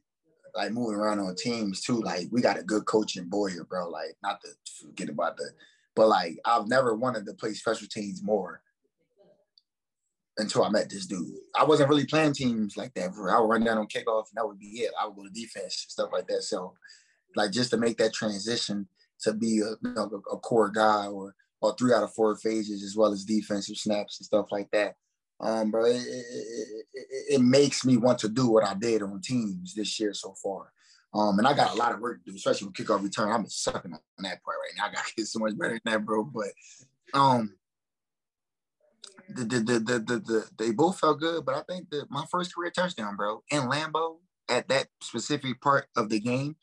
like 0.56 0.72
moving 0.72 0.96
around 0.96 1.20
on 1.20 1.36
teams 1.36 1.82
too. 1.82 2.02
Like, 2.02 2.28
we 2.32 2.42
got 2.42 2.60
a 2.60 2.64
good 2.64 2.86
coaching 2.86 3.28
boy 3.28 3.50
here, 3.50 3.64
bro. 3.64 3.90
Like, 3.90 4.16
not 4.24 4.42
to 4.42 4.50
forget 4.82 5.10
about 5.10 5.38
the, 5.38 5.50
but 5.96 6.08
like, 6.08 6.38
I've 6.46 6.68
never 6.68 6.96
wanted 6.96 7.26
to 7.26 7.34
play 7.34 7.54
special 7.54 7.88
teams 7.88 8.24
more 8.24 8.62
until 10.38 10.64
I 10.64 10.70
met 10.70 10.90
this 10.90 11.08
dude. 11.08 11.34
I 11.56 11.64
wasn't 11.64 11.90
really 11.90 12.06
playing 12.06 12.34
teams 12.34 12.78
like 12.78 12.94
that. 12.94 13.10
I 13.10 13.40
would 13.40 13.50
run 13.50 13.64
down 13.64 13.80
on 13.80 13.88
kickoff, 13.88 14.30
and 14.30 14.36
that 14.36 14.48
would 14.48 14.60
be 14.60 14.82
it. 14.82 14.92
I 15.02 15.08
would 15.08 15.16
go 15.16 15.24
to 15.24 15.30
defense, 15.30 15.86
stuff 15.90 16.10
like 16.14 16.28
that. 16.28 16.44
So, 16.44 16.76
like, 17.36 17.52
just 17.52 17.72
to 17.72 17.78
make 17.78 17.98
that 17.98 18.14
transition 18.14 18.88
to 19.22 19.34
be 19.34 19.62
a, 19.62 19.72
you 19.82 19.94
know, 19.96 20.22
a 20.32 20.38
core 20.38 20.70
guy 20.70 21.08
or 21.08 21.34
or 21.60 21.76
three 21.76 21.92
out 21.92 22.04
of 22.04 22.14
four 22.14 22.36
phases 22.36 22.84
as 22.84 22.96
well 22.96 23.12
as 23.12 23.26
defensive 23.26 23.78
snaps 23.78 24.20
and 24.20 24.26
stuff 24.26 24.46
like 24.52 24.70
that 24.72 24.96
um, 25.40 25.72
bro, 25.72 25.86
it, 25.86 25.96
it, 25.96 26.86
it, 26.94 27.08
it, 27.36 27.42
makes 27.42 27.86
me 27.86 27.98
want 27.98 28.20
to 28.20 28.30
do 28.30 28.48
what 28.48 28.64
I 28.64 28.74
did 28.74 29.04
on 29.04 29.22
teams 29.22 29.76
this 29.76 30.00
year 30.00 30.14
so 30.14 30.34
far. 30.42 30.72
Um, 31.14 31.38
and 31.38 31.48
I 31.48 31.54
got 31.54 31.74
a 31.74 31.78
lot 31.78 31.94
of 31.94 32.00
work 32.00 32.24
to 32.24 32.32
do, 32.32 32.36
especially 32.36 32.68
with 32.68 32.76
kickoff 32.76 33.04
return. 33.04 33.32
I'm 33.32 33.48
sucking 33.48 33.94
on 33.94 34.00
that 34.20 34.44
part 34.44 34.58
right 34.62 34.74
now. 34.78 34.86
I 34.88 34.94
got 34.94 35.06
to 35.06 35.14
get 35.18 35.28
so 35.28 35.40
much 35.40 35.58
better 35.58 35.80
than 35.84 35.94
that, 35.94 36.06
bro. 36.06 36.24
But 36.24 36.50
um, 37.14 37.54
the, 39.30 39.44
the, 39.44 39.60
the, 39.60 39.80
the, 39.80 40.00
the, 40.00 40.20
the 40.20 40.50
they 40.58 40.72
both 40.72 41.00
felt 41.00 41.20
good, 41.20 41.46
but 41.46 41.56
I 41.56 41.62
think 41.62 41.90
that 41.92 42.08
my 42.10 42.26
first 42.32 42.54
career 42.56 42.72
touchdown, 42.72 43.16
bro, 43.16 43.44
in 43.52 43.62
Lambeau 43.62 44.18
at 44.50 44.68
that 44.70 44.88
specific 45.02 45.62
part 45.62 45.88
of 45.96 46.10
the 46.10 46.20
game, 46.20 46.56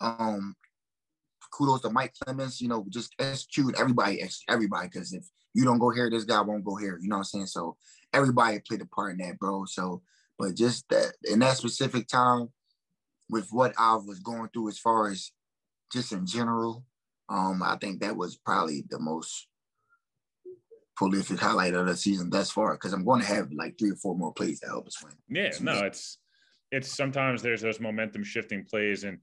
um, 0.00 0.56
kudos 1.52 1.82
to 1.82 1.90
Mike 1.90 2.14
Clemons, 2.14 2.60
you 2.60 2.68
know, 2.68 2.84
just 2.88 3.14
execute 3.18 3.78
everybody, 3.78 4.22
everybody, 4.48 4.88
because 4.88 5.12
if 5.12 5.24
you 5.54 5.64
don't 5.64 5.78
go 5.78 5.90
here, 5.90 6.10
this 6.10 6.24
guy 6.24 6.40
won't 6.40 6.64
go 6.64 6.76
here. 6.76 6.98
You 7.00 7.08
know 7.08 7.16
what 7.16 7.20
I'm 7.20 7.24
saying? 7.24 7.46
So 7.46 7.76
everybody 8.12 8.60
played 8.60 8.80
a 8.80 8.86
part 8.86 9.12
in 9.12 9.18
that, 9.18 9.38
bro. 9.38 9.64
So, 9.66 10.02
but 10.38 10.54
just 10.54 10.88
that 10.90 11.12
in 11.24 11.40
that 11.40 11.56
specific 11.56 12.08
time, 12.08 12.48
with 13.28 13.48
what 13.50 13.74
I 13.78 13.96
was 13.96 14.20
going 14.20 14.48
through 14.52 14.68
as 14.68 14.78
far 14.78 15.08
as 15.10 15.30
just 15.92 16.12
in 16.12 16.26
general, 16.26 16.84
um, 17.28 17.62
I 17.62 17.76
think 17.76 18.00
that 18.00 18.16
was 18.16 18.36
probably 18.36 18.84
the 18.88 18.98
most 18.98 19.48
prolific 20.96 21.38
highlight 21.38 21.74
of 21.74 21.86
the 21.86 21.96
season 21.96 22.30
thus 22.30 22.50
far. 22.50 22.74
Because 22.74 22.92
I'm 22.92 23.04
going 23.04 23.20
to 23.20 23.26
have 23.26 23.50
like 23.52 23.78
three 23.78 23.90
or 23.90 23.96
four 23.96 24.16
more 24.16 24.32
plays 24.32 24.60
to 24.60 24.66
help 24.66 24.86
us 24.86 25.02
win. 25.02 25.14
Yeah, 25.28 25.50
no, 25.60 25.84
it's 25.84 26.18
it's 26.70 26.92
sometimes 26.92 27.42
there's 27.42 27.62
those 27.62 27.80
momentum 27.80 28.24
shifting 28.24 28.64
plays, 28.64 29.04
and 29.04 29.18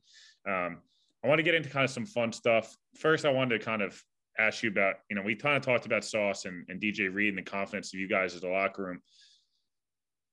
um, 0.48 0.82
I 1.24 1.28
want 1.28 1.39
to 1.39 1.43
get 1.43 1.56
into 1.56 1.69
kind 1.69 1.84
of 1.84 1.91
some 1.91 2.06
fun 2.06 2.32
stuff. 2.32 2.76
First, 3.00 3.26
I 3.26 3.30
wanted 3.30 3.60
to 3.60 3.65
kind 3.65 3.82
of 3.82 4.02
ask 4.38 4.63
you 4.63 4.69
about, 4.69 4.96
you 5.10 5.15
know, 5.15 5.22
we 5.22 5.36
kind 5.36 5.56
of 5.56 5.63
talked 5.63 5.86
about 5.86 6.04
Sauce 6.04 6.46
and, 6.46 6.65
and 6.69 6.82
DJ 6.82 7.13
Reed 7.13 7.30
and 7.30 7.38
the 7.38 7.50
confidence 7.50 7.93
of 7.93 8.00
you 8.00 8.08
guys 8.08 8.36
as 8.36 8.43
a 8.43 8.48
locker 8.48 8.84
room. 8.84 9.00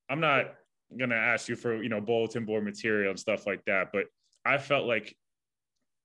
I'm 0.08 0.20
not 0.20 0.54
going 0.98 1.10
to 1.10 1.16
ask 1.16 1.48
you 1.48 1.56
for, 1.56 1.82
you 1.82 1.88
know, 1.88 2.00
bulletin 2.00 2.44
board 2.44 2.64
material 2.64 3.10
and 3.10 3.18
stuff 3.18 3.46
like 3.46 3.64
that, 3.66 3.88
but 3.92 4.06
I 4.44 4.58
felt 4.58 4.86
like, 4.86 5.14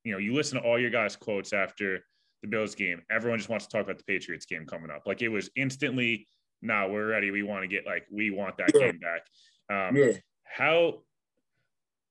you 0.03 0.11
know, 0.11 0.17
you 0.19 0.33
listen 0.33 0.61
to 0.61 0.67
all 0.67 0.79
your 0.79 0.91
guys' 0.91 1.15
quotes 1.15 1.53
after 1.53 2.01
the 2.41 2.47
Bills 2.47 2.75
game. 2.75 3.01
Everyone 3.09 3.39
just 3.39 3.49
wants 3.49 3.65
to 3.65 3.71
talk 3.71 3.85
about 3.85 3.97
the 3.97 4.03
Patriots 4.03 4.45
game 4.45 4.65
coming 4.65 4.91
up. 4.91 5.03
Like 5.07 5.21
it 5.21 5.29
was 5.29 5.49
instantly, 5.55 6.27
nah, 6.61 6.87
we're 6.87 7.07
ready. 7.07 7.31
We 7.31 7.43
want 7.43 7.63
to 7.63 7.67
get 7.67 7.85
like, 7.85 8.05
we 8.11 8.29
want 8.29 8.57
that 8.57 8.73
game 8.73 8.99
back. 8.99 9.21
Um, 9.69 9.95
yeah. 9.95 10.11
How 10.43 10.99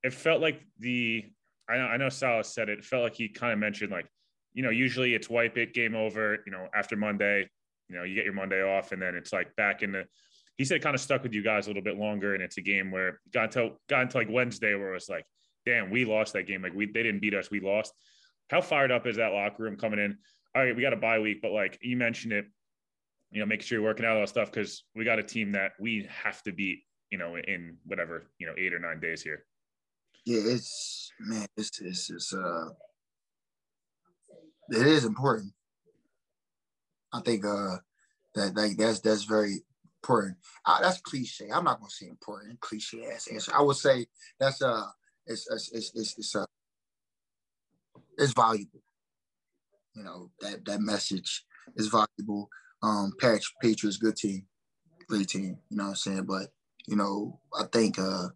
it 0.02 0.12
felt 0.12 0.40
like 0.40 0.60
the, 0.80 1.24
I 1.68 1.76
know, 1.76 1.84
I 1.84 1.96
know 1.96 2.08
Salah 2.08 2.44
said 2.44 2.68
it, 2.68 2.80
it 2.80 2.84
felt 2.84 3.04
like 3.04 3.14
he 3.14 3.28
kind 3.28 3.52
of 3.52 3.58
mentioned 3.58 3.92
like 3.92 4.06
you 4.54 4.62
know, 4.62 4.70
usually 4.70 5.14
it's 5.14 5.28
wipe 5.28 5.58
it, 5.58 5.74
game 5.74 5.94
over, 5.94 6.38
you 6.46 6.52
know, 6.52 6.68
after 6.74 6.96
Monday, 6.96 7.48
you 7.88 7.96
know, 7.96 8.04
you 8.04 8.14
get 8.14 8.24
your 8.24 8.34
Monday 8.34 8.62
off 8.62 8.92
and 8.92 9.02
then 9.02 9.14
it's 9.14 9.32
like 9.32 9.54
back 9.56 9.82
in 9.82 9.92
the, 9.92 10.04
he 10.56 10.64
said 10.64 10.80
kind 10.80 10.94
of 10.94 11.00
stuck 11.00 11.22
with 11.24 11.34
you 11.34 11.42
guys 11.42 11.66
a 11.66 11.70
little 11.70 11.82
bit 11.82 11.98
longer. 11.98 12.34
And 12.34 12.42
it's 12.42 12.56
a 12.56 12.62
game 12.62 12.90
where 12.90 13.20
got 13.32 13.52
to, 13.52 13.72
got 13.88 14.02
into 14.02 14.16
like 14.16 14.28
Wednesday 14.30 14.74
where 14.74 14.90
it 14.90 14.94
was 14.94 15.08
like, 15.08 15.26
damn, 15.66 15.90
we 15.90 16.04
lost 16.04 16.32
that 16.34 16.46
game. 16.46 16.62
Like 16.62 16.74
we, 16.74 16.86
they 16.86 17.02
didn't 17.02 17.20
beat 17.20 17.34
us. 17.34 17.50
We 17.50 17.60
lost. 17.60 17.92
How 18.50 18.60
fired 18.60 18.92
up 18.92 19.06
is 19.06 19.16
that 19.16 19.32
locker 19.32 19.64
room 19.64 19.76
coming 19.76 19.98
in? 19.98 20.16
All 20.54 20.64
right, 20.64 20.76
we 20.76 20.82
got 20.82 20.92
a 20.92 20.96
bye 20.96 21.18
week, 21.18 21.42
but 21.42 21.50
like 21.50 21.78
you 21.82 21.96
mentioned 21.96 22.32
it, 22.32 22.46
you 23.32 23.40
know, 23.40 23.46
make 23.46 23.62
sure 23.62 23.78
you're 23.78 23.84
working 23.84 24.06
out 24.06 24.14
all 24.14 24.20
that 24.20 24.28
stuff 24.28 24.52
because 24.52 24.84
we 24.94 25.04
got 25.04 25.18
a 25.18 25.22
team 25.22 25.52
that 25.52 25.72
we 25.80 26.08
have 26.22 26.40
to 26.44 26.52
beat, 26.52 26.82
you 27.10 27.18
know, 27.18 27.36
in 27.36 27.76
whatever, 27.84 28.30
you 28.38 28.46
know, 28.46 28.54
eight 28.56 28.72
or 28.72 28.78
nine 28.78 29.00
days 29.00 29.22
here. 29.22 29.44
Yeah, 30.24 30.40
it's 30.44 31.10
man, 31.18 31.46
it's 31.56 31.80
it's, 31.80 32.10
it's 32.10 32.32
uh 32.32 32.68
it 34.70 34.86
is 34.86 35.04
important. 35.04 35.52
I 37.12 37.20
think 37.20 37.44
uh 37.44 37.76
that 38.34 38.56
like 38.56 38.76
that's 38.76 39.00
that's 39.00 39.24
very 39.24 39.62
important. 40.02 40.36
Uh, 40.66 40.80
that's 40.80 41.00
cliche. 41.00 41.48
I'm 41.52 41.64
not 41.64 41.78
gonna 41.78 41.90
say 41.90 42.08
important, 42.08 42.60
cliche 42.60 43.06
ass 43.06 43.28
answer. 43.28 43.52
I 43.54 43.62
would 43.62 43.76
say 43.76 44.06
that's 44.38 44.62
uh 44.62 44.86
it's 45.26 45.48
it's 45.50 45.72
it's 45.72 45.92
it's, 45.94 46.18
it's 46.18 46.36
uh 46.36 46.46
it's 48.18 48.32
valuable. 48.32 48.82
You 49.94 50.02
know 50.02 50.30
that 50.40 50.64
that 50.64 50.80
message 50.80 51.44
is 51.76 51.88
valuable. 51.88 52.48
Um, 52.82 53.12
Patch 53.20 53.52
Patriots 53.62 53.96
good 53.96 54.16
team, 54.16 54.46
great 55.08 55.28
team. 55.28 55.58
You 55.70 55.76
know 55.76 55.84
what 55.84 55.90
I'm 55.90 55.96
saying? 55.96 56.24
But 56.24 56.52
you 56.86 56.96
know 56.96 57.38
I 57.58 57.64
think 57.72 57.98
uh 57.98 58.28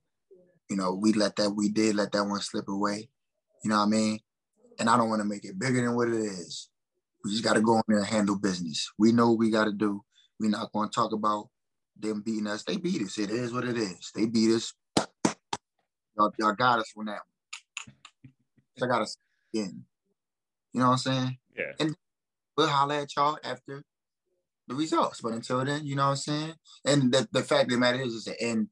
you 0.70 0.76
know 0.76 0.94
we 0.94 1.12
let 1.12 1.36
that 1.36 1.50
we 1.50 1.68
did 1.68 1.96
let 1.96 2.12
that 2.12 2.24
one 2.24 2.40
slip 2.40 2.68
away. 2.68 3.08
You 3.64 3.70
know 3.70 3.78
what 3.78 3.86
I 3.86 3.90
mean? 3.90 4.20
And 4.78 4.88
I 4.88 4.96
don't 4.96 5.08
want 5.08 5.20
to 5.20 5.28
make 5.28 5.44
it 5.44 5.58
bigger 5.58 5.82
than 5.82 5.94
what 5.94 6.08
it 6.08 6.14
is. 6.14 6.68
We 7.24 7.32
just 7.32 7.44
got 7.44 7.54
to 7.54 7.60
go 7.60 7.76
in 7.76 7.82
there 7.88 7.98
and 7.98 8.06
handle 8.06 8.38
business. 8.38 8.90
We 8.98 9.12
know 9.12 9.30
what 9.30 9.38
we 9.38 9.50
got 9.50 9.64
to 9.64 9.72
do. 9.72 10.02
We're 10.38 10.50
not 10.50 10.72
going 10.72 10.88
to 10.88 10.94
talk 10.94 11.12
about 11.12 11.48
them 11.98 12.22
beating 12.24 12.46
us. 12.46 12.62
They 12.62 12.76
beat 12.76 13.02
us. 13.02 13.18
It 13.18 13.30
is 13.30 13.52
what 13.52 13.64
it 13.64 13.76
is. 13.76 14.12
They 14.14 14.26
beat 14.26 14.54
us. 14.54 14.72
Y'all, 16.16 16.32
y'all 16.38 16.52
got 16.52 16.78
us 16.78 16.92
on 16.96 17.06
that 17.06 17.20
one. 18.24 18.32
So 18.76 18.86
I 18.86 18.88
got 18.88 19.06
to 19.06 19.60
in. 19.60 19.84
You 20.72 20.80
know 20.80 20.86
what 20.86 20.92
I'm 20.92 20.98
saying? 20.98 21.38
Yeah. 21.56 21.72
And 21.80 21.96
we'll 22.56 22.68
holler 22.68 22.96
at 22.96 23.16
y'all 23.16 23.38
after 23.42 23.82
the 24.68 24.74
results. 24.74 25.20
But 25.20 25.32
until 25.32 25.64
then, 25.64 25.86
you 25.86 25.96
know 25.96 26.04
what 26.04 26.10
I'm 26.10 26.16
saying? 26.16 26.54
And 26.84 27.12
the, 27.12 27.28
the 27.32 27.42
fact 27.42 27.64
of 27.64 27.70
the 27.70 27.78
matter 27.78 28.00
is, 28.00 28.14
it's 28.14 28.26
an 28.26 28.36
end 28.40 28.68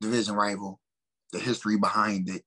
division 0.00 0.34
rival, 0.34 0.80
the 1.32 1.38
history 1.38 1.78
behind 1.78 2.28
it, 2.28 2.42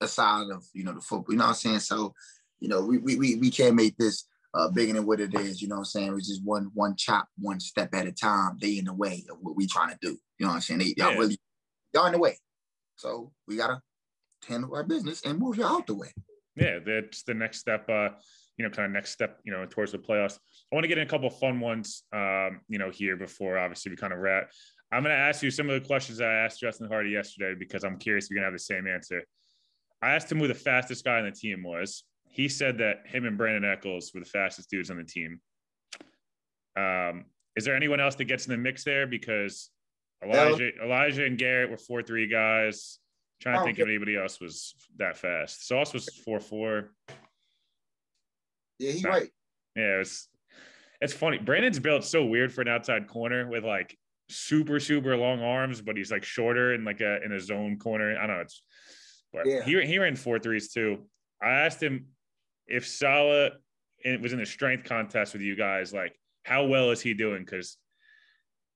aside 0.00 0.50
of, 0.50 0.64
you 0.72 0.84
know, 0.84 0.94
the 0.94 1.00
football. 1.00 1.32
You 1.32 1.38
know 1.38 1.44
what 1.44 1.50
I'm 1.50 1.54
saying? 1.56 1.80
So, 1.80 2.14
you 2.60 2.68
know, 2.68 2.84
we 2.84 2.98
we 2.98 3.16
we, 3.16 3.36
we 3.36 3.50
can't 3.50 3.74
make 3.74 3.96
this 3.96 4.26
uh, 4.54 4.68
bigger 4.68 4.92
than 4.92 5.06
what 5.06 5.20
it 5.20 5.34
is. 5.34 5.62
You 5.62 5.68
know 5.68 5.76
what 5.76 5.80
I'm 5.80 5.84
saying? 5.86 6.14
It's 6.16 6.28
just 6.28 6.44
one 6.44 6.70
one 6.74 6.96
chop, 6.96 7.28
one 7.38 7.60
step 7.60 7.94
at 7.94 8.06
a 8.06 8.12
time. 8.12 8.58
They 8.60 8.78
in 8.78 8.86
the 8.86 8.94
way 8.94 9.24
of 9.30 9.38
what 9.40 9.56
we 9.56 9.66
trying 9.66 9.90
to 9.90 9.98
do. 10.00 10.18
You 10.38 10.46
know 10.46 10.48
what 10.48 10.54
I'm 10.56 10.60
saying? 10.62 10.80
They, 10.80 10.94
y'all 10.96 11.12
Yeah. 11.12 11.18
really 11.18 11.38
y'all 11.94 12.06
in 12.06 12.12
the 12.12 12.18
way. 12.18 12.38
So 12.96 13.32
we 13.46 13.56
gotta 13.56 13.80
handle 14.46 14.74
our 14.74 14.84
business 14.84 15.22
and 15.24 15.38
move 15.38 15.56
y'all 15.56 15.76
out 15.76 15.86
the 15.86 15.94
way. 15.94 16.12
yeah, 16.56 16.78
that's 16.84 17.22
the 17.22 17.34
next 17.34 17.58
step. 17.58 17.88
Uh, 17.88 18.10
you 18.56 18.64
know, 18.64 18.70
kind 18.70 18.86
of 18.86 18.92
next 18.92 19.10
step. 19.10 19.38
You 19.44 19.52
know, 19.52 19.64
towards 19.66 19.92
the 19.92 19.98
playoffs. 19.98 20.38
I 20.70 20.74
want 20.76 20.84
to 20.84 20.88
get 20.88 20.98
in 20.98 21.06
a 21.06 21.10
couple 21.10 21.28
of 21.28 21.38
fun 21.38 21.60
ones. 21.60 22.04
Um, 22.12 22.60
you 22.68 22.78
know, 22.78 22.90
here 22.90 23.16
before 23.16 23.58
obviously 23.58 23.90
we 23.90 23.96
kind 23.96 24.12
of 24.12 24.18
wrap. 24.18 24.50
I'm 24.92 25.04
going 25.04 25.14
to 25.14 25.20
ask 25.22 25.42
you 25.42 25.50
some 25.52 25.70
of 25.70 25.80
the 25.80 25.86
questions 25.86 26.20
I 26.20 26.32
asked 26.32 26.60
Justin 26.60 26.88
Hardee 26.88 27.10
yesterday 27.10 27.54
because 27.58 27.84
I'm 27.84 27.96
curious 27.96 28.24
if 28.24 28.30
you're 28.32 28.38
going 28.38 28.50
to 28.50 28.52
have 28.52 28.54
the 28.54 28.58
same 28.58 28.88
answer. 28.88 29.22
I 30.02 30.12
asked 30.12 30.30
him 30.30 30.38
who 30.38 30.48
the 30.48 30.54
fastest 30.54 31.04
guy 31.04 31.18
on 31.18 31.24
the 31.24 31.30
team 31.30 31.62
was. 31.62 32.04
He 32.28 32.48
said 32.48 32.78
that 32.78 33.06
him 33.06 33.24
and 33.26 33.36
Brandon 33.36 33.70
Echols 33.70 34.12
were 34.14 34.20
the 34.20 34.26
fastest 34.26 34.70
dudes 34.70 34.90
on 34.90 34.96
the 34.96 35.04
team. 35.04 35.40
Um, 36.76 37.24
is 37.56 37.64
there 37.64 37.74
anyone 37.76 38.00
else 38.00 38.14
that 38.14 38.24
gets 38.24 38.46
in 38.46 38.52
the 38.52 38.56
mix 38.56 38.84
there? 38.84 39.06
Because 39.06 39.70
Elijah, 40.24 40.70
Elijah 40.82 41.24
and 41.26 41.36
Garrett 41.36 41.70
were 41.70 41.76
four 41.76 42.02
three 42.02 42.28
guys. 42.28 42.98
Trying 43.40 43.56
to 43.56 43.60
Oh, 43.62 43.64
think 43.64 43.78
if 43.78 43.86
anybody 43.86 44.16
else 44.16 44.38
was 44.38 44.74
that 44.98 45.16
fast. 45.16 45.66
Sauce 45.66 45.92
was 45.94 46.08
four 46.24 46.40
four. 46.40 46.90
Yeah, 48.78 48.92
he 48.92 49.02
right. 49.04 49.30
Yeah, 49.76 50.00
it's 50.00 50.28
it's 51.00 51.12
funny. 51.14 51.38
Brandon's 51.38 51.78
built 51.78 52.04
so 52.04 52.24
weird 52.24 52.52
for 52.52 52.60
an 52.60 52.68
outside 52.68 53.08
corner 53.08 53.48
with 53.48 53.64
like 53.64 53.96
super 54.28 54.78
super 54.78 55.16
long 55.16 55.40
arms, 55.42 55.80
but 55.80 55.96
he's 55.96 56.10
like 56.12 56.22
shorter 56.22 56.74
in 56.74 56.84
like 56.84 57.00
a 57.00 57.22
in 57.24 57.32
a 57.32 57.40
zone 57.40 57.78
corner. 57.78 58.16
I 58.18 58.26
don't 58.26 58.36
know. 58.36 58.42
It's 58.42 58.62
but 59.32 59.46
Yeah. 59.46 59.64
he 59.64 59.84
he 59.86 59.98
ran 59.98 60.16
four 60.16 60.38
threes 60.38 60.72
too. 60.72 61.06
I 61.42 61.50
asked 61.50 61.82
him 61.82 62.06
if 62.66 62.86
Salah 62.86 63.52
it 64.04 64.20
was 64.20 64.32
in 64.32 64.40
a 64.40 64.46
strength 64.46 64.84
contest 64.84 65.32
with 65.32 65.42
you 65.42 65.56
guys, 65.56 65.92
like 65.92 66.18
how 66.44 66.64
well 66.64 66.90
is 66.90 67.00
he 67.00 67.14
doing? 67.14 67.44
Because 67.44 67.76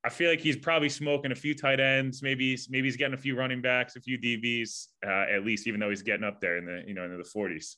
I 0.03 0.09
feel 0.09 0.29
like 0.29 0.39
he's 0.39 0.57
probably 0.57 0.89
smoking 0.89 1.31
a 1.31 1.35
few 1.35 1.55
tight 1.55 1.79
ends. 1.79 2.21
Maybe 2.21 2.51
he's, 2.51 2.69
maybe 2.69 2.87
he's 2.87 2.95
getting 2.95 3.15
a 3.15 3.17
few 3.17 3.35
running 3.35 3.59
backs, 3.59 3.95
a 3.95 3.99
few 4.01 4.19
DBs, 4.19 4.85
uh, 5.03 5.25
at 5.33 5.43
least, 5.43 5.65
even 5.65 5.79
though 5.79 5.89
he's 5.89 6.03
getting 6.03 6.23
up 6.23 6.39
there 6.39 6.57
in 6.57 6.65
the 6.65 6.83
you 6.87 6.93
know 6.93 7.05
into 7.05 7.17
the 7.17 7.23
forties. 7.23 7.77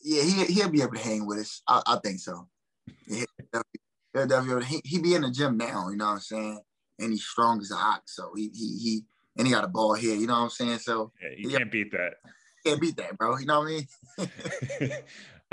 Yeah, 0.00 0.22
he 0.22 0.44
he'll 0.44 0.68
be 0.68 0.82
able 0.82 0.92
to 0.94 1.00
hang 1.00 1.26
with 1.26 1.38
us. 1.38 1.62
I, 1.66 1.82
I 1.86 1.98
think 2.04 2.20
so. 2.20 2.48
Yeah, 3.06 3.24
he'll 4.14 4.60
he 4.60 4.80
he 4.84 4.98
be 5.00 5.14
in 5.14 5.22
the 5.22 5.30
gym 5.30 5.56
now. 5.56 5.88
You 5.88 5.96
know 5.96 6.06
what 6.06 6.12
I'm 6.12 6.20
saying? 6.20 6.60
And 7.00 7.10
he's 7.10 7.24
strong 7.24 7.60
as 7.60 7.72
a 7.72 7.74
ox. 7.74 8.14
So 8.14 8.30
he 8.36 8.50
he 8.54 8.78
he 8.78 9.02
and 9.36 9.46
he 9.46 9.52
got 9.52 9.64
a 9.64 9.68
ball 9.68 9.94
here. 9.94 10.14
You 10.14 10.26
know 10.26 10.34
what 10.34 10.40
I'm 10.44 10.50
saying? 10.50 10.78
So 10.78 11.12
Yeah, 11.22 11.28
you 11.36 11.50
Yeah. 11.50 11.58
can't 11.58 11.72
beat 11.72 11.92
that. 11.92 12.14
can't 12.64 12.80
beat 12.80 12.96
that, 12.96 13.16
bro. 13.18 13.36
You 13.38 13.46
know 13.46 13.60
what 13.60 13.68
I 13.68 14.28
mean? 14.88 14.90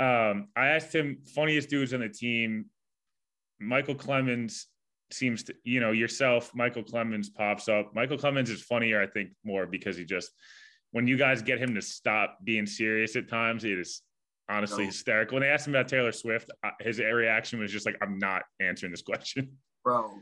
um, 0.00 0.48
I 0.56 0.68
asked 0.68 0.94
him 0.94 1.18
funniest 1.34 1.68
dudes 1.68 1.92
on 1.94 2.00
the 2.00 2.08
team. 2.08 2.66
Michael 3.60 3.94
Clemons 3.94 4.64
seems 5.10 5.42
to, 5.44 5.54
you 5.64 5.78
know, 5.80 5.92
yourself, 5.92 6.52
Michael 6.54 6.82
Clemons 6.82 7.26
pops 7.32 7.68
up. 7.68 7.94
Michael 7.94 8.16
Clemons 8.16 8.48
is 8.48 8.62
funnier, 8.62 9.00
I 9.00 9.06
think, 9.06 9.30
more 9.44 9.66
because 9.66 9.96
he 9.96 10.04
just, 10.04 10.30
when 10.92 11.06
you 11.06 11.16
guys 11.18 11.42
get 11.42 11.58
him 11.58 11.74
to 11.74 11.82
stop 11.82 12.38
being 12.44 12.66
serious 12.66 13.14
at 13.16 13.28
times, 13.28 13.64
it 13.64 13.78
is 13.78 14.02
honestly 14.48 14.84
No. 14.84 14.90
hysterical. 14.90 15.34
When 15.36 15.42
they 15.42 15.48
asked 15.50 15.66
him 15.66 15.74
about 15.74 15.88
Taylor 15.88 16.12
Swift, 16.12 16.50
his 16.80 16.98
reaction 16.98 17.60
was 17.60 17.70
just 17.70 17.84
like, 17.86 17.96
I'm 18.02 18.18
not 18.18 18.42
answering 18.60 18.90
this 18.90 19.02
question. 19.02 19.58
Bro, 19.84 20.18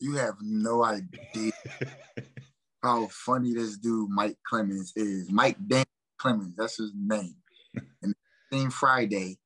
you 0.00 0.16
have 0.16 0.34
no 0.40 0.84
idea 0.84 1.52
how 2.82 3.08
funny 3.08 3.54
this 3.54 3.76
dude 3.76 4.10
Mike 4.10 4.38
Clemons 4.50 4.92
is. 4.96 5.30
Mike 5.30 5.56
Dan 5.66 5.84
Clemons, 6.20 6.54
that's 6.56 6.76
his 6.76 6.92
name. 6.94 7.36
And 8.02 8.14
seen 8.52 8.70
Friday, 8.70 9.38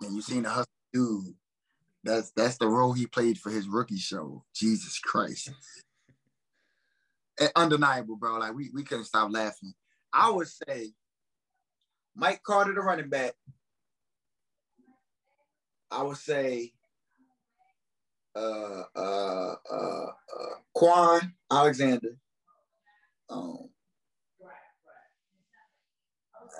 and 0.00 0.14
you 0.14 0.22
seen 0.22 0.44
the 0.44 0.50
hustle 0.50 0.70
dude. 0.92 1.34
That's 2.04 2.30
that's 2.30 2.56
the 2.56 2.68
role 2.68 2.92
he 2.92 3.06
played 3.06 3.38
for 3.38 3.50
his 3.50 3.68
rookie 3.68 3.98
show. 3.98 4.44
Jesus 4.54 4.98
Christ. 4.98 5.50
And 7.38 7.52
undeniable, 7.54 8.16
bro. 8.16 8.38
Like 8.38 8.54
we, 8.54 8.70
we 8.72 8.82
couldn't 8.82 9.04
stop 9.04 9.30
laughing. 9.30 9.74
I 10.10 10.30
would 10.30 10.48
say 10.48 10.92
Mike 12.14 12.42
Carter, 12.42 12.72
the 12.72 12.80
running 12.80 13.10
back. 13.10 13.34
I 15.90 16.02
would 16.02 16.16
say 16.16 16.72
uh, 18.34 18.84
uh, 18.94 19.54
uh, 19.70 20.06
uh, 20.06 20.54
Kwon 20.74 21.32
Alexander. 21.50 22.16
Um, 23.28 23.68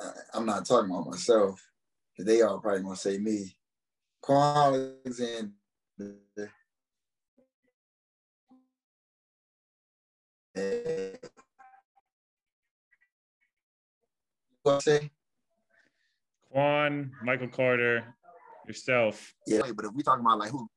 uh, 0.02 0.10
I'm 0.34 0.46
not 0.46 0.66
talking 0.66 0.90
about 0.90 1.08
myself. 1.08 1.62
They 2.18 2.42
all 2.42 2.58
probably 2.58 2.82
gonna 2.82 2.96
say 2.96 3.18
me. 3.18 3.56
Kwon 4.24 4.92
Alexander. 5.04 5.52
What 14.62 14.82
say? 14.82 15.10
Kwon, 16.54 17.10
Michael 17.22 17.48
Carter, 17.48 18.14
yourself. 18.66 19.34
Yeah, 19.46 19.62
but 19.74 19.84
if 19.84 19.92
we 19.92 20.02
talking 20.02 20.24
about 20.24 20.38
like 20.38 20.50
who, 20.50 20.68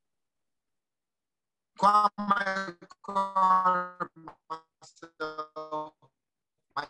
Kwon 1.79 2.09
Carter, 3.01 4.11
myself, 4.81 5.93
Mike 6.75 6.89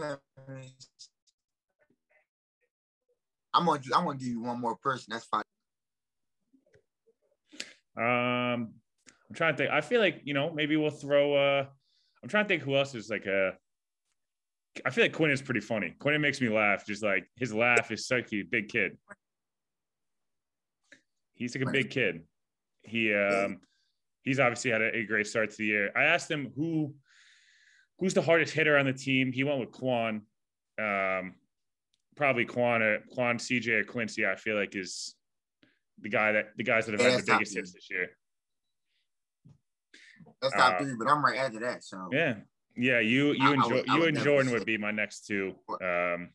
Clemons. 0.00 0.88
I'm 3.54 3.66
gonna 3.66 3.80
I'm 3.94 4.04
gonna 4.04 4.18
give 4.18 4.28
you 4.28 4.42
one 4.42 4.60
more 4.60 4.76
person. 4.76 5.06
That's 5.10 5.24
fine. 5.24 5.42
Um, 7.96 8.74
I'm 9.28 9.34
trying 9.34 9.54
to 9.54 9.58
think. 9.58 9.70
I 9.70 9.80
feel 9.80 10.00
like 10.00 10.20
you 10.24 10.34
know 10.34 10.52
maybe 10.52 10.76
we'll 10.76 10.90
throw. 10.90 11.34
uh 11.34 11.66
I'm 12.22 12.28
trying 12.28 12.44
to 12.44 12.48
think 12.48 12.62
who 12.62 12.76
else 12.76 12.94
is 12.94 13.10
like 13.10 13.26
a. 13.26 13.52
I 14.84 14.90
feel 14.90 15.04
like 15.04 15.12
Quinn 15.12 15.30
is 15.30 15.42
pretty 15.42 15.60
funny. 15.60 15.94
Quinn 15.98 16.20
makes 16.20 16.40
me 16.40 16.48
laugh. 16.48 16.86
Just 16.86 17.02
like 17.02 17.24
his 17.36 17.52
laugh 17.52 17.90
is 17.90 18.06
such 18.06 18.32
a 18.32 18.42
big 18.42 18.68
kid. 18.68 18.96
He's 21.34 21.56
like 21.56 21.68
a 21.68 21.70
big 21.70 21.90
kid. 21.90 22.22
He 22.82 23.12
um 23.14 23.60
he's 24.22 24.40
obviously 24.40 24.70
had 24.70 24.82
a, 24.82 24.94
a 24.96 25.04
great 25.04 25.26
start 25.26 25.50
to 25.50 25.56
the 25.56 25.66
year. 25.66 25.90
I 25.96 26.04
asked 26.04 26.30
him 26.30 26.52
who 26.56 26.94
who's 27.98 28.14
the 28.14 28.22
hardest 28.22 28.52
hitter 28.54 28.76
on 28.78 28.86
the 28.86 28.92
team. 28.92 29.32
He 29.32 29.44
went 29.44 29.60
with 29.60 29.72
Kwon. 29.72 30.22
Um, 30.80 31.34
probably 32.16 32.46
Kwon 32.46 32.80
or 32.80 32.98
Kwon, 33.16 33.36
CJ, 33.36 33.68
or 33.80 33.84
Quincy. 33.84 34.26
I 34.26 34.36
feel 34.36 34.56
like 34.56 34.76
is 34.76 35.14
the 36.00 36.08
guy 36.08 36.32
that 36.32 36.50
the 36.56 36.62
guys 36.64 36.86
that 36.86 36.92
have 36.92 37.00
Yeah, 37.00 37.10
had 37.16 37.20
the 37.26 37.32
biggest 37.32 37.52
three. 37.52 37.60
hits 37.60 37.72
this 37.72 37.90
year. 37.90 38.10
That's 40.40 40.54
top 40.54 40.74
Uh, 40.74 40.84
three, 40.84 40.94
but 40.96 41.08
I'm 41.08 41.24
right 41.24 41.38
after 41.38 41.58
that. 41.60 41.82
So 41.82 42.08
Yeah, 42.12 42.36
yeah. 42.76 43.00
You 43.00 43.32
you 43.32 43.42
I- 43.42 43.48
I 43.48 43.52
and 43.54 43.64
would- 43.72 43.86
you 43.88 44.04
and 44.04 44.18
Jordan 44.18 44.52
would 44.52 44.64
be 44.66 44.78
my 44.78 44.92
next 44.92 45.26
two. 45.26 45.54
Um, 45.82 46.30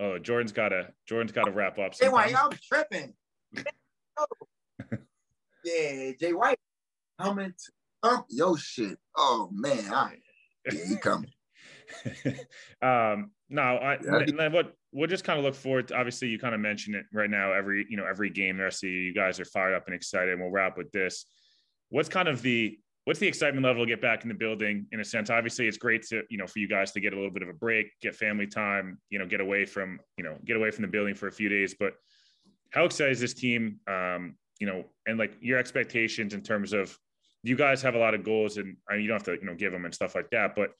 oh, 0.00 0.18
Jordan's 0.18 0.50
got 0.52 0.70
to 0.70 0.92
Jordan's 1.06 1.30
got 1.32 1.44
to 1.44 1.52
wrap 1.52 1.78
up. 1.78 1.92
Jay 1.94 2.08
White, 2.08 2.30
sometime. 2.30 2.50
y'all 2.50 2.58
tripping. 2.82 3.14
yeah, 5.64 6.12
Jay 6.18 6.32
White 6.32 6.58
coming 7.20 7.52
to 7.52 7.72
um, 8.08 8.24
yo 8.28 8.56
shit. 8.56 8.98
Oh 9.16 9.50
man, 9.52 9.92
I, 9.92 10.16
yeah, 10.72 10.84
he 10.88 10.96
coming. 10.96 11.30
um, 12.82 13.30
no, 13.48 13.62
I 13.62 13.98
Yeah. 14.02 14.48
what 14.48 14.74
we'll 14.92 15.08
just 15.08 15.24
kind 15.24 15.38
of 15.38 15.44
look 15.44 15.54
forward 15.54 15.88
to. 15.88 15.96
Obviously, 15.96 16.28
you 16.28 16.38
kind 16.38 16.54
of 16.54 16.60
mentioned 16.60 16.96
it 16.96 17.06
right 17.12 17.30
now. 17.30 17.52
Every 17.52 17.86
you 17.88 17.96
know 17.96 18.06
every 18.06 18.30
game 18.30 18.56
the 18.56 18.64
rest 18.64 18.84
of 18.84 18.90
you, 18.90 18.96
you 18.96 19.14
guys 19.14 19.40
are 19.40 19.44
fired 19.44 19.74
up 19.74 19.86
and 19.86 19.94
excited. 19.94 20.32
And 20.32 20.40
we'll 20.40 20.50
wrap 20.50 20.78
with 20.78 20.90
this. 20.92 21.26
What's 21.90 22.08
kind 22.08 22.28
of 22.28 22.42
the 22.42 22.78
what's 23.04 23.18
the 23.18 23.26
excitement 23.26 23.66
level 23.66 23.84
to 23.84 23.88
get 23.88 24.00
back 24.00 24.22
in 24.22 24.28
the 24.28 24.34
building? 24.34 24.86
In 24.92 25.00
a 25.00 25.04
sense, 25.04 25.30
obviously, 25.30 25.66
it's 25.66 25.78
great 25.78 26.02
to 26.08 26.22
you 26.30 26.38
know 26.38 26.46
for 26.46 26.58
you 26.58 26.68
guys 26.68 26.92
to 26.92 27.00
get 27.00 27.12
a 27.12 27.16
little 27.16 27.30
bit 27.30 27.42
of 27.42 27.48
a 27.48 27.54
break, 27.54 27.88
get 28.00 28.14
family 28.14 28.46
time, 28.46 28.98
you 29.10 29.18
know, 29.18 29.26
get 29.26 29.40
away 29.40 29.64
from 29.64 30.00
you 30.16 30.24
know 30.24 30.36
get 30.44 30.56
away 30.56 30.70
from 30.70 30.82
the 30.82 30.88
building 30.88 31.14
for 31.14 31.26
a 31.26 31.32
few 31.32 31.48
days. 31.48 31.74
But 31.78 31.94
how 32.70 32.84
excited 32.84 33.12
is 33.12 33.20
this 33.20 33.34
team? 33.34 33.80
Um, 33.88 34.36
you 34.60 34.66
know, 34.66 34.84
and 35.06 35.18
like 35.18 35.32
your 35.40 35.58
expectations 35.58 36.34
in 36.34 36.42
terms 36.42 36.72
of 36.72 36.96
you 37.42 37.56
guys 37.56 37.82
have 37.82 37.94
a 37.94 37.98
lot 37.98 38.14
of 38.14 38.22
goals, 38.22 38.58
and 38.58 38.76
I 38.88 38.92
mean, 38.92 39.02
you 39.02 39.08
don't 39.08 39.16
have 39.16 39.24
to 39.24 39.40
you 39.40 39.46
know 39.46 39.56
give 39.56 39.72
them 39.72 39.84
and 39.84 39.94
stuff 39.94 40.14
like 40.14 40.30
that, 40.30 40.54
but 40.54 40.70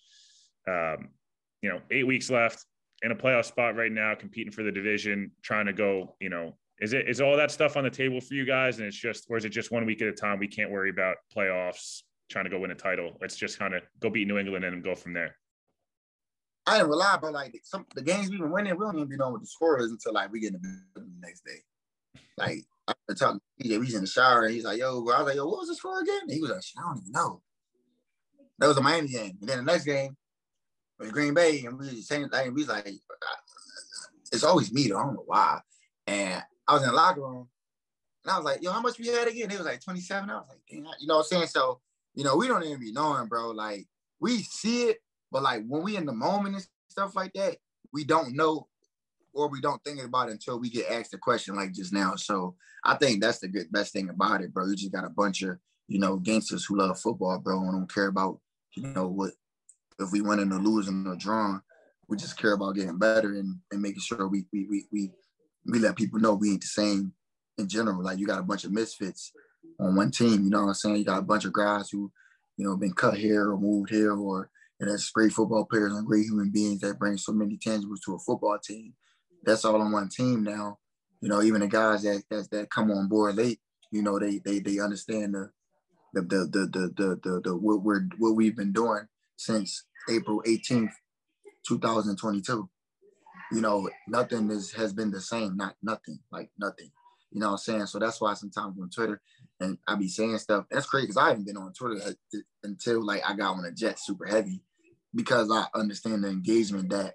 um, 0.71 1.09
you 1.63 1.71
know, 1.71 1.81
eight 1.91 2.07
weeks 2.07 2.31
left 2.31 2.65
in 3.03 3.11
a 3.11 3.17
playoff 3.17 3.47
spot 3.47 3.77
right 3.77 3.93
now, 3.93 4.15
competing 4.15 4.53
for 4.53 4.63
the 4.63 4.73
division, 4.73 5.33
trying 5.43 5.67
to 5.67 5.73
go, 5.73 6.15
you 6.21 6.29
know, 6.29 6.57
is 6.81 6.93
it 6.93 7.09
is 7.09 7.21
all 7.21 7.37
that 7.37 7.51
stuff 7.51 7.77
on 7.77 7.85
the 7.85 7.91
table 7.91 8.21
for 8.21 8.35
you 8.35 8.45
guys? 8.45 8.79
And 8.79 8.87
it's 8.87 8.97
just, 8.97 9.27
or 9.29 9.37
is 9.37 9.45
it 9.45 9.51
just 9.51 9.71
one 9.71 9.85
week 9.85 10.01
at 10.03 10.09
a 10.09 10.13
time? 10.13 10.39
We 10.39 10.49
can't 10.49 10.71
worry 10.71 10.91
about 10.91 11.17
playoffs, 11.35 12.03
trying 12.31 12.45
to 12.45 12.51
go 12.51 12.59
win 12.59 12.71
a 12.71 12.75
title. 12.75 13.17
Let's 13.21 13.37
just 13.37 13.59
kind 13.59 13.75
of 13.75 13.83
go 14.01 14.11
beat 14.11 14.29
New 14.29 14.39
England 14.39 14.65
and 14.65 14.83
go 14.83 14.95
from 14.95 15.13
there. 15.13 15.37
I 16.67 16.79
didn't 16.79 16.91
rely, 16.91 17.19
but 17.21 17.33
like 17.33 17.59
some 17.65 17.87
the 17.95 18.03
games 18.03 18.31
we've 18.31 18.41
been 18.41 18.51
winning, 18.51 18.77
we 18.77 18.85
don't 18.85 18.97
even 18.97 19.09
be 19.09 19.17
knowing 19.17 19.33
what 19.33 19.43
the 19.43 19.47
score 19.47 19.81
is 19.81 19.91
until 19.91 20.13
like 20.13 20.33
we 20.33 20.41
get 20.41 20.55
in 20.55 20.63
the 20.95 21.07
next 21.21 21.45
day. 21.45 21.61
Like 22.39 22.65
I 23.09 23.15
talking 23.15 23.41
to 23.61 23.69
DJ, 23.69 23.85
he's 23.85 23.95
in 23.95 24.03
the 24.03 24.07
shower, 24.07 24.45
and 24.45 24.55
he's 24.55 24.65
like, 24.65 24.79
"Yo," 24.79 25.03
bro. 25.03 25.15
I 25.15 25.19
was 25.19 25.27
like, 25.27 25.37
"Yo, 25.37 25.47
what 25.47 25.61
was 25.61 25.69
this 25.69 25.79
for 25.79 26.01
again?" 26.01 26.21
And 26.23 26.31
he 26.31 26.41
was 26.41 26.51
like, 26.51 26.63
"I 26.79 26.83
don't 26.83 26.99
even 26.99 27.13
know." 27.13 27.43
That 28.59 28.69
was 28.69 28.77
a 28.77 28.83
Miami 28.83 29.09
game, 29.09 29.39
and 29.41 29.49
then 29.49 29.59
the 29.59 29.65
next 29.65 29.85
game 29.85 30.17
was 30.99 31.11
Green 31.11 31.35
Bay, 31.35 31.65
and 31.65 31.79
we 31.79 31.87
was 31.87 32.07
saying, 32.07 32.29
like, 32.31 32.47
we 32.47 32.63
was 32.63 32.69
like, 32.69 32.87
uh, 32.87 33.37
"It's 34.33 34.45
always 34.45 34.73
me, 34.73 34.89
though. 34.89 34.99
I 34.99 35.05
don't 35.05 35.15
know 35.15 35.25
why." 35.27 35.61
And 36.07 36.43
I 36.69 36.75
was 36.75 36.83
in 36.83 36.89
the 36.89 36.95
locker 36.95 37.23
room, 37.23 37.49
and 38.25 38.33
I 38.33 38.37
was 38.37 38.45
like, 38.45 38.63
"Yo, 38.63 38.73
how 38.73 38.81
much 38.81 38.99
we 38.99 39.09
had 39.09 39.29
again?" 39.29 39.51
It 39.51 39.59
was 39.59 39.67
like 39.67 39.83
twenty 39.83 40.01
seven. 40.01 40.31
I 40.31 40.37
was 40.37 40.47
like, 40.49 40.61
"Damn," 40.69 40.85
you 41.01 41.07
know 41.07 41.17
what 41.17 41.27
I'm 41.33 41.39
saying? 41.39 41.47
So, 41.47 41.81
you 42.15 42.25
know, 42.25 42.37
we 42.37 42.49
don't 42.49 42.65
even 42.65 42.81
be 42.81 42.93
knowing, 42.93 43.29
bro. 43.29 43.51
Like 43.51 43.87
we 44.21 44.39
see 44.43 44.85
it, 44.85 44.99
but 45.33 45.43
like 45.43 45.65
when 45.67 45.83
we 45.83 45.97
in 45.97 46.07
the 46.07 46.13
moment 46.13 46.57
and 46.57 46.67
stuff 46.89 47.15
like 47.17 47.33
that, 47.35 47.57
we 47.93 48.05
don't 48.05 48.35
know 48.35 48.69
or 49.33 49.49
we 49.49 49.61
don't 49.61 49.83
think 49.85 50.03
about 50.03 50.29
it 50.29 50.33
until 50.33 50.59
we 50.59 50.71
get 50.71 50.91
asked 50.91 51.15
a 51.15 51.19
question 51.19 51.55
like 51.55 51.73
just 51.73 51.93
now. 51.93 52.15
So 52.17 52.57
I 52.85 52.97
think 52.97 53.23
that's 53.23 53.39
the 53.39 53.49
good 53.49 53.71
best 53.71 53.93
thing 53.93 54.09
about 54.09 54.43
it, 54.43 54.53
bro. 54.53 54.67
You 54.67 54.77
just 54.77 54.93
got 54.93 55.05
a 55.05 55.11
bunch 55.11 55.43
of, 55.43 55.59
you 55.89 55.99
know, 55.99 56.17
gangsters 56.17 56.65
who 56.65 56.79
love 56.79 56.99
football, 56.99 57.39
bro, 57.39 57.61
and 57.61 57.73
don't 57.73 57.93
care 57.93 58.09
about, 58.09 58.41
you 58.77 58.83
know, 58.83 59.09
what 59.09 59.33
if 60.01 60.11
we 60.13 60.21
winning 60.21 60.53
or 60.53 60.59
losing 60.59 61.07
or 61.07 61.17
drawing. 61.17 61.61
We 62.09 62.17
just 62.17 62.39
care 62.39 62.55
about 62.55 62.75
getting 62.75 62.99
better 62.99 63.35
and, 63.35 63.57
and 63.71 63.81
making 63.81 64.01
sure 64.01 64.27
we 64.27 64.45
we 64.53 64.67
we 64.67 64.85
we 64.91 65.13
we 65.67 65.79
let 65.79 65.97
people 65.97 66.19
know 66.19 66.35
we 66.35 66.51
ain't 66.51 66.63
the 66.63 66.67
same 66.67 67.13
in 67.59 67.69
general. 67.69 68.03
Like 68.03 68.19
you 68.19 68.27
got 68.27 68.41
a 68.41 68.45
bunch 68.45 68.65
of 68.65 68.73
misfits 68.73 69.33
on 69.79 69.95
one 69.95 70.11
team, 70.11 70.45
you 70.45 70.51
know 70.51 70.63
what 70.63 70.69
I'm 70.69 70.75
saying? 70.75 70.97
You 70.97 71.05
got 71.05 71.19
a 71.19 71.23
bunch 71.23 71.45
of 71.45 71.53
guys 71.53 71.91
who, 71.91 72.11
you 72.57 72.65
know, 72.65 72.77
been 72.77 72.93
cut 72.93 73.17
here 73.17 73.51
or 73.51 73.59
moved 73.59 73.91
here 73.91 74.17
or 74.17 74.51
and 74.81 74.91
that's 74.91 75.11
great 75.11 75.33
football 75.33 75.67
players 75.67 75.93
and 75.93 76.07
great 76.07 76.25
human 76.25 76.51
beings 76.51 76.81
that 76.81 76.99
bring 76.99 77.17
so 77.19 77.33
many 77.33 77.59
tangibles 77.59 78.01
to 78.05 78.15
a 78.15 78.19
football 78.19 78.59
team 78.59 78.95
that's 79.45 79.65
all 79.65 79.81
on 79.81 79.93
one 79.93 80.09
team 80.09 80.43
now. 80.43 80.79
You 81.21 81.29
know, 81.29 81.43
even 81.43 81.61
the 81.61 81.69
guys 81.69 82.03
that 82.03 82.23
that, 82.31 82.51
that 82.51 82.71
come 82.71 82.91
on 82.91 83.09
board 83.09 83.37
late, 83.37 83.61
you 83.91 84.03
know, 84.03 84.19
they 84.19 84.39
they 84.39 84.61
they 84.61 84.79
understand 84.79 85.35
the 85.35 85.51
the 86.15 86.23
the 86.23 86.39
the 86.51 86.67
the 86.67 86.95
the, 86.97 87.21
the, 87.23 87.41
the 87.45 87.57
what 87.57 87.83
we're 87.83 88.09
what 88.19 88.35
we've 88.37 88.57
been 88.57 88.73
doing 88.73 89.07
since 89.37 89.85
April 90.09 90.43
18th, 90.47 90.93
2022. 91.67 92.69
You 93.53 93.61
know, 93.61 93.91
nothing 94.09 94.51
is 94.51 94.73
has 94.73 94.93
been 94.93 95.11
the 95.11 95.21
same, 95.21 95.57
not 95.57 95.75
nothing, 95.83 96.21
like 96.31 96.51
nothing. 96.59 96.91
You 97.33 97.41
know 97.41 97.47
what 97.49 97.53
I'm 97.53 97.59
saying? 97.59 97.87
So 97.87 97.99
that's 97.99 98.21
why 98.21 98.35
sometimes 98.35 98.77
on 98.81 98.91
Twitter 98.91 99.21
and 99.61 99.79
I 99.87 99.95
be 99.95 100.09
saying 100.09 100.39
stuff. 100.39 100.67
That's 100.71 100.87
crazy 100.87 101.07
because 101.07 101.17
I 101.17 101.29
haven't 101.29 101.47
been 101.47 101.57
on 101.57 101.73
Twitter 101.73 102.01
uh, 102.05 102.39
until 102.65 103.05
like 103.05 103.23
I 103.27 103.35
got 103.35 103.57
on 103.57 103.65
a 103.65 103.73
jet 103.73 103.99
super 104.01 104.27
heavy 104.27 104.63
because 105.15 105.51
I 105.51 105.67
understand 105.75 106.25
the 106.25 106.29
engagement 106.29 106.91
that, 106.91 107.15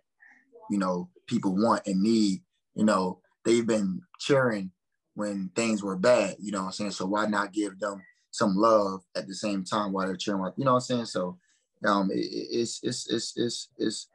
you 0.70 0.78
know, 0.78 1.10
people 1.28 1.56
want 1.56 1.86
and 1.86 2.02
need. 2.02 2.42
You 2.76 2.86
know, 2.86 3.20
they've 3.44 3.66
been 3.66 4.02
cheering 4.20 4.72
when 5.16 5.50
things 5.56 5.82
were 5.82 5.96
bad, 5.96 6.36
you 6.40 6.52
know 6.52 6.60
what 6.60 6.66
I'm 6.66 6.72
saying? 6.74 6.92
So 6.92 7.06
why 7.06 7.26
not 7.26 7.54
give 7.54 7.80
them 7.80 8.02
some 8.32 8.56
love 8.56 9.02
at 9.16 9.28
the 9.28 9.36
same 9.36 9.64
time 9.64 9.94
while 9.94 10.06
they're 10.06 10.18
cheering, 10.18 10.42
you 10.58 10.66
know 10.66 10.74
what 10.74 10.78
I'm 10.78 10.82
saying? 10.82 11.06
So 11.06 11.38
um, 11.86 12.12
it, 12.12 12.18
it's, 12.18 12.82
it's, 12.84 13.10
it's, 13.10 13.34
it's, 13.38 13.70
it's, 13.78 14.10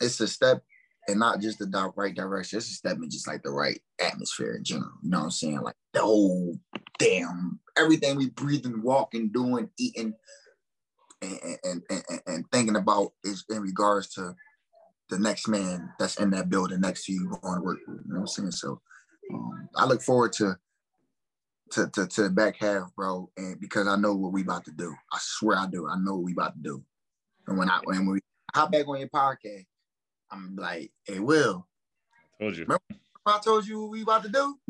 it's 0.00 0.20
a 0.20 0.28
step 0.28 0.62
and 1.08 1.18
not 1.18 1.40
just 1.40 1.58
the 1.58 1.92
right 1.96 2.14
direction. 2.14 2.58
It's 2.58 2.70
a 2.70 2.74
step 2.74 2.98
in 2.98 3.10
just 3.10 3.26
like 3.26 3.42
the 3.42 3.50
right 3.50 3.80
atmosphere 4.00 4.54
in 4.54 4.64
general. 4.64 4.92
You 5.02 5.10
know 5.10 5.18
what 5.18 5.24
I'm 5.24 5.30
saying? 5.30 5.60
Like 5.60 5.74
the 5.92 6.00
whole 6.00 6.58
damn 6.98 7.60
everything 7.76 8.16
we 8.16 8.30
breathing, 8.30 8.82
walking, 8.82 9.30
doing, 9.30 9.68
eating, 9.78 10.14
and 11.22 11.58
and, 11.64 11.82
and, 11.90 12.20
and 12.26 12.44
thinking 12.52 12.76
about 12.76 13.12
is 13.24 13.44
in 13.50 13.60
regards 13.60 14.08
to 14.14 14.34
the 15.12 15.18
next 15.18 15.46
man 15.46 15.92
that's 15.98 16.16
in 16.16 16.30
that 16.30 16.48
building 16.48 16.80
next 16.80 17.04
to 17.04 17.12
you 17.12 17.28
going 17.42 17.56
to 17.56 17.60
work. 17.60 17.78
You 17.86 18.00
know 18.06 18.14
what 18.14 18.20
I'm 18.20 18.26
saying? 18.26 18.50
So 18.52 18.80
um, 19.32 19.68
I 19.76 19.84
look 19.84 20.00
forward 20.00 20.32
to, 20.34 20.56
to 21.72 21.88
to 21.90 22.06
to 22.06 22.22
the 22.22 22.30
back 22.30 22.56
half, 22.56 22.94
bro, 22.96 23.30
and 23.36 23.60
because 23.60 23.86
I 23.86 23.96
know 23.96 24.14
what 24.14 24.32
we 24.32 24.40
about 24.40 24.64
to 24.64 24.72
do. 24.72 24.94
I 25.12 25.18
swear 25.20 25.58
I 25.58 25.66
do. 25.66 25.86
I 25.86 25.96
know 25.98 26.14
what 26.14 26.24
we 26.24 26.32
about 26.32 26.54
to 26.54 26.62
do. 26.62 26.82
And 27.46 27.58
when 27.58 27.68
I 27.68 27.80
when 27.84 28.06
we 28.06 28.20
hop 28.54 28.72
back 28.72 28.88
on 28.88 29.00
your 29.00 29.08
podcast, 29.08 29.66
I'm 30.30 30.56
like, 30.56 30.90
hey, 31.04 31.18
Will. 31.18 31.68
I 32.40 32.44
told 32.44 32.56
you. 32.56 32.64
Remember 32.64 32.82
I 33.26 33.38
told 33.38 33.66
you 33.66 33.82
what 33.82 33.90
we 33.90 34.02
about 34.02 34.22
to 34.24 34.30
do? 34.30 34.58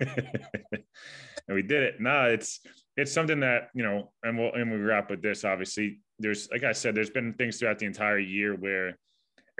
and 0.00 1.54
we 1.54 1.62
did 1.62 1.82
it. 1.82 2.00
Nah, 2.00 2.26
it's 2.26 2.60
it's 2.96 3.12
something 3.12 3.40
that 3.40 3.70
you 3.74 3.82
know, 3.82 4.12
and 4.22 4.38
we'll 4.38 4.52
and 4.52 4.70
we 4.70 4.78
wrap 4.78 5.10
with 5.10 5.20
this. 5.20 5.44
Obviously, 5.44 5.98
there's 6.20 6.48
like 6.52 6.62
I 6.62 6.72
said, 6.72 6.94
there's 6.94 7.10
been 7.10 7.34
things 7.34 7.58
throughout 7.58 7.80
the 7.80 7.86
entire 7.86 8.20
year 8.20 8.54
where 8.54 8.96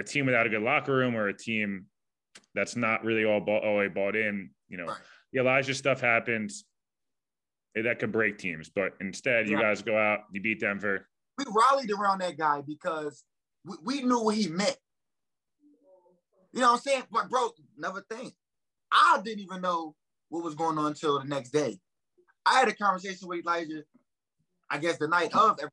a 0.01 0.05
team 0.05 0.27
without 0.27 0.47
a 0.47 0.49
good 0.49 0.63
locker 0.63 0.95
room 0.95 1.15
or 1.15 1.29
a 1.29 1.37
team 1.37 1.87
that's 2.55 2.75
not 2.75 3.05
really 3.05 3.25
all 3.25 3.41
bought, 3.41 3.63
all 3.63 3.87
bought 3.89 4.17
in, 4.17 4.51
you 4.69 4.77
know, 4.77 4.87
right. 4.87 4.99
the 5.33 5.41
Elijah 5.41 5.75
stuff 5.75 6.01
happens. 6.01 6.65
Eh, 7.77 7.83
that 7.83 8.01
could 8.01 8.11
break 8.11 8.39
teams, 8.39 8.69
but 8.69 8.95
instead, 9.01 9.49
you 9.49 9.59
guys 9.59 9.83
go 9.83 9.97
out, 9.97 10.21
you 10.33 10.41
beat 10.41 10.61
Denver. 10.61 11.07
We 11.39 11.45
rallied 11.49 11.91
around 11.93 12.21
that 12.21 12.37
guy 12.37 12.63
because 12.67 13.23
we, 13.65 13.77
we 13.85 14.03
knew 14.03 14.21
what 14.21 14.35
he 14.35 14.49
meant. 14.49 14.77
You 16.53 16.61
know 16.61 16.73
what 16.73 16.79
I'm 16.79 16.81
saying? 16.81 17.05
But 17.13 17.31
bro, 17.31 17.51
never 17.79 18.05
think. 18.11 18.35
I 18.91 19.21
didn't 19.25 19.41
even 19.41 19.61
know 19.61 19.95
what 20.31 20.43
was 20.43 20.57
going 20.57 20.79
on 20.79 20.87
until 20.87 21.21
the 21.21 21.27
next 21.27 21.51
day. 21.51 21.79
I 22.45 22.59
had 22.59 22.69
a 22.69 22.75
conversation 22.75 23.29
with 23.29 23.41
Elijah, 23.41 23.85
I 24.69 24.79
guess 24.79 24.99
the 24.99 25.07
night 25.07 25.33
of. 25.35 25.59
Every, 25.61 25.71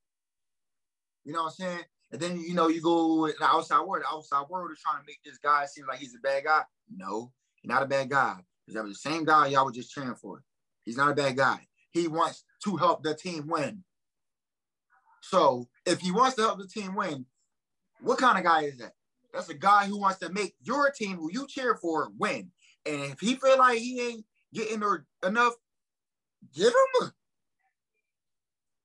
you 1.25 1.33
know 1.33 1.43
what 1.43 1.55
I'm 1.59 1.67
saying? 1.67 1.85
And 2.11 2.21
then 2.21 2.39
you 2.39 2.53
know 2.53 2.67
you 2.67 2.81
go 2.81 3.27
the 3.27 3.43
outside 3.43 3.85
world. 3.85 4.03
The 4.03 4.15
outside 4.15 4.45
world 4.49 4.71
is 4.71 4.79
trying 4.79 5.01
to 5.01 5.05
make 5.05 5.21
this 5.23 5.37
guy 5.37 5.65
seem 5.65 5.85
like 5.87 5.99
he's 5.99 6.15
a 6.15 6.19
bad 6.19 6.45
guy. 6.45 6.61
No, 6.95 7.31
he's 7.61 7.69
not 7.69 7.83
a 7.83 7.87
bad 7.87 8.09
guy. 8.09 8.37
Because 8.65 8.75
that 8.75 8.83
was 8.83 8.93
the 9.01 9.09
same 9.09 9.25
guy 9.25 9.47
y'all 9.47 9.65
were 9.65 9.71
just 9.71 9.91
cheering 9.91 10.15
for. 10.15 10.43
He's 10.83 10.97
not 10.97 11.11
a 11.11 11.15
bad 11.15 11.35
guy. 11.35 11.67
He 11.91 12.07
wants 12.07 12.43
to 12.63 12.77
help 12.77 13.03
the 13.03 13.13
team 13.13 13.47
win. 13.47 13.83
So 15.21 15.67
if 15.85 15.99
he 15.99 16.11
wants 16.11 16.35
to 16.35 16.43
help 16.43 16.59
the 16.59 16.67
team 16.67 16.95
win, 16.95 17.25
what 18.01 18.19
kind 18.19 18.37
of 18.37 18.43
guy 18.43 18.63
is 18.63 18.77
that? 18.77 18.93
That's 19.33 19.49
a 19.49 19.53
guy 19.53 19.85
who 19.85 19.99
wants 19.99 20.19
to 20.19 20.31
make 20.31 20.55
your 20.61 20.89
team, 20.91 21.17
who 21.17 21.29
you 21.31 21.47
cheer 21.47 21.75
for, 21.75 22.09
win. 22.17 22.51
And 22.85 23.01
if 23.03 23.19
he 23.19 23.35
feel 23.35 23.57
like 23.57 23.79
he 23.79 24.01
ain't 24.01 24.25
getting 24.53 24.81
enough, 25.25 25.53
give 26.55 26.67
him 26.67 27.07
a 27.07 27.13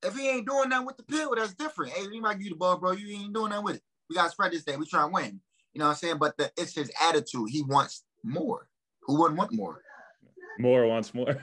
if 0.02 0.16
he 0.16 0.28
ain't 0.28 0.48
doing 0.48 0.70
that 0.70 0.84
with 0.84 0.96
the 0.96 1.04
pill, 1.04 1.34
that's 1.34 1.54
different. 1.54 1.92
Hey, 1.92 2.06
we 2.08 2.20
might 2.20 2.34
give 2.34 2.44
you 2.44 2.50
the 2.50 2.56
ball, 2.56 2.78
bro. 2.78 2.92
You 2.92 3.16
ain't 3.16 3.32
doing 3.32 3.50
that 3.50 3.62
with 3.62 3.76
it. 3.76 3.82
We 4.08 4.16
got 4.16 4.24
to 4.24 4.30
spread 4.30 4.52
this 4.52 4.64
day. 4.64 4.76
We 4.76 4.86
try 4.86 5.04
and 5.04 5.12
win. 5.12 5.40
You 5.72 5.78
know 5.78 5.86
what 5.86 5.92
I'm 5.92 5.96
saying? 5.96 6.18
But 6.18 6.36
the, 6.36 6.50
it's 6.56 6.74
his 6.74 6.90
attitude. 7.00 7.48
He 7.48 7.62
wants 7.62 8.04
more. 8.22 8.68
Who 9.02 9.18
wouldn't 9.18 9.38
want 9.38 9.52
more? 9.52 9.80
More 10.58 10.86
wants 10.86 11.14
more. 11.14 11.36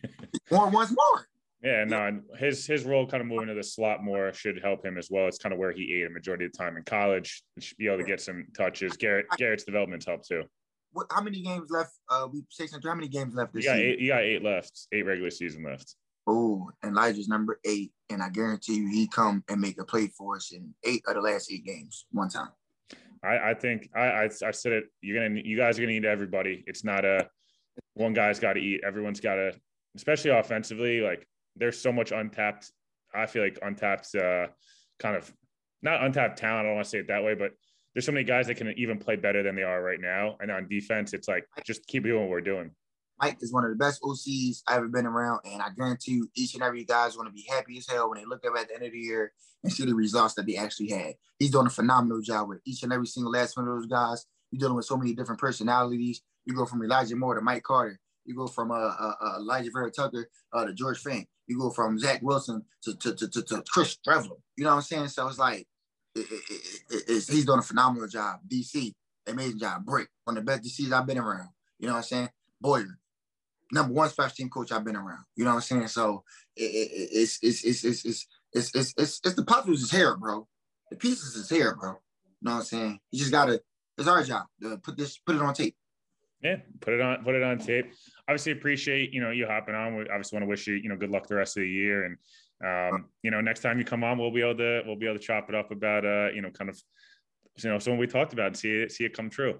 more 0.50 0.68
wants 0.68 0.92
more. 0.92 1.26
Yeah, 1.62 1.84
no, 1.84 2.20
his 2.36 2.66
his 2.66 2.84
role 2.84 3.04
kind 3.06 3.20
of 3.20 3.26
moving 3.26 3.48
to 3.48 3.54
the 3.54 3.64
slot 3.64 4.04
more 4.04 4.32
should 4.32 4.60
help 4.62 4.84
him 4.84 4.96
as 4.96 5.08
well. 5.10 5.26
It's 5.26 5.38
kind 5.38 5.52
of 5.52 5.58
where 5.58 5.72
he 5.72 5.92
ate 5.94 6.06
a 6.06 6.10
majority 6.10 6.44
of 6.44 6.52
the 6.52 6.58
time 6.58 6.76
in 6.76 6.84
college. 6.84 7.42
He 7.56 7.62
should 7.62 7.76
be 7.78 7.88
able 7.88 7.98
to 7.98 8.04
get 8.04 8.20
some 8.20 8.46
touches. 8.56 8.96
Garrett 8.96 9.26
Garrett's 9.36 9.64
development's 9.64 10.06
helped 10.06 10.28
too. 10.28 10.44
What? 10.92 11.06
How 11.10 11.20
many 11.20 11.42
games 11.42 11.68
left? 11.70 11.94
Uh, 12.08 12.28
we 12.32 12.44
six 12.48 12.72
How 12.72 12.94
many 12.94 13.08
games 13.08 13.34
left 13.34 13.52
this 13.52 13.64
you 13.64 13.70
got 13.70 13.76
season? 13.76 13.90
Eight, 13.90 13.98
you 13.98 14.08
got 14.08 14.22
eight 14.22 14.44
left. 14.44 14.86
Eight 14.92 15.04
regular 15.04 15.30
season 15.30 15.64
left. 15.64 15.96
Oh, 16.30 16.70
Elijah's 16.84 17.26
number 17.26 17.58
eight, 17.64 17.90
and 18.10 18.22
I 18.22 18.28
guarantee 18.28 18.74
you 18.74 18.88
he 18.88 19.08
come 19.08 19.42
and 19.48 19.60
make 19.60 19.80
a 19.80 19.84
play 19.84 20.08
for 20.08 20.36
us 20.36 20.52
in 20.52 20.74
eight 20.84 21.02
of 21.08 21.14
the 21.14 21.22
last 21.22 21.50
eight 21.50 21.64
games 21.64 22.04
one 22.12 22.28
time. 22.28 22.50
I, 23.24 23.50
I 23.50 23.54
think 23.54 23.88
I, 23.96 24.00
I, 24.00 24.24
I 24.24 24.50
said 24.50 24.72
it. 24.72 24.84
You're 25.00 25.26
gonna 25.26 25.40
you 25.42 25.56
guys 25.56 25.78
are 25.78 25.82
gonna 25.82 25.92
need 25.92 26.04
everybody. 26.04 26.64
It's 26.66 26.84
not 26.84 27.06
a 27.06 27.30
one 27.94 28.12
guy's 28.12 28.38
got 28.38 28.54
to 28.54 28.60
eat. 28.60 28.82
Everyone's 28.86 29.20
got 29.20 29.36
to, 29.36 29.52
especially 29.96 30.30
offensively. 30.30 31.00
Like 31.00 31.26
there's 31.56 31.80
so 31.80 31.92
much 31.92 32.12
untapped. 32.12 32.70
I 33.14 33.24
feel 33.24 33.42
like 33.42 33.58
untapped, 33.62 34.14
uh, 34.14 34.48
kind 34.98 35.16
of 35.16 35.32
not 35.82 36.04
untapped 36.04 36.38
talent. 36.38 36.60
I 36.60 36.62
don't 36.64 36.74
want 36.74 36.84
to 36.84 36.90
say 36.90 36.98
it 36.98 37.08
that 37.08 37.24
way, 37.24 37.34
but 37.34 37.52
there's 37.94 38.04
so 38.04 38.12
many 38.12 38.24
guys 38.24 38.46
that 38.48 38.56
can 38.56 38.72
even 38.76 38.98
play 38.98 39.16
better 39.16 39.42
than 39.42 39.56
they 39.56 39.62
are 39.62 39.82
right 39.82 40.00
now. 40.00 40.36
And 40.40 40.50
on 40.50 40.68
defense, 40.68 41.14
it's 41.14 41.26
like 41.26 41.46
just 41.64 41.86
keep 41.86 42.04
doing 42.04 42.20
what 42.20 42.30
we're 42.30 42.40
doing. 42.42 42.70
Mike 43.20 43.38
is 43.40 43.52
one 43.52 43.64
of 43.64 43.70
the 43.70 43.76
best 43.76 44.02
OCs 44.02 44.62
I've 44.66 44.78
ever 44.78 44.88
been 44.88 45.06
around, 45.06 45.40
and 45.44 45.60
I 45.60 45.70
guarantee 45.76 46.12
you, 46.12 46.30
each 46.34 46.54
and 46.54 46.62
every 46.62 46.84
guy 46.84 47.06
is 47.06 47.16
going 47.16 47.28
to 47.28 47.32
be 47.32 47.46
happy 47.48 47.78
as 47.78 47.86
hell 47.88 48.08
when 48.08 48.18
they 48.18 48.24
look 48.24 48.44
up 48.46 48.56
at 48.58 48.68
the 48.68 48.74
end 48.74 48.84
of 48.84 48.92
the 48.92 48.98
year 48.98 49.32
and 49.62 49.72
see 49.72 49.84
the 49.84 49.94
results 49.94 50.34
that 50.34 50.46
they 50.46 50.56
actually 50.56 50.90
had. 50.90 51.14
He's 51.38 51.50
doing 51.50 51.66
a 51.66 51.70
phenomenal 51.70 52.20
job 52.20 52.48
with 52.48 52.60
each 52.64 52.82
and 52.82 52.92
every 52.92 53.06
single 53.06 53.32
last 53.32 53.56
one 53.56 53.66
of 53.66 53.74
those 53.74 53.86
guys. 53.86 54.24
You're 54.50 54.60
dealing 54.60 54.76
with 54.76 54.86
so 54.86 54.96
many 54.96 55.14
different 55.14 55.40
personalities. 55.40 56.22
You 56.46 56.54
go 56.54 56.64
from 56.64 56.82
Elijah 56.82 57.16
Moore 57.16 57.34
to 57.34 57.40
Mike 57.40 57.62
Carter. 57.62 57.98
You 58.24 58.34
go 58.34 58.46
from 58.46 58.70
uh, 58.70 58.74
uh, 58.74 59.12
uh 59.20 59.38
Alijah 59.38 59.72
Vera 59.72 59.90
Tucker 59.90 60.28
uh, 60.52 60.64
to 60.66 60.72
George 60.72 61.02
Fant. 61.02 61.26
You 61.46 61.58
go 61.58 61.70
from 61.70 61.98
Zach 61.98 62.20
Wilson 62.22 62.62
to 62.84 62.94
to, 62.96 63.14
to, 63.14 63.28
to, 63.28 63.42
to 63.42 63.64
Chris 63.70 63.96
Streveler. 63.96 64.38
You 64.56 64.64
know 64.64 64.70
what 64.70 64.76
I'm 64.76 64.82
saying? 64.82 65.08
So 65.08 65.26
it's 65.28 65.38
like 65.38 65.66
it, 66.14 66.26
it, 66.30 67.02
it, 67.08 67.24
he's 67.28 67.46
doing 67.46 67.58
a 67.58 67.62
phenomenal 67.62 68.08
job. 68.08 68.40
DC, 68.46 68.92
amazing 69.26 69.58
job. 69.58 69.84
Brick, 69.84 70.08
one 70.24 70.36
of 70.36 70.44
the 70.44 70.50
best 70.50 70.62
DCs 70.62 70.92
I've 70.92 71.06
been 71.06 71.18
around. 71.18 71.48
You 71.78 71.86
know 71.86 71.94
what 71.94 71.98
I'm 71.98 72.04
saying? 72.04 72.28
Boyer, 72.60 72.98
number 73.72 73.92
one 73.92 74.08
special 74.08 74.34
team 74.34 74.48
coach 74.48 74.72
I've 74.72 74.84
been 74.84 74.96
around. 74.96 75.24
You 75.36 75.44
know 75.44 75.50
what 75.50 75.56
I'm 75.56 75.62
saying? 75.62 75.88
So 75.88 76.24
it, 76.56 76.62
it, 76.62 77.08
it's, 77.12 77.38
it's, 77.42 77.64
it's, 77.64 77.84
it's, 77.84 78.04
it's, 78.04 78.26
it's, 78.52 78.74
it's, 78.74 78.94
it's, 78.96 79.20
it's 79.24 79.34
the 79.34 79.44
puzzles 79.44 79.82
is 79.82 79.90
here, 79.90 80.16
bro. 80.16 80.46
The 80.90 80.96
pieces 80.96 81.34
is 81.34 81.48
here, 81.48 81.76
bro. 81.76 81.90
You 81.90 81.96
know 82.42 82.52
what 82.52 82.58
I'm 82.58 82.64
saying? 82.64 83.00
You 83.10 83.18
just 83.18 83.32
gotta. 83.32 83.60
It's 83.96 84.06
our 84.06 84.22
job 84.22 84.46
to 84.62 84.78
put 84.78 84.96
this, 84.96 85.18
put 85.18 85.34
it 85.34 85.42
on 85.42 85.54
tape. 85.54 85.76
Yeah, 86.40 86.56
put 86.80 86.94
it 86.94 87.00
on, 87.00 87.24
put 87.24 87.34
it 87.34 87.42
on 87.42 87.58
tape. 87.58 87.92
Obviously, 88.28 88.52
appreciate 88.52 89.12
you 89.12 89.20
know 89.20 89.30
you 89.30 89.46
hopping 89.46 89.74
on. 89.74 89.96
We 89.96 90.02
obviously 90.02 90.36
want 90.36 90.44
to 90.44 90.48
wish 90.48 90.66
you 90.68 90.74
you 90.74 90.88
know 90.88 90.96
good 90.96 91.10
luck 91.10 91.26
the 91.26 91.34
rest 91.34 91.56
of 91.56 91.62
the 91.62 91.68
year, 91.68 92.04
and 92.04 92.16
um, 92.64 93.06
you 93.22 93.32
know 93.32 93.40
next 93.40 93.60
time 93.60 93.78
you 93.78 93.84
come 93.84 94.04
on, 94.04 94.18
we'll 94.18 94.30
be 94.30 94.42
able 94.42 94.56
to 94.58 94.82
we'll 94.86 94.96
be 94.96 95.06
able 95.06 95.18
to 95.18 95.24
chop 95.24 95.48
it 95.48 95.56
up 95.56 95.72
about 95.72 96.04
uh 96.04 96.28
you 96.32 96.40
know 96.40 96.50
kind 96.50 96.70
of 96.70 96.80
you 97.56 97.68
know 97.68 97.78
something 97.80 97.98
we 97.98 98.06
talked 98.06 98.32
about 98.32 98.46
and 98.46 98.56
see 98.56 98.70
it 98.70 98.92
see 98.92 99.04
it 99.04 99.16
come 99.16 99.28
true. 99.28 99.58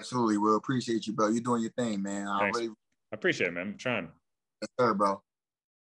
Absolutely, 0.00 0.38
will 0.38 0.56
appreciate 0.56 1.06
you, 1.06 1.12
bro. 1.12 1.28
You're 1.28 1.42
doing 1.42 1.60
your 1.60 1.72
thing, 1.72 2.02
man. 2.02 2.26
I 2.26 2.38
Thanks. 2.40 2.58
really 2.58 2.72
appreciate 3.14 3.48
it, 3.48 3.52
man. 3.54 3.68
I'm 3.68 3.78
trying. 3.78 4.08
yes, 4.62 4.70
sir, 4.78 4.94
bro. 4.94 5.23